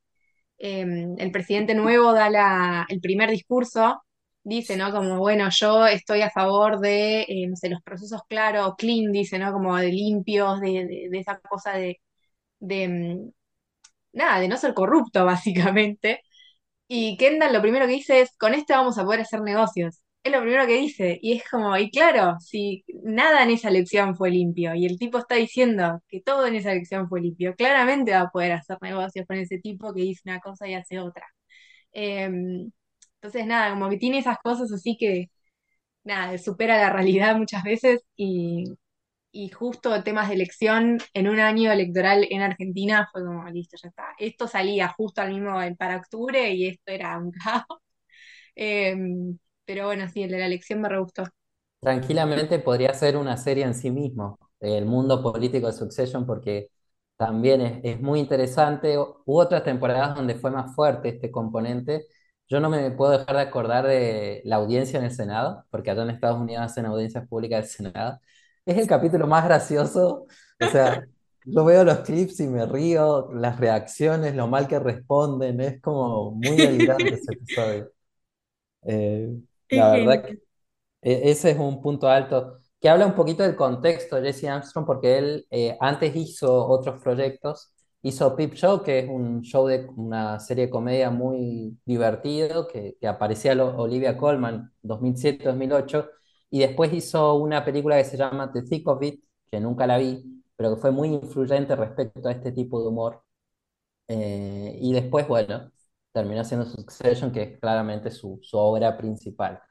eh, 0.59 0.86
el 1.17 1.32
presidente 1.32 1.76
nuevo 1.76 2.13
da 2.13 2.30
la, 2.30 2.86
el 2.89 3.01
primer 3.01 3.30
discurso, 3.32 4.03
dice, 4.43 4.78
¿no? 4.78 4.91
Como, 4.91 5.19
bueno, 5.19 5.49
yo 5.51 5.88
estoy 5.88 6.22
a 6.24 6.32
favor 6.32 6.80
de, 6.82 7.24
eh, 7.24 7.49
los 7.69 7.82
procesos 7.84 8.22
claros, 8.30 8.76
clean, 8.78 9.11
dice, 9.13 9.39
¿no? 9.39 9.53
Como 9.53 9.78
de 9.78 9.89
limpios, 9.89 10.61
de, 10.61 10.69
de, 10.88 11.07
de 11.11 11.19
esa 11.19 11.39
cosa 11.41 11.74
de, 12.59 12.88
mm, 12.88 13.30
nada, 14.14 14.39
de 14.39 14.47
no 14.47 14.57
ser 14.57 14.74
corrupto, 14.74 15.26
básicamente. 15.26 16.22
Y 16.88 17.18
Kendall 17.18 17.53
lo 17.53 17.62
primero 17.62 17.88
que 17.88 17.93
dice 17.93 18.22
es, 18.22 18.36
con 18.38 18.53
este 18.53 18.74
vamos 18.74 18.97
a 18.97 19.05
poder 19.05 19.22
hacer 19.22 19.41
negocios. 19.41 20.01
Es 20.24 20.32
lo 20.32 20.41
primero 20.41 20.68
que 20.68 20.78
dice. 20.78 21.20
Y 21.22 21.34
es 21.34 21.43
como, 21.49 21.76
y 21.78 21.89
claro, 21.91 22.38
si 22.39 22.84
nada 23.03 23.43
en 23.43 23.51
esa 23.51 23.70
elección 23.70 24.16
fue 24.16 24.30
limpio 24.32 24.76
y 24.76 24.86
el 24.86 24.99
tipo 24.99 25.18
está 25.18 25.36
diciendo 25.36 26.01
que 26.09 26.22
todo 26.22 26.45
en 26.47 26.55
esa 26.55 26.72
elección 26.74 27.07
fue 27.09 27.22
limpio, 27.22 27.55
claramente 27.55 28.12
va 28.12 28.22
a 28.22 28.30
poder 28.32 28.53
hacer 28.53 28.78
negocios 28.82 29.26
con 29.28 29.38
ese 29.38 29.57
tipo 29.59 29.93
que 29.93 30.01
dice 30.01 30.22
una 30.26 30.39
cosa 30.39 30.68
y 30.68 30.76
hace 30.76 30.99
otra. 30.99 31.26
Em, 31.91 32.72
entonces, 33.16 33.45
nada, 33.45 33.72
como 33.72 33.89
que 33.89 33.97
tiene 33.97 34.20
esas 34.20 34.38
cosas 34.39 34.72
así 34.72 34.97
que, 34.97 35.28
nada, 36.03 36.38
supera 36.38 36.78
la 36.78 36.91
realidad 36.91 37.38
muchas 37.38 37.64
veces 37.64 38.01
y, 38.16 38.66
y 39.32 39.49
justo 39.49 40.03
temas 40.03 40.29
de 40.29 40.36
elección 40.36 40.99
en 41.13 41.27
un 41.29 41.39
año 41.39 41.71
electoral 41.71 42.27
en 42.29 42.41
Argentina 42.41 43.09
fue 43.11 43.23
como, 43.25 43.47
listo, 43.49 43.77
ya 43.82 43.89
está. 43.89 44.05
Esto 44.19 44.47
salía 44.47 44.89
justo 44.89 45.21
al 45.21 45.32
mismo 45.34 45.53
para 45.77 45.97
octubre 45.97 46.51
y 46.53 46.67
esto 46.67 46.91
era 46.91 47.17
un 47.17 47.32
caos. 47.43 47.65
Em, 48.55 49.39
pero 49.65 49.88
bueno, 49.88 50.07
sí, 50.09 50.23
el 50.23 50.32
de 50.32 50.39
la 50.39 50.47
elección 50.47 50.82
me 50.82 50.89
re 50.89 50.99
gustó. 50.99 51.23
Tranquilamente 51.79 52.59
podría 52.59 52.93
ser 52.93 53.17
una 53.17 53.38
serie 53.38 53.63
en 53.63 53.73
sí 53.73 53.89
mismo, 53.89 54.38
el 54.59 54.86
mundo 54.86 55.23
político 55.23 55.65
de 55.67 55.73
Succession, 55.73 56.25
porque 56.27 56.69
también 57.17 57.61
es, 57.61 57.79
es 57.84 57.99
muy 58.01 58.19
interesante. 58.19 58.97
Hubo 58.99 59.39
otras 59.39 59.63
temporadas 59.63 60.15
donde 60.15 60.36
fue 60.36 60.51
más 60.51 60.75
fuerte 60.75 61.09
este 61.09 61.32
componente. 61.32 62.05
Yo 62.47 62.59
no 62.59 62.69
me 62.69 62.91
puedo 62.91 63.11
dejar 63.17 63.36
de 63.36 63.41
acordar 63.41 63.88
de 63.88 64.41
la 64.45 64.57
audiencia 64.57 64.99
en 64.99 65.05
el 65.05 65.11
Senado, 65.11 65.65
porque 65.71 65.89
allá 65.89 66.03
en 66.03 66.11
Estados 66.11 66.39
Unidos 66.39 66.63
hacen 66.65 66.86
audiencias 66.86 67.27
públicas 67.27 67.61
del 67.61 67.69
Senado. 67.91 68.19
Es 68.66 68.78
el 68.78 68.88
capítulo 68.88 69.28
más 69.28 69.43
gracioso. 69.45 70.28
O 70.59 70.68
sea, 70.68 71.03
yo 71.43 71.66
veo 71.66 71.84
los 71.84 71.99
clips 71.99 72.39
y 72.41 72.47
me 72.47 72.66
río, 72.66 73.30
las 73.34 73.59
reacciones, 73.59 74.36
lo 74.36 74.47
mal 74.47 74.68
que 74.68 74.80
responden, 74.80 75.59
es 75.62 75.82
como 75.82 76.32
muy 76.32 76.57
delirante 76.57 77.16
ese 77.16 77.32
episodio. 77.34 77.91
Eh, 78.84 79.30
la 79.72 79.91
verdad 79.97 80.24
genial. 80.24 80.39
e- 81.01 81.32
Ese 81.32 81.51
es 81.51 81.59
un 81.59 81.82
punto 81.82 82.09
alto 82.09 82.57
que 82.82 82.89
habla 82.89 83.05
un 83.07 83.16
poquito 83.16 83.43
del 83.43 83.55
contexto 83.55 84.18
de 84.18 84.34
Jesse 84.34 84.45
Armstrong, 84.45 84.86
porque 84.86 85.18
él 85.20 85.47
eh, 85.51 85.78
antes 85.82 86.16
hizo 86.16 86.68
otros 86.68 87.01
proyectos. 87.03 87.74
Hizo 88.03 88.36
Peep 88.36 88.53
Show, 88.55 88.84
que 88.84 88.99
es 88.99 89.09
un 89.09 89.41
show 89.43 89.68
de 89.68 89.88
una 89.95 90.39
serie 90.39 90.66
de 90.68 90.72
comedia 90.72 91.09
muy 91.12 91.78
divertido, 91.86 92.68
que, 92.68 92.97
que 92.99 93.07
aparecía 93.07 93.53
Olivia 93.66 94.18
Colman 94.18 94.72
2007-2008. 94.82 96.09
Y 96.52 96.60
después 96.62 96.93
hizo 96.93 97.36
una 97.36 97.66
película 97.66 97.97
que 97.97 98.06
se 98.06 98.18
llama 98.18 98.52
The 98.54 98.64
Thick 98.64 98.88
of 98.89 99.04
It, 99.04 99.26
que 99.52 99.62
nunca 99.62 99.88
la 99.88 99.99
vi, 99.99 100.43
pero 100.58 100.76
que 100.76 100.82
fue 100.82 100.91
muy 100.91 101.10
influyente 101.10 101.76
respecto 101.78 102.28
a 102.30 102.34
este 102.34 102.54
tipo 102.54 102.82
de 102.82 102.89
humor. 102.89 103.24
Eh, 104.08 104.78
y 104.82 104.93
después, 104.93 105.28
bueno, 105.28 105.72
terminó 106.12 106.41
haciendo 106.41 106.66
Succession, 106.66 107.32
que 107.32 107.43
es 107.43 107.60
claramente 107.60 108.12
su, 108.12 108.39
su 108.43 108.58
obra 108.58 108.97
principal. 108.97 109.62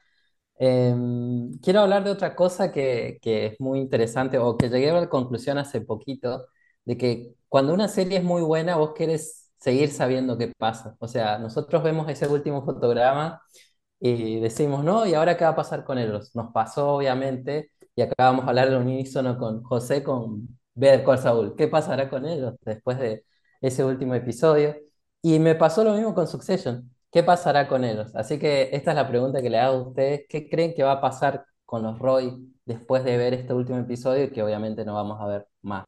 Em, 0.59 1.53
quiero 1.61 1.81
hablar 1.81 2.05
de 2.05 2.11
otra 2.11 2.37
cosa 2.37 2.71
que, 2.73 3.19
que 3.23 3.47
es 3.47 3.61
muy 3.61 3.81
interesante 3.81 4.39
o 4.39 4.57
que 4.59 4.69
llegué 4.69 4.91
a 4.91 4.95
la 5.01 5.09
conclusión 5.09 5.59
hace 5.59 5.81
poquito, 5.81 6.47
de 6.85 6.99
que 6.99 7.35
cuando 7.49 7.73
una 7.75 7.89
serie 7.89 8.19
es 8.19 8.25
muy 8.25 8.43
buena, 8.43 8.77
vos 8.77 8.93
querés 8.95 9.51
seguir 9.59 9.91
sabiendo 9.91 10.37
qué 10.39 10.53
pasa. 10.59 10.97
O 11.01 11.09
sea, 11.09 11.39
nosotros 11.39 11.83
vemos 11.83 12.09
ese 12.11 12.27
último 12.29 12.65
fotograma 12.65 13.43
y 14.01 14.41
decimos, 14.41 14.85
no, 14.85 15.07
¿y 15.07 15.15
ahora 15.15 15.37
qué 15.37 15.45
va 15.45 15.51
a 15.51 15.57
pasar 15.57 15.85
con 15.85 15.99
ellos? 15.99 16.35
Nos 16.35 16.53
pasó, 16.53 16.95
obviamente, 16.97 17.73
y 17.95 18.03
acá 18.03 18.15
vamos 18.19 18.47
a 18.47 18.49
hablar 18.49 18.71
de 18.71 18.77
unísono 18.79 19.37
con 19.39 19.63
José, 19.63 20.03
con 20.03 20.59
Better 20.75 21.05
Call 21.05 21.19
Saul. 21.19 21.55
¿Qué 21.57 21.69
pasará 21.69 22.09
con 22.09 22.27
ellos 22.27 22.55
después 22.63 22.99
de 22.99 23.25
ese 23.61 23.85
último 23.85 24.15
episodio? 24.15 24.77
Y 25.23 25.39
me 25.39 25.55
pasó 25.55 25.85
lo 25.85 25.93
mismo 25.95 26.15
con 26.15 26.27
Succession. 26.27 26.91
¿Qué 27.13 27.23
pasará 27.23 27.69
con 27.69 27.85
ellos? 27.85 28.15
Así 28.15 28.39
que 28.39 28.71
esta 28.73 28.93
es 28.93 28.97
la 28.97 29.09
pregunta 29.09 29.43
que 29.43 29.51
le 29.51 29.59
hago 29.59 29.77
a 29.79 29.89
ustedes. 29.89 30.23
¿Qué 30.29 30.49
creen 30.49 30.75
que 30.75 30.83
va 30.83 30.93
a 30.93 31.01
pasar 31.01 31.45
con 31.67 31.83
los 31.83 31.99
Roy 31.99 32.55
después 32.65 33.05
de 33.05 33.17
ver 33.17 33.35
este 33.35 33.53
último 33.53 33.79
episodio 33.79 34.31
que 34.33 34.43
obviamente 34.43 34.85
no 34.85 34.95
vamos 34.95 35.21
a 35.21 35.27
ver 35.27 35.47
más? 35.63 35.85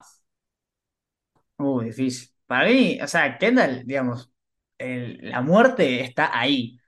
Uh, 1.59 1.81
difícil. 1.83 2.29
Para 2.47 2.67
mí, 2.69 2.99
o 3.01 3.07
sea, 3.07 3.39
Kendall, 3.39 3.85
digamos, 3.87 4.31
la 4.79 5.41
muerte 5.43 6.01
está 6.03 6.39
ahí, 6.39 6.79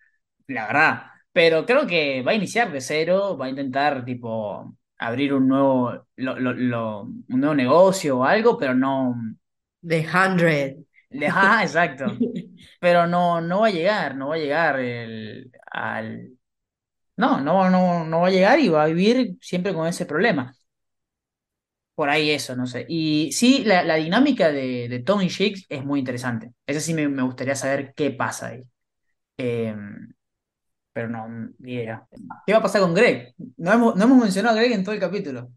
la 0.49 0.67
verdad. 0.67 1.03
Pero 1.35 1.67
creo 1.67 1.87
que 1.89 2.23
va 2.23 2.33
a 2.33 2.37
iniciar 2.37 2.73
de 2.73 2.81
cero, 2.83 3.39
va 3.39 3.47
a 3.47 3.51
intentar, 3.51 4.05
tipo, 4.07 4.77
abrir 4.99 5.35
un 5.35 5.49
nuevo, 5.49 5.93
lo- 6.17 6.41
lo- 6.41 6.55
lo- 6.55 7.03
un 7.05 7.27
nuevo 7.41 7.57
negocio 7.57 8.21
o 8.21 8.25
algo, 8.25 8.59
pero 8.59 8.75
no. 8.77 9.17
The 9.85 10.03
Hundred. 10.07 10.77
Ajá, 11.27 11.63
exacto. 11.65 12.25
Pero 12.81 13.07
no, 13.07 13.41
no 13.41 13.61
va 13.63 13.69
a 13.69 13.71
llegar, 13.71 14.17
no 14.17 14.29
va 14.31 14.37
a 14.37 14.39
llegar 14.39 14.81
el, 14.81 15.51
al. 15.73 16.33
No, 17.17 17.41
no, 17.41 17.71
no, 17.71 18.05
no 18.07 18.21
va 18.23 18.29
a 18.29 18.31
llegar 18.33 18.61
y 18.61 18.69
va 18.71 18.85
a 18.85 18.87
vivir 18.89 19.39
siempre 19.43 19.75
con 19.75 19.87
ese 19.89 20.07
problema. 20.07 20.55
Por 21.95 22.11
ahí 22.11 22.31
eso, 22.31 22.57
no 22.57 22.67
sé. 22.67 22.87
Y 22.89 23.31
sí, 23.33 23.63
la, 23.65 23.85
la 23.85 23.95
dinámica 23.97 24.51
de, 24.51 24.89
de 24.89 24.99
Tom 25.01 25.23
y 25.23 25.29
Jake 25.29 25.63
es 25.69 25.85
muy 25.85 26.01
interesante. 26.01 26.53
Esa 26.67 26.81
sí 26.81 26.93
me, 26.95 27.09
me 27.09 27.23
gustaría 27.23 27.55
saber 27.55 27.95
qué 27.95 28.11
pasa 28.11 28.49
ahí. 28.49 28.65
Eh, 29.39 29.75
pero 30.95 31.11
no, 31.11 31.29
ni 31.61 31.75
idea. 31.75 32.09
¿Qué 32.47 32.55
va 32.55 32.61
a 32.61 32.63
pasar 32.63 32.83
con 32.83 32.95
Greg? 32.95 33.35
No 33.59 33.73
hemos, 33.75 33.97
no 33.97 34.05
hemos 34.07 34.19
mencionado 34.19 34.57
a 34.59 34.61
Greg 34.63 34.75
en 34.75 34.85
todo 34.85 34.95
el 34.97 35.03
capítulo. 35.03 35.53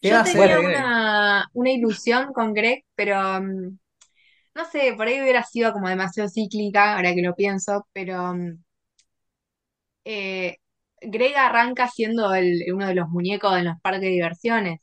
¿Qué 0.00 0.12
va 0.12 0.18
Yo 0.18 0.20
a 0.20 0.22
hacer 0.24 0.50
tenía 0.50 0.60
una, 0.60 1.48
una 1.54 1.70
ilusión 1.72 2.32
con 2.32 2.54
Greg, 2.54 2.84
pero 2.94 3.16
mm, 3.40 3.78
no 4.54 4.64
sé, 4.70 4.94
por 4.96 5.08
ahí 5.08 5.20
hubiera 5.22 5.44
sido 5.44 5.72
como 5.72 5.88
demasiado 5.88 6.28
cíclica, 6.30 6.96
ahora 6.96 7.14
que 7.14 7.22
lo 7.22 7.34
pienso, 7.36 7.86
pero 7.92 8.34
eh, 10.04 10.56
Greg 11.00 11.36
arranca 11.36 11.88
siendo 11.88 12.34
el- 12.34 12.62
uno 12.74 12.86
de 12.86 12.94
los 12.94 13.08
muñecos 13.08 13.56
en 13.58 13.66
los 13.66 13.80
parques 13.82 14.02
de 14.02 14.08
diversiones. 14.08 14.80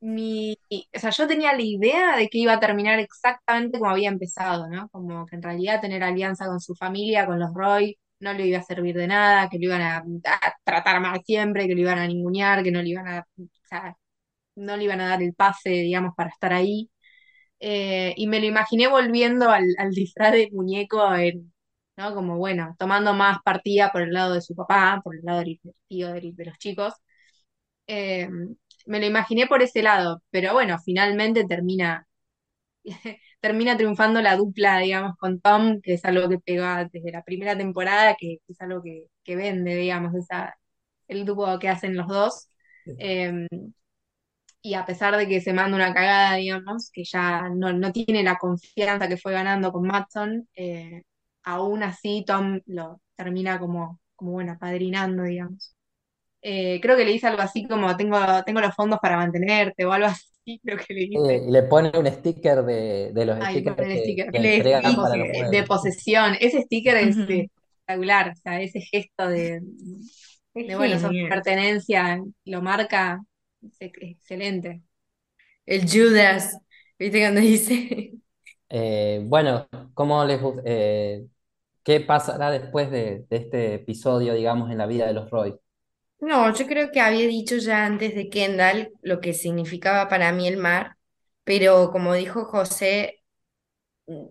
Mi, 0.00 0.58
o 0.94 0.98
sea, 0.98 1.10
yo 1.10 1.26
tenía 1.26 1.52
la 1.54 1.62
idea 1.62 2.16
de 2.16 2.28
que 2.28 2.38
iba 2.38 2.52
a 2.54 2.60
terminar 2.60 2.98
exactamente 3.00 3.78
como 3.78 3.90
había 3.90 4.10
empezado, 4.10 4.68
¿no? 4.68 4.88
Como 4.90 5.24
que 5.26 5.36
en 5.36 5.42
realidad 5.42 5.80
tener 5.80 6.02
alianza 6.04 6.46
con 6.46 6.60
su 6.60 6.74
familia, 6.74 7.24
con 7.26 7.38
los 7.40 7.54
Roy, 7.54 7.98
no 8.24 8.32
le 8.34 8.46
iba 8.46 8.58
a 8.58 8.62
servir 8.62 8.96
de 8.96 9.06
nada, 9.06 9.48
que 9.50 9.58
lo 9.58 9.66
iban 9.66 9.82
a, 9.82 10.04
tratar 10.64 11.00
mal 11.00 11.22
siempre, 11.24 11.66
que 11.68 11.74
lo 11.74 11.80
iban 11.82 11.98
a 11.98 12.06
ningunear, 12.08 12.62
que 12.64 12.72
no 12.72 12.82
le 12.82 12.88
iban 12.90 13.06
a, 13.08 13.26
no 14.56 14.76
le 14.76 14.84
iban 14.84 15.00
a 15.00 15.08
dar 15.08 15.22
el 15.22 15.34
pase, 15.34 15.70
digamos, 15.70 16.14
para 16.16 16.30
estar 16.30 16.52
ahí. 16.52 16.90
Eh, 17.60 18.14
y 18.16 18.26
me 18.28 18.40
lo 18.40 18.46
imaginé 18.46 18.88
volviendo 18.88 19.50
al, 19.50 19.66
disfraz 19.92 20.32
de 20.32 20.50
muñeco, 20.52 21.14
en, 21.14 21.52
¿no? 21.96 22.14
Como 22.14 22.38
bueno, 22.38 22.74
tomando 22.78 23.14
más 23.14 23.38
partida 23.44 23.90
por 23.92 24.02
el 24.02 24.12
lado 24.12 24.34
de 24.34 24.42
su 24.42 24.54
papá, 24.54 25.00
por 25.04 25.16
el 25.16 25.22
lado 25.24 25.40
del 25.40 25.60
tío 25.88 26.12
de, 26.12 26.32
de 26.34 26.44
los 26.46 26.58
chicos. 26.58 26.94
Eh, 27.86 28.28
me 28.86 29.00
lo 29.00 29.06
imaginé 29.06 29.46
por 29.46 29.62
ese 29.62 29.82
lado, 29.82 30.22
pero 30.30 30.52
bueno, 30.52 30.78
finalmente 30.84 31.44
termina, 31.46 32.06
termina 33.44 33.76
triunfando 33.76 34.22
la 34.22 34.36
dupla, 34.36 34.78
digamos, 34.78 35.16
con 35.18 35.40
Tom, 35.40 35.80
que 35.82 35.94
es 35.94 36.04
algo 36.04 36.28
que 36.28 36.38
pega 36.40 36.88
desde 36.92 37.12
la 37.12 37.22
primera 37.24 37.56
temporada, 37.58 38.16
que 38.18 38.38
es 38.48 38.60
algo 38.60 38.82
que, 38.82 39.06
que 39.24 39.36
vende, 39.36 39.76
digamos, 39.76 40.14
esa, 40.14 40.56
el 41.08 41.24
dúo 41.26 41.58
que 41.58 41.68
hacen 41.68 41.96
los 41.96 42.08
dos. 42.08 42.48
Eh, 42.98 43.46
y 44.62 44.74
a 44.74 44.86
pesar 44.86 45.16
de 45.16 45.28
que 45.28 45.40
se 45.40 45.52
manda 45.52 45.76
una 45.76 45.92
cagada, 45.94 46.36
digamos, 46.36 46.90
que 46.92 47.04
ya 47.04 47.48
no, 47.50 47.72
no 47.72 47.92
tiene 47.92 48.22
la 48.22 48.36
confianza 48.38 49.08
que 49.08 49.16
fue 49.18 49.32
ganando 49.32 49.72
con 49.72 49.86
Matson, 49.86 50.48
eh, 50.56 51.02
aún 51.44 51.82
así 51.82 52.24
Tom 52.26 52.60
lo 52.66 53.00
termina 53.16 53.58
como, 53.60 54.00
como 54.16 54.32
bueno, 54.32 54.52
apadrinando, 54.52 55.24
digamos. 55.24 55.73
Eh, 56.46 56.80
creo 56.82 56.96
que 56.98 57.04
le 57.06 57.12
dice 57.12 57.28
algo 57.28 57.42
así 57.42 57.66
como 57.68 57.96
tengo, 57.96 58.18
tengo 58.44 58.60
los 58.62 58.74
fondos 58.76 59.00
para 59.02 59.16
mantenerte 59.18 59.86
o 59.86 59.92
algo 59.92 60.08
así, 60.08 60.60
creo 60.64 60.78
que 60.78 60.94
le 60.94 61.06
Eh, 61.12 61.20
dice. 61.20 61.46
y 61.46 61.50
le 61.52 61.62
pone 61.62 61.92
un 61.96 62.06
sticker 62.10 62.64
de, 62.64 63.12
de 63.14 63.24
los 63.26 63.38
Ay, 63.38 63.48
stickers 63.48 63.76
pone 63.76 63.92
el 63.94 63.98
que, 63.98 64.00
sticker. 64.00 64.30
que 64.30 64.38
Le- 64.38 64.64
entregan 64.64 64.82
sí, 64.82 64.96
para 64.96 65.16
los 65.16 65.28
de 65.50 65.64
posesión. 65.64 66.36
Ese 66.40 66.62
sticker 66.62 66.96
es 66.96 67.16
espectacular, 67.28 68.30
o 68.30 68.34
sea, 68.36 68.60
ese 68.60 68.80
gesto 68.80 69.28
de, 69.28 69.60
de 70.66 70.76
bueno, 70.76 70.98
genial. 71.00 71.24
pertenencia, 71.28 72.20
lo 72.44 72.62
marca, 72.62 73.20
es 73.62 73.76
excelente. 73.80 74.82
El 75.66 75.88
Judas. 75.90 76.58
¿Viste 76.98 77.20
cuando 77.20 77.40
dice? 77.42 78.12
Eh, 78.68 79.22
bueno, 79.26 79.68
¿cómo 79.94 80.24
les, 80.24 80.40
eh, 80.64 81.26
qué 81.84 82.00
pasará 82.00 82.50
después 82.52 82.90
de, 82.90 83.26
de 83.30 83.36
este 83.36 83.74
episodio, 83.74 84.34
digamos, 84.34 84.70
en 84.70 84.78
la 84.78 84.86
vida 84.86 85.06
de 85.06 85.14
los 85.14 85.30
Roy? 85.30 85.58
No, 86.20 86.52
yo 86.54 86.66
creo 86.66 86.90
que 86.90 87.00
había 87.00 87.26
dicho 87.28 87.56
ya 87.58 87.84
antes 87.84 88.14
de 88.14 88.30
Kendall 88.30 88.90
lo 89.02 89.20
que 89.20 89.34
significaba 89.34 90.08
para 90.08 90.32
mí 90.32 90.48
el 90.48 90.56
mar, 90.56 90.96
pero 91.44 91.90
como 91.90 92.14
dijo 92.14 92.44
José, 92.46 93.22
mm, 94.06 94.26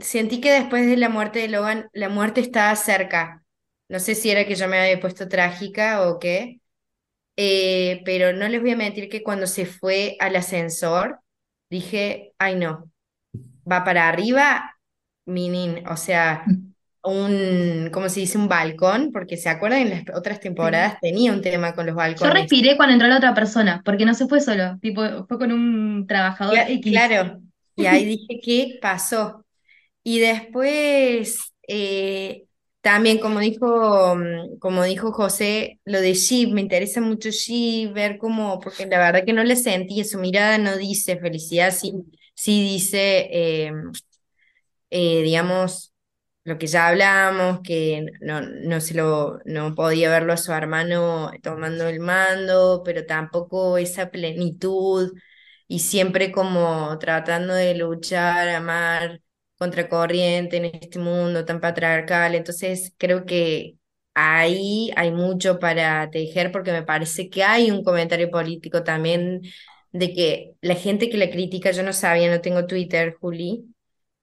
sentí 0.00 0.40
que 0.40 0.52
después 0.52 0.86
de 0.86 0.96
la 0.96 1.08
muerte 1.08 1.40
de 1.40 1.48
Logan, 1.48 1.88
la 1.92 2.08
muerte 2.08 2.40
estaba 2.40 2.76
cerca. 2.76 3.44
No 3.88 4.00
sé 4.00 4.14
si 4.14 4.30
era 4.30 4.46
que 4.46 4.54
yo 4.56 4.68
me 4.68 4.78
había 4.80 5.00
puesto 5.00 5.28
trágica 5.28 6.08
o 6.08 6.18
qué, 6.18 6.60
eh, 7.36 8.02
pero 8.04 8.32
no 8.34 8.48
les 8.48 8.60
voy 8.62 8.72
a 8.72 8.76
mentir 8.76 9.08
que 9.10 9.22
cuando 9.24 9.46
se 9.48 9.66
fue 9.66 10.16
al 10.20 10.36
ascensor, 10.36 11.20
dije, 11.70 12.34
ay 12.38 12.56
no, 12.56 12.90
va 13.70 13.84
para 13.84 14.08
arriba, 14.08 14.76
minin, 15.26 15.86
o 15.88 15.96
sea... 15.96 16.44
un, 17.04 17.90
¿cómo 17.92 18.08
se 18.08 18.20
dice? 18.20 18.38
Un 18.38 18.48
balcón, 18.48 19.12
porque 19.12 19.36
se 19.36 19.48
acuerdan 19.48 19.80
en 19.82 19.90
las 19.90 20.04
otras 20.16 20.40
temporadas 20.40 20.98
tenía 21.00 21.32
un 21.32 21.42
tema 21.42 21.74
con 21.74 21.86
los 21.86 21.94
Yo 22.22 22.30
balcones. 22.30 22.30
respiré 22.30 22.76
cuando 22.76 22.92
entró 22.94 23.08
la 23.08 23.16
otra 23.18 23.34
persona, 23.34 23.82
porque 23.84 24.04
no 24.06 24.14
se 24.14 24.26
fue 24.28 24.40
solo, 24.40 24.78
tipo, 24.80 25.02
fue 25.26 25.38
con 25.38 25.52
un 25.52 26.06
trabajador 26.06 26.62
X. 26.66 26.90
Claro, 26.90 27.40
y 27.76 27.86
ahí 27.86 28.04
dije, 28.04 28.40
¿qué 28.42 28.78
pasó? 28.80 29.44
Y 30.04 30.20
después, 30.20 31.38
eh, 31.68 32.46
también 32.82 33.18
como 33.20 33.40
dijo, 33.40 34.16
como 34.60 34.84
dijo 34.84 35.12
José, 35.12 35.80
lo 35.84 36.00
de 36.00 36.14
Shiv, 36.14 36.50
me 36.54 36.62
interesa 36.62 37.00
mucho 37.02 37.30
Shiv, 37.30 37.92
ver 37.94 38.18
cómo, 38.18 38.60
porque 38.60 38.86
la 38.86 38.98
verdad 38.98 39.24
que 39.26 39.32
no 39.34 39.44
le 39.44 39.56
sentí, 39.56 40.04
su 40.04 40.18
mirada 40.20 40.58
no 40.58 40.76
dice 40.78 41.18
felicidad, 41.18 41.72
sí, 41.72 41.94
sí 42.34 42.62
dice, 42.62 43.28
eh, 43.32 43.72
eh, 44.90 45.22
digamos, 45.22 45.93
lo 46.44 46.58
que 46.58 46.66
ya 46.66 46.88
hablamos, 46.88 47.60
que 47.62 48.06
no, 48.20 48.40
no 48.42 48.80
se 48.80 48.94
lo, 48.94 49.38
no 49.46 49.74
podía 49.74 50.10
verlo 50.10 50.32
a 50.34 50.36
su 50.36 50.52
hermano 50.52 51.30
tomando 51.42 51.88
el 51.88 52.00
mando, 52.00 52.82
pero 52.84 53.06
tampoco 53.06 53.78
esa 53.78 54.10
plenitud 54.10 55.12
y 55.68 55.78
siempre 55.80 56.30
como 56.32 56.98
tratando 56.98 57.54
de 57.54 57.74
luchar, 57.74 58.48
amar 58.50 59.20
contracorriente 59.58 60.56
en 60.58 60.66
este 60.66 60.98
mundo 60.98 61.44
tan 61.44 61.60
patriarcal. 61.60 62.34
Entonces 62.34 62.92
creo 62.98 63.24
que 63.24 63.76
ahí 64.14 64.90
hay 64.96 65.10
mucho 65.12 65.58
para 65.58 66.10
tejer 66.10 66.52
porque 66.52 66.72
me 66.72 66.82
parece 66.82 67.30
que 67.30 67.42
hay 67.44 67.70
un 67.70 67.82
comentario 67.84 68.30
político 68.30 68.82
también 68.84 69.40
de 69.92 70.12
que 70.12 70.54
la 70.60 70.74
gente 70.74 71.08
que 71.10 71.16
la 71.18 71.30
critica, 71.30 71.70
yo 71.70 71.82
no 71.82 71.92
sabía, 71.92 72.30
no 72.30 72.40
tengo 72.40 72.66
Twitter, 72.66 73.16
Juli 73.20 73.73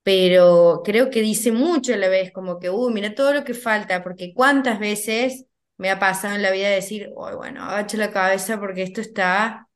pero 0.04 0.82
creo 0.84 1.10
que 1.10 1.22
dice 1.22 1.52
mucho 1.52 1.94
a 1.94 1.98
la 1.98 2.10
vez, 2.10 2.32
como 2.32 2.60
que, 2.60 2.70
uy, 2.70 2.94
mira 2.94 3.14
todo 3.16 3.34
lo 3.34 3.44
que 3.44 3.54
falta, 3.54 4.04
porque 4.04 4.34
cuántas 4.34 4.80
veces 4.80 5.46
me 5.78 5.90
ha 5.92 6.00
pasado 6.00 6.36
en 6.36 6.42
la 6.44 6.52
vida 6.52 6.70
decir, 6.70 7.12
uy, 7.16 7.34
bueno, 7.36 7.64
agacho 7.64 7.98
la 7.98 8.12
cabeza 8.12 8.60
porque 8.60 8.84
esto 8.84 9.02
está, 9.02 9.68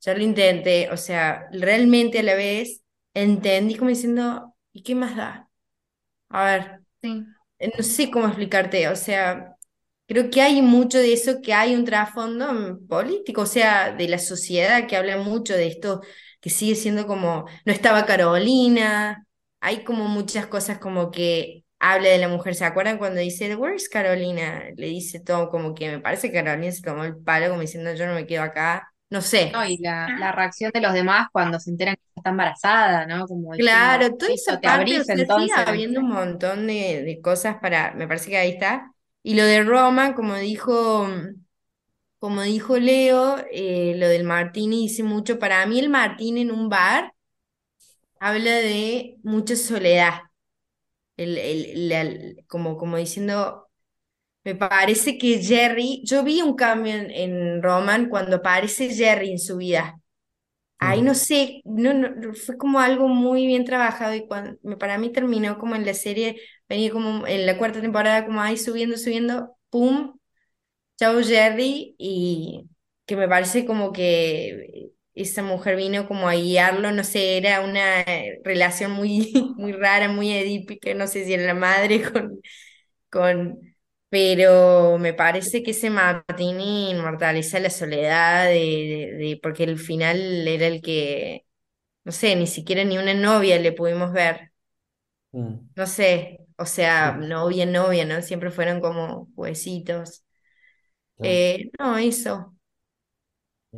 ya 0.00 0.14
lo 0.14 0.22
intenté, 0.22 0.90
o 0.90 0.96
sea, 0.96 1.48
realmente 1.52 2.20
a 2.20 2.22
la 2.22 2.34
vez 2.34 2.82
entendí 3.14 3.76
como 3.76 3.90
diciendo, 3.90 4.54
¿y 4.72 4.82
qué 4.82 4.94
más 4.94 5.16
da? 5.16 5.48
A 6.30 6.44
ver, 6.44 6.80
Sí. 7.02 7.34
eh, 7.58 7.72
no 7.76 7.82
sé 7.84 8.10
cómo 8.10 8.26
explicarte, 8.26 8.88
o 8.88 8.96
sea, 8.96 9.56
creo 10.06 10.30
que 10.30 10.42
hay 10.42 10.62
mucho 10.62 10.98
de 10.98 11.12
eso, 11.12 11.40
que 11.42 11.54
hay 11.54 11.74
un 11.74 11.84
trasfondo 11.84 12.80
político, 12.88 13.42
o 13.42 13.46
sea, 13.46 13.92
de 13.94 14.08
la 14.08 14.18
sociedad 14.18 14.86
que 14.88 14.96
habla 14.96 15.18
mucho 15.18 15.54
de 15.54 15.68
esto, 15.68 16.02
que 16.40 16.50
sigue 16.50 16.74
siendo 16.76 17.06
como, 17.06 17.46
no 17.64 17.72
estaba 17.72 18.06
Carolina, 18.06 19.26
hay 19.62 19.84
como 19.84 20.08
muchas 20.08 20.46
cosas 20.48 20.78
como 20.80 21.12
que 21.12 21.64
habla 21.80 22.10
de 22.10 22.18
la 22.18 22.28
mujer, 22.28 22.56
¿se 22.56 22.66
acuerdan 22.66 22.98
cuando 22.98 23.20
dice, 23.20 23.56
Where's 23.56 23.88
Carolina? 23.90 24.64
Le 24.76 24.88
dice 24.88 25.20
todo 25.20 25.50
como 25.50 25.74
que 25.74 25.90
me 25.90 26.00
parece 26.00 26.30
que 26.32 26.44
Carolina 26.44 26.72
se 26.72 26.82
tomó 26.82 27.04
el 27.04 27.16
palo 27.18 27.50
como 27.50 27.62
diciendo, 27.62 27.94
yo 27.94 28.06
no 28.06 28.14
me 28.14 28.26
quedo 28.26 28.42
acá, 28.44 28.92
no 29.10 29.22
sé. 29.22 29.54
No, 29.54 29.64
y 29.66 29.76
la, 29.78 30.14
la 30.16 30.32
reacción 30.32 30.70
de 30.72 30.80
los 30.80 30.94
demás 30.94 31.28
cuando 31.32 31.60
se 31.60 31.70
enteran 31.70 31.96
que 31.96 32.02
está 32.16 32.30
embarazada, 32.30 33.06
¿no? 33.06 33.26
Como 33.26 33.54
diciendo, 33.54 33.94
Claro, 33.94 34.16
toda 34.16 34.32
listo, 34.32 34.34
esa 34.34 34.60
te 34.60 34.66
parte, 34.66 34.68
abrís 34.68 35.00
o 35.00 35.04
sea, 35.04 35.16
sigue 35.18 35.52
entonces. 35.52 35.66
habiendo 35.66 36.00
un 36.00 36.08
montón 36.08 36.66
de, 36.66 37.02
de 37.04 37.20
cosas 37.20 37.58
para, 37.60 37.92
me 37.94 38.08
parece 38.08 38.30
que 38.30 38.38
ahí 38.38 38.50
está. 38.50 38.92
Y 39.22 39.34
lo 39.34 39.44
de 39.44 39.62
Roma, 39.62 40.14
como 40.14 40.34
dijo, 40.36 41.06
como 42.18 42.42
dijo 42.42 42.78
Leo, 42.78 43.38
eh, 43.50 43.94
lo 43.96 44.08
del 44.08 44.24
martini 44.24 44.82
dice 44.82 45.02
mucho. 45.02 45.38
Para 45.38 45.64
mí 45.66 45.78
el 45.80 45.88
martini 45.90 46.42
en 46.42 46.52
un 46.52 46.68
bar 46.68 47.12
habla 48.22 48.52
de 48.56 49.18
mucha 49.24 49.56
soledad. 49.56 50.22
El, 51.16 51.38
el- 51.38 51.88
la- 51.88 52.44
como, 52.48 52.76
como 52.78 52.96
diciendo, 52.96 53.68
me 54.44 54.54
parece 54.56 55.18
que 55.18 55.40
Jerry, 55.42 56.02
yo 56.06 56.24
vi 56.24 56.42
un 56.42 56.56
cambio 56.56 56.94
en, 56.94 57.10
en 57.12 57.62
Roman 57.62 58.08
cuando 58.10 58.36
aparece 58.38 58.90
Jerry 58.94 59.32
en 59.32 59.38
su 59.40 59.58
vida. 59.58 60.00
Ahí 60.78 61.02
no 61.02 61.14
sé, 61.14 61.62
no, 61.64 61.94
no, 61.94 62.34
fue 62.34 62.58
como 62.58 62.80
algo 62.80 63.08
muy 63.08 63.46
bien 63.46 63.64
trabajado 63.64 64.14
y 64.14 64.26
cuando, 64.26 64.58
para 64.78 64.98
mí 64.98 65.12
terminó 65.12 65.58
como 65.58 65.76
en 65.76 65.86
la 65.86 65.94
serie, 65.94 66.40
venía 66.68 66.90
como 66.92 67.26
en 67.26 67.46
la 67.46 67.58
cuarta 67.58 67.80
temporada 67.80 68.26
como 68.26 68.40
ahí 68.42 68.56
subiendo, 68.58 68.98
subiendo, 68.98 69.56
¡pum! 69.70 70.18
Chao 70.98 71.20
Jerry 71.22 71.94
y 71.98 72.68
que 73.06 73.16
me 73.16 73.28
parece 73.28 73.66
como 73.66 73.92
que 73.92 74.92
esa 75.14 75.42
mujer 75.42 75.76
vino 75.76 76.06
como 76.08 76.28
a 76.28 76.34
guiarlo, 76.34 76.92
no 76.92 77.04
sé, 77.04 77.36
era 77.38 77.60
una 77.62 78.00
eh, 78.02 78.40
relación 78.44 78.92
muy, 78.92 79.32
muy 79.56 79.72
rara, 79.72 80.08
muy 80.08 80.32
edípica, 80.32 80.94
no 80.94 81.06
sé 81.06 81.24
si 81.24 81.34
era 81.34 81.44
la 81.44 81.54
madre 81.54 82.02
con, 82.12 82.40
con, 83.10 83.60
pero 84.10 84.98
me 84.98 85.14
parece 85.14 85.62
que 85.62 85.72
ese 85.72 85.90
Martini 85.90 86.90
inmortaliza 86.92 87.60
la 87.60 87.70
soledad 87.70 88.46
de, 88.46 88.54
de- 88.54 89.12
de- 89.18 89.40
porque 89.42 89.64
el 89.64 89.78
final 89.78 90.46
era 90.48 90.66
el 90.68 90.82
que, 90.82 91.46
no 92.04 92.12
sé, 92.12 92.36
ni 92.36 92.46
siquiera 92.48 92.84
ni 92.84 92.98
una 92.98 93.14
novia 93.14 93.58
le 93.60 93.72
pudimos 93.72 94.12
ver, 94.12 94.52
Mm. 95.34 95.68
no 95.74 95.86
sé, 95.86 96.38
o 96.58 96.66
sea, 96.66 97.12
novia, 97.12 97.66
novia, 97.66 98.04
¿no? 98.04 98.22
Siempre 98.22 98.50
fueron 98.50 98.80
como 98.80 99.28
huesitos. 99.36 100.24
Eh, 101.22 101.70
no, 101.78 101.98
eso. 101.98 102.56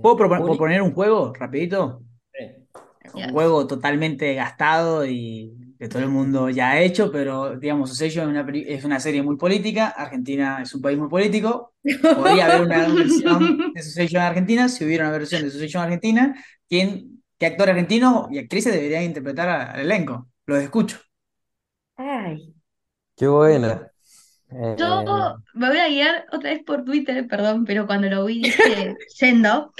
¿Puedo 0.01 0.16
propo- 0.16 0.36
Juli, 0.36 0.45
proponer 0.45 0.82
un 0.82 0.92
juego 0.95 1.32
rapidito? 1.34 2.03
sí. 2.32 2.68
Un 3.12 3.20
Yes. 3.20 3.30
juego 3.30 3.66
totalmente 3.66 4.34
gastado 4.34 5.07
y 5.07 5.74
que 5.78 5.88
todo 5.88 6.03
el 6.03 6.09
mundo 6.09 6.51
ya 6.51 6.70
ha 6.72 6.80
hecho, 6.80 7.12
pero 7.12 7.57
digamos, 7.57 7.90
Succession 7.90 8.34
es 8.36 8.45
una, 8.45 8.59
es 8.59 8.84
una 8.84 8.99
serie 9.01 9.22
muy 9.22 9.36
política, 9.36 9.88
Argentina 9.88 10.61
es 10.62 10.74
un 10.74 10.82
país 10.82 10.99
muy 10.99 11.09
político, 11.09 11.74
podría 12.12 12.47
haber 12.47 12.62
una 12.62 12.88
versión 12.97 13.62
de 13.72 13.82
Succession 13.82 14.22
Argentina, 14.22 14.68
si 14.68 14.84
hubiera 14.84 15.05
una 15.05 15.12
versión 15.18 15.42
de 15.42 15.51
Succession 15.51 15.84
Argentina, 15.84 16.34
¿quién, 16.68 17.22
qué 17.38 17.47
actor 17.47 17.68
argentino 17.70 18.26
y 18.32 18.38
actrices 18.38 18.72
deberían 18.74 19.05
interpretar 19.05 19.49
al 19.49 19.80
elenco? 19.80 20.28
Los 20.47 20.61
escucho. 20.62 20.99
Ay, 21.97 22.55
Qué 23.16 23.26
buena. 23.28 23.90
Eh, 24.55 24.76
Yo 24.78 25.02
me 25.55 25.68
voy 25.68 25.78
a 25.78 25.88
guiar 25.88 26.26
otra 26.32 26.50
vez 26.50 26.62
por 26.64 26.84
Twitter, 26.84 27.26
perdón, 27.28 27.64
pero 27.64 27.86
cuando 27.86 28.09
lo 28.09 28.24
vi 28.24 28.42
dije 28.42 28.94
yendo, 29.20 29.72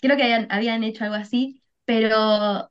creo 0.00 0.16
que 0.16 0.22
habían, 0.22 0.46
habían 0.50 0.84
hecho 0.84 1.04
algo 1.04 1.16
así, 1.16 1.62
pero 1.84 2.70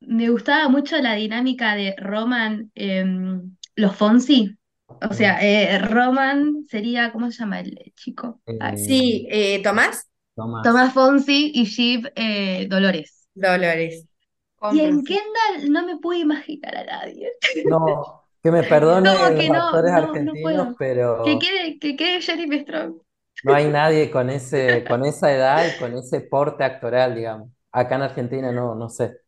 me 0.00 0.30
gustaba 0.30 0.68
mucho 0.68 0.98
la 0.98 1.14
dinámica 1.14 1.74
de 1.74 1.94
Roman, 1.98 2.70
em, 2.74 3.56
los 3.76 3.96
Fonsi. 3.96 4.56
O 4.88 5.14
sea, 5.14 5.38
eh, 5.42 5.78
Roman 5.78 6.66
sería, 6.68 7.12
¿cómo 7.12 7.30
se 7.30 7.38
llama 7.38 7.60
el 7.60 7.92
chico? 7.96 8.40
Ay, 8.60 8.74
eh, 8.74 8.78
sí, 8.78 9.26
eh, 9.30 9.62
Tomás 9.62 10.08
Tomás. 10.34 10.64
Tomás 10.64 10.92
Fonsi 10.92 11.52
y 11.54 11.64
Shiv 11.64 12.10
eh, 12.14 12.66
Dolores. 12.68 13.28
Dolores. 13.34 14.06
Y 14.72 14.80
en. 14.80 15.04
Kendall 15.04 15.70
no 15.70 15.84
me 15.86 15.96
pude 15.96 16.18
imaginar 16.18 16.76
a 16.76 16.84
nadie. 16.84 17.32
No, 17.64 17.78
que 18.42 18.50
me 18.50 18.62
perdone 18.64 19.10
Como 19.10 19.28
los 19.28 19.40
que 19.40 19.50
no, 19.50 19.66
actores 19.66 19.92
no, 19.92 19.98
no 19.98 20.08
argentinos, 20.08 20.42
puedo. 20.42 20.68
Que 20.68 20.74
pero 20.78 21.26
quede, 21.38 21.78
que 21.78 21.96
quede 21.96 22.20
Jeremy 22.22 22.60
Strong. 22.60 22.94
no 23.44 23.54
hay 23.54 23.68
nadie 23.68 24.10
con 24.10 24.30
ese, 24.30 24.84
con 24.84 25.04
esa 25.04 25.32
edad 25.32 25.64
y 25.66 25.78
con 25.78 25.96
ese 25.96 26.20
porte 26.22 26.64
actoral, 26.64 27.14
digamos. 27.14 27.50
Acá 27.72 27.96
en 27.96 28.02
Argentina 28.02 28.52
no, 28.52 28.74
no 28.74 28.88
sé. 28.88 29.18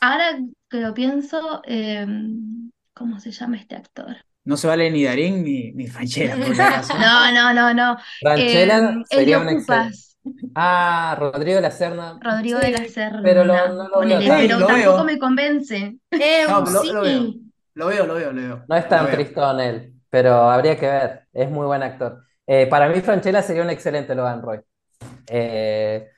Ahora 0.00 0.38
que 0.68 0.78
lo 0.80 0.92
pienso, 0.94 1.62
em, 1.64 2.70
¿cómo 2.94 3.18
se 3.20 3.30
llama 3.32 3.56
este 3.56 3.76
actor? 3.76 4.16
No 4.44 4.56
se 4.56 4.66
vale 4.66 4.90
ni 4.90 5.04
Darín 5.04 5.42
ni, 5.42 5.72
ni 5.72 5.86
Franchella, 5.86 6.36
por 6.36 6.54
si 6.54 6.60
acaso. 6.60 6.94
No, 6.98 7.32
no, 7.32 7.54
no, 7.54 7.74
no. 7.74 7.96
Franchella 8.20 8.78
Em, 8.78 9.04
sería 9.04 9.38
un 9.38 9.48
excelente. 9.48 9.62
Cupas, 9.62 10.18
Ah, 10.54 11.16
Rodrigo 11.18 11.56
de 11.56 11.62
la 11.62 11.70
Serna. 11.70 12.18
Rodrigo 12.22 12.58
de 12.58 12.70
la 12.70 12.78
Sí. 12.78 12.88
Serna, 12.88 13.20
Pero 13.22 13.44
lo- 13.44 13.54
no 13.68 13.88
lo 13.88 13.90
ponele, 13.94 14.24
veo 14.30 14.36
pero 14.38 14.58
lo 14.60 14.66
tampoco 14.66 14.96
veo. 14.96 15.04
me 15.04 15.18
convence. 15.18 15.98
Eh, 16.10 16.46
No, 16.48 16.60
lo, 16.60 16.82
sí. 16.82 16.92
lo 16.92 17.02
veo. 17.02 17.34
Lo 17.74 17.86
veo, 17.88 18.06
lo 18.06 18.14
veo, 18.14 18.32
lo 18.32 18.40
veo. 18.42 18.64
No 18.68 18.76
es 18.76 18.88
tan 18.88 19.10
tristón 19.10 19.60
él, 19.60 19.94
pero 20.10 20.32
habría 20.50 20.78
que 20.78 20.86
ver. 20.86 21.28
Es 21.32 21.50
muy 21.50 21.66
buen 21.66 21.82
actor. 21.82 22.24
Eh, 22.46 22.66
para 22.66 22.88
mí, 22.88 23.00
Franchella 23.00 23.42
sería 23.42 23.62
un 23.62 23.70
excelente 23.70 24.14
Logan 24.14 24.42
Roy. 24.42 24.60
Eh, 25.28 26.08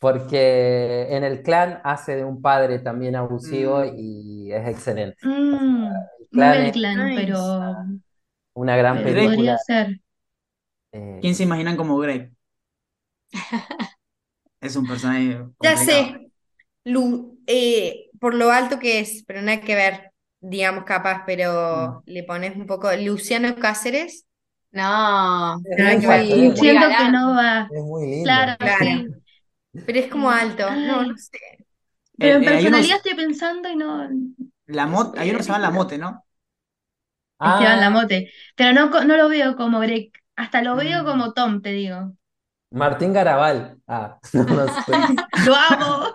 porque 0.00 1.08
en 1.16 1.24
el 1.24 1.42
clan 1.42 1.80
hace 1.84 2.16
de 2.16 2.24
un 2.24 2.42
padre 2.42 2.80
también 2.80 3.16
abusivo 3.16 3.82
Mm. 3.82 3.96
y 3.96 4.52
es 4.52 4.68
excelente. 4.68 5.18
Mm, 5.22 5.88
El 6.18 6.28
no 6.32 6.44
clan 6.72 7.08
el 7.08 7.14
pero, 7.14 7.38
una 8.54 8.76
gran 8.76 9.02
pero 9.02 9.12
Drake. 9.12 9.34
podría 9.34 9.56
película. 9.56 9.58
ser. 9.58 10.00
eh, 10.92 11.18
¿Quién 11.20 11.34
se 11.34 11.42
imaginan 11.44 11.76
como 11.76 11.98
Greg? 11.98 12.32
Es 14.60 14.74
un 14.76 14.86
personaje 14.86 15.38
Ya 15.60 15.76
sé, 15.76 16.30
Lu, 16.84 17.40
eh, 17.48 18.10
por 18.20 18.34
lo 18.34 18.50
alto 18.52 18.78
que 18.80 19.00
es, 19.00 19.24
pero 19.26 19.42
nada 19.42 19.62
que 19.62 19.76
ver, 19.76 20.12
digamos 20.50 20.84
capaz, 20.84 21.24
pero 21.26 22.02
le 22.06 22.24
pones 22.24 22.56
un 22.56 22.66
poco 22.66 22.90
Luciano 22.96 23.54
Cáceres. 23.56 24.26
No, 24.72 25.58
muy 25.58 25.76
que 25.76 26.06
muy 26.08 26.56
Siento 26.56 26.86
que 26.98 27.08
no 27.10 27.34
va. 27.34 27.68
es 27.70 27.82
muy 27.84 28.06
lindo. 28.06 28.24
Claro, 28.24 28.56
Claro. 28.58 28.84
sí. 28.84 29.06
Pero 29.86 29.98
es 29.98 30.08
como 30.08 30.30
Eh, 30.30 30.40
alto, 30.40 30.70
no, 30.70 31.02
no 31.04 31.16
sé. 31.16 31.38
Pero 32.18 32.36
en 32.36 32.42
Eh, 32.42 32.46
eh, 32.46 32.68
unos- 32.68 32.82
personalidad 32.82 32.96
estoy 32.98 33.14
pensando 33.14 33.68
y 33.68 33.76
no. 33.76 34.08
la 34.66 34.86
Mot- 34.86 35.16
hay 35.18 35.30
uno 35.30 35.38
que 35.38 35.44
se 35.44 35.48
llama 35.52 35.60
La 35.60 35.70
Mote, 35.70 35.98
¿no? 35.98 36.24
Esteban 37.40 37.78
Ah, 37.78 37.80
Lamote. 37.80 38.32
Pero 38.56 38.72
no, 38.72 39.04
no 39.04 39.16
lo 39.16 39.28
veo 39.28 39.56
como 39.56 39.80
Greg. 39.80 40.10
Hasta 40.36 40.62
lo 40.62 40.76
veo 40.76 41.02
Mm. 41.02 41.06
como 41.06 41.32
Tom, 41.32 41.62
te 41.62 41.70
digo. 41.70 42.14
Martín 42.70 43.12
Garabal. 43.12 43.80
Ah, 43.86 44.18
no, 44.32 44.44
no 44.44 44.66
sé. 44.68 44.92
¡Lo 45.46 45.54
amo! 45.54 46.12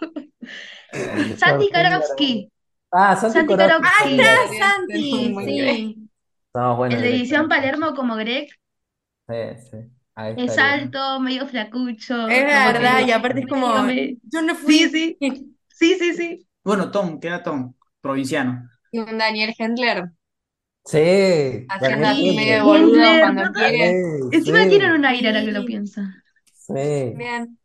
Garabal. 1.71 1.71
Karofsky. 1.71 2.51
Ah, 2.91 3.15
Santi 3.15 3.33
Santi. 3.33 3.55
Karofsky. 3.55 4.03
¡Ahí 4.03 4.15
está, 4.19 4.47
Santi! 4.57 5.35
Sí. 5.45 6.09
Somos 6.53 6.77
buenos 6.77 6.97
El 6.97 7.03
de 7.03 7.09
Edición. 7.17 7.47
Palermo 7.49 7.93
como 7.95 8.15
Greg. 8.15 8.49
Sí, 9.27 9.35
sí. 9.71 9.77
Ahí 10.15 10.33
Es 10.35 10.57
alto, 10.57 11.19
medio 11.19 11.47
flacucho. 11.47 12.27
Es 12.27 12.45
verdad, 12.45 13.01
que 13.01 13.07
y 13.07 13.11
aparte 13.11 13.41
es 13.41 13.47
como, 13.47 13.73
yo 14.23 14.41
no 14.41 14.55
fui. 14.55 14.89
Sí, 14.89 14.89
sí. 14.89 15.17
Sí, 15.69 15.95
sí, 15.97 16.13
sí. 16.13 16.47
Bueno, 16.63 16.91
Tom, 16.91 17.19
queda 17.19 17.41
Tom, 17.43 17.73
provinciano. 18.01 18.69
Y 18.91 18.99
un 18.99 19.17
Daniel 19.17 19.55
Hendler 19.57 20.11
Sí, 20.85 20.99
haciendo 21.67 22.07
así 22.07 22.31
medio 22.33 22.63
boludo 22.63 23.01
Hendler, 23.01 23.19
cuando 23.19 23.51
quiere. 23.53 24.01
Sí, 24.31 24.37
Encima 24.37 24.59
sí, 24.67 24.69
tienen 24.69 24.91
un 24.91 25.05
aire 25.05 25.29
ahora 25.29 25.45
que 25.45 25.51
lo 25.53 25.61
Sí. 25.61 25.65
pienso. 25.65 26.01
sí, 26.53 26.73
Bien. 27.13 27.58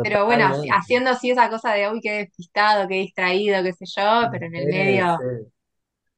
Pero 0.00 0.24
bueno, 0.26 0.48
totalmente. 0.48 0.68
haciendo 0.70 1.10
así 1.10 1.30
esa 1.30 1.50
cosa 1.50 1.72
de, 1.74 1.90
uy, 1.90 2.00
qué 2.02 2.12
despistado, 2.12 2.88
qué 2.88 2.96
distraído, 2.96 3.62
qué 3.62 3.72
sé 3.72 3.84
yo, 3.96 4.28
pero 4.32 4.46
en 4.46 4.54
el 4.56 4.66
Sí, 4.66 4.70
medio, 4.70 5.18
sí. 5.18 5.52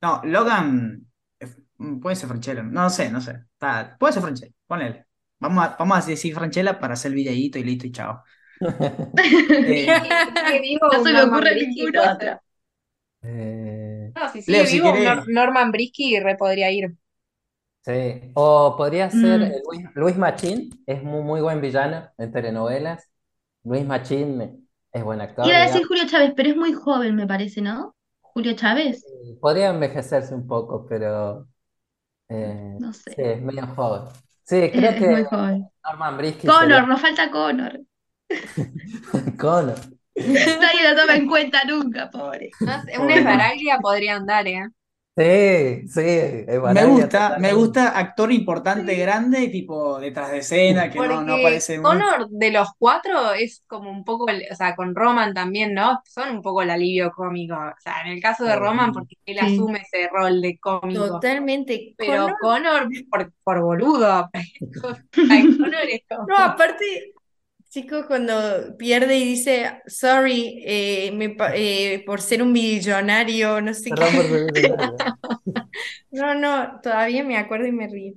No, 0.02 0.22
Logan 0.24 1.06
eh, 1.40 1.48
mm, 1.78 2.00
puede 2.00 2.16
ser 2.16 2.28
Franchella. 2.28 2.62
No, 2.62 2.90
sé, 2.90 3.10
no 3.10 3.20
sé. 3.20 3.32
Está- 3.54 3.96
puede 3.98 4.12
ser 4.14 4.22
Franchella, 4.22 4.54
ponele. 4.66 5.06
Vamos 5.40 5.64
a, 5.64 5.76
vamos 5.78 5.98
a 6.04 6.08
decir 6.08 6.34
Franchella 6.34 6.78
para 6.80 6.94
hacer 6.94 7.10
el 7.12 7.16
videíto 7.16 7.58
y 7.58 7.64
listo 7.64 7.86
y 7.86 7.92
chao. 7.92 8.24
Eh, 9.62 10.18
sigue 10.24 10.60
vivo 10.60 10.86
No 10.90 11.00
se 11.00 11.12
me 11.12 11.22
Norman 11.22 11.42
ocurre 11.42 11.54
ser. 11.76 12.40
Eh, 13.22 14.12
No, 14.14 14.28
si 14.32 14.42
sigue 14.42 14.62
Leo, 14.62 14.66
si 14.66 14.80
vivo 14.80 14.92
querés. 14.92 15.24
Norman 15.26 15.72
Brisky, 15.72 16.20
re 16.20 16.36
podría 16.36 16.70
ir. 16.70 16.94
sí. 17.84 18.30
O 18.34 18.74
podría 18.76 19.10
ser 19.10 19.42
Mm. 19.42 19.52
eh, 19.52 19.62
Luis, 19.66 19.86
Luis 19.94 20.16
Machín, 20.16 20.82
es 20.86 21.02
muy, 21.02 21.22
muy 21.22 21.40
buen 21.40 21.60
villano 21.60 22.10
en 22.18 22.32
telenovelas. 22.32 23.09
Luis 23.64 23.86
Machín 23.86 24.68
es 24.92 25.04
buen 25.04 25.20
actor, 25.20 25.46
Iba 25.46 25.56
a 25.58 25.60
decir 25.62 25.82
digamos. 25.82 25.88
Julio 25.88 26.06
Chávez, 26.06 26.32
pero 26.36 26.50
es 26.50 26.56
muy 26.56 26.72
joven, 26.72 27.14
me 27.16 27.26
parece, 27.26 27.60
¿no? 27.62 27.94
Julio 28.20 28.54
Chávez. 28.54 29.04
Podría 29.40 29.70
envejecerse 29.70 30.34
un 30.34 30.46
poco, 30.46 30.86
pero 30.88 31.48
eh, 32.28 32.76
No 32.78 32.92
sí, 32.92 33.02
sé. 33.14 33.32
es 33.34 33.42
medio 33.42 33.66
joven. 33.68 34.08
Sí, 34.44 34.70
creo 34.74 34.90
es 34.90 34.96
que 34.96 35.08
muy 35.08 35.24
joven. 35.24 35.70
Norman 35.84 36.16
Brisky 36.16 36.46
Connor, 36.46 36.58
sería 36.58 36.86
nos 36.86 37.00
falta 37.00 37.30
Connor. 37.30 37.80
Connor. 39.38 39.78
Nadie 40.16 40.88
lo 40.88 40.96
toma 41.00 41.16
en 41.16 41.26
cuenta 41.28 41.64
nunca, 41.66 42.10
pobre. 42.10 42.56
No 42.60 42.80
sé, 42.82 42.98
un 42.98 43.08
Pobre 43.08 43.22
Connor. 43.24 43.50
Esbaraglia 43.50 43.78
podría 43.80 44.16
andar, 44.16 44.46
¿eh? 44.46 44.68
Sí, 45.20 45.86
sí, 45.88 46.00
es 46.00 46.60
Me 46.72 46.84
gusta, 46.86 47.36
me 47.38 47.52
gusta 47.52 47.90
actor 47.98 48.32
importante, 48.32 48.94
Sí. 48.94 49.00
grande, 49.00 49.48
tipo 49.48 50.00
detrás 50.00 50.30
de 50.30 50.38
escena, 50.38 50.88
que 50.90 50.98
no, 50.98 51.22
no 51.22 51.34
aparece 51.34 51.78
muy. 51.78 51.84
Connor 51.90 52.28
de 52.30 52.50
los 52.50 52.68
cuatro 52.78 53.34
es 53.34 53.62
como 53.66 53.90
un 53.90 54.02
poco, 54.02 54.24
o 54.24 54.54
sea, 54.54 54.74
con 54.74 54.94
Roman 54.94 55.34
también, 55.34 55.74
¿no? 55.74 56.00
Son 56.06 56.30
un 56.36 56.40
poco 56.40 56.62
el 56.62 56.70
alivio 56.70 57.12
cómico. 57.12 57.54
O 57.54 57.80
sea, 57.80 58.00
en 58.06 58.12
el 58.12 58.22
caso 58.22 58.44
de 58.44 58.56
Roman, 58.56 58.92
porque 58.92 59.16
él 59.26 59.38
Sí. 59.40 59.54
asume 59.54 59.80
ese 59.82 60.08
rol 60.10 60.40
de 60.40 60.58
cómico. 60.58 61.06
Totalmente. 61.08 61.94
Pero 61.98 62.28
Connor, 62.40 62.84
Connor, 62.84 62.88
por, 63.10 63.32
por 63.44 63.60
boludo. 63.60 64.30
Ay, 65.30 65.56
Connor 65.58 65.82
es 65.88 66.00
como- 66.08 66.26
no, 66.28 66.36
aparte, 66.38 67.12
chicos, 67.70 68.06
cuando 68.06 68.76
pierde 68.76 69.16
y 69.18 69.24
dice, 69.24 69.82
sorry, 69.86 70.62
eh, 70.66 71.12
me 71.12 71.36
eh, 71.54 72.02
por 72.06 72.20
ser 72.20 72.42
un 72.42 72.52
millonario, 72.52 73.60
no 73.60 73.72
sé 73.74 73.90
Perdón 73.90 74.12
qué. 74.54 74.74
No, 76.10 76.34
no, 76.34 76.80
todavía 76.82 77.24
me 77.24 77.36
acuerdo 77.38 77.66
y 77.66 77.72
me 77.72 77.88
río. 77.88 78.14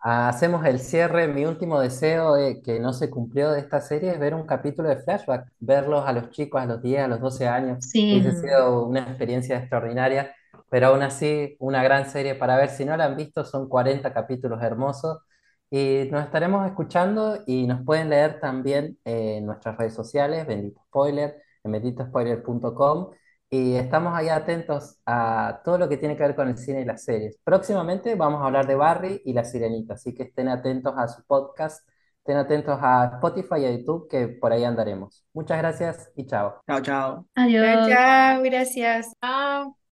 Hacemos 0.00 0.64
el 0.66 0.80
cierre. 0.80 1.28
Mi 1.28 1.44
último 1.46 1.80
deseo 1.80 2.36
eh, 2.36 2.60
que 2.62 2.80
no 2.80 2.92
se 2.92 3.08
cumplió 3.08 3.50
de 3.52 3.60
esta 3.60 3.80
serie 3.80 4.10
es 4.12 4.18
ver 4.18 4.34
un 4.34 4.46
capítulo 4.46 4.88
de 4.88 4.96
flashback, 4.96 5.52
verlos 5.60 6.04
a 6.06 6.12
los 6.12 6.30
chicos 6.30 6.60
a 6.60 6.66
los 6.66 6.82
10, 6.82 7.04
a 7.04 7.08
los 7.08 7.20
12 7.20 7.46
años. 7.46 7.80
Sí. 7.80 8.00
Hubiese 8.08 8.32
sido 8.40 8.84
una 8.86 9.00
experiencia 9.02 9.58
extraordinaria, 9.58 10.34
pero 10.68 10.88
aún 10.88 11.02
así, 11.02 11.56
una 11.60 11.82
gran 11.84 12.10
serie 12.10 12.34
para 12.34 12.56
ver. 12.56 12.70
Si 12.70 12.84
no 12.84 12.96
la 12.96 13.04
han 13.06 13.16
visto, 13.16 13.44
son 13.44 13.68
40 13.68 14.12
capítulos 14.12 14.60
hermosos. 14.62 15.18
Y 15.74 16.08
nos 16.10 16.24
estaremos 16.24 16.66
escuchando 16.66 17.38
y 17.46 17.66
nos 17.66 17.82
pueden 17.84 18.10
leer 18.10 18.40
también 18.40 18.98
eh, 19.04 19.38
en 19.38 19.46
nuestras 19.46 19.76
redes 19.78 19.94
sociales, 19.94 20.46
Bendito 20.46 20.82
Spoiler, 20.88 21.42
en 21.64 21.72
benditospoiler.com. 21.72 23.10
Y 23.48 23.74
estamos 23.76 24.14
ahí 24.14 24.28
atentos 24.28 24.98
a 25.06 25.62
todo 25.64 25.78
lo 25.78 25.88
que 25.88 25.96
tiene 25.96 26.16
que 26.16 26.22
ver 26.24 26.36
con 26.36 26.48
el 26.48 26.58
cine 26.58 26.82
y 26.82 26.84
las 26.84 27.04
series. 27.04 27.38
Próximamente 27.44 28.14
vamos 28.16 28.42
a 28.42 28.46
hablar 28.46 28.66
de 28.66 28.74
Barry 28.74 29.22
y 29.24 29.32
La 29.32 29.44
Sirenita, 29.44 29.94
así 29.94 30.14
que 30.14 30.24
estén 30.24 30.48
atentos 30.48 30.94
a 30.96 31.08
su 31.08 31.24
podcast, 31.26 31.88
estén 32.18 32.36
atentos 32.38 32.78
a 32.82 33.12
Spotify 33.14 33.60
y 33.60 33.64
a 33.66 33.72
YouTube, 33.72 34.08
que 34.10 34.28
por 34.28 34.52
ahí 34.52 34.64
andaremos. 34.64 35.24
Muchas 35.34 35.58
gracias 35.58 36.10
y 36.16 36.26
chao. 36.26 36.62
Chao, 36.66 36.80
chao. 36.82 37.26
Chao, 37.62 37.82
Adiós. 37.82 37.88
chao, 37.88 38.42
gracias. 38.42 39.14
Ah, 39.22 39.72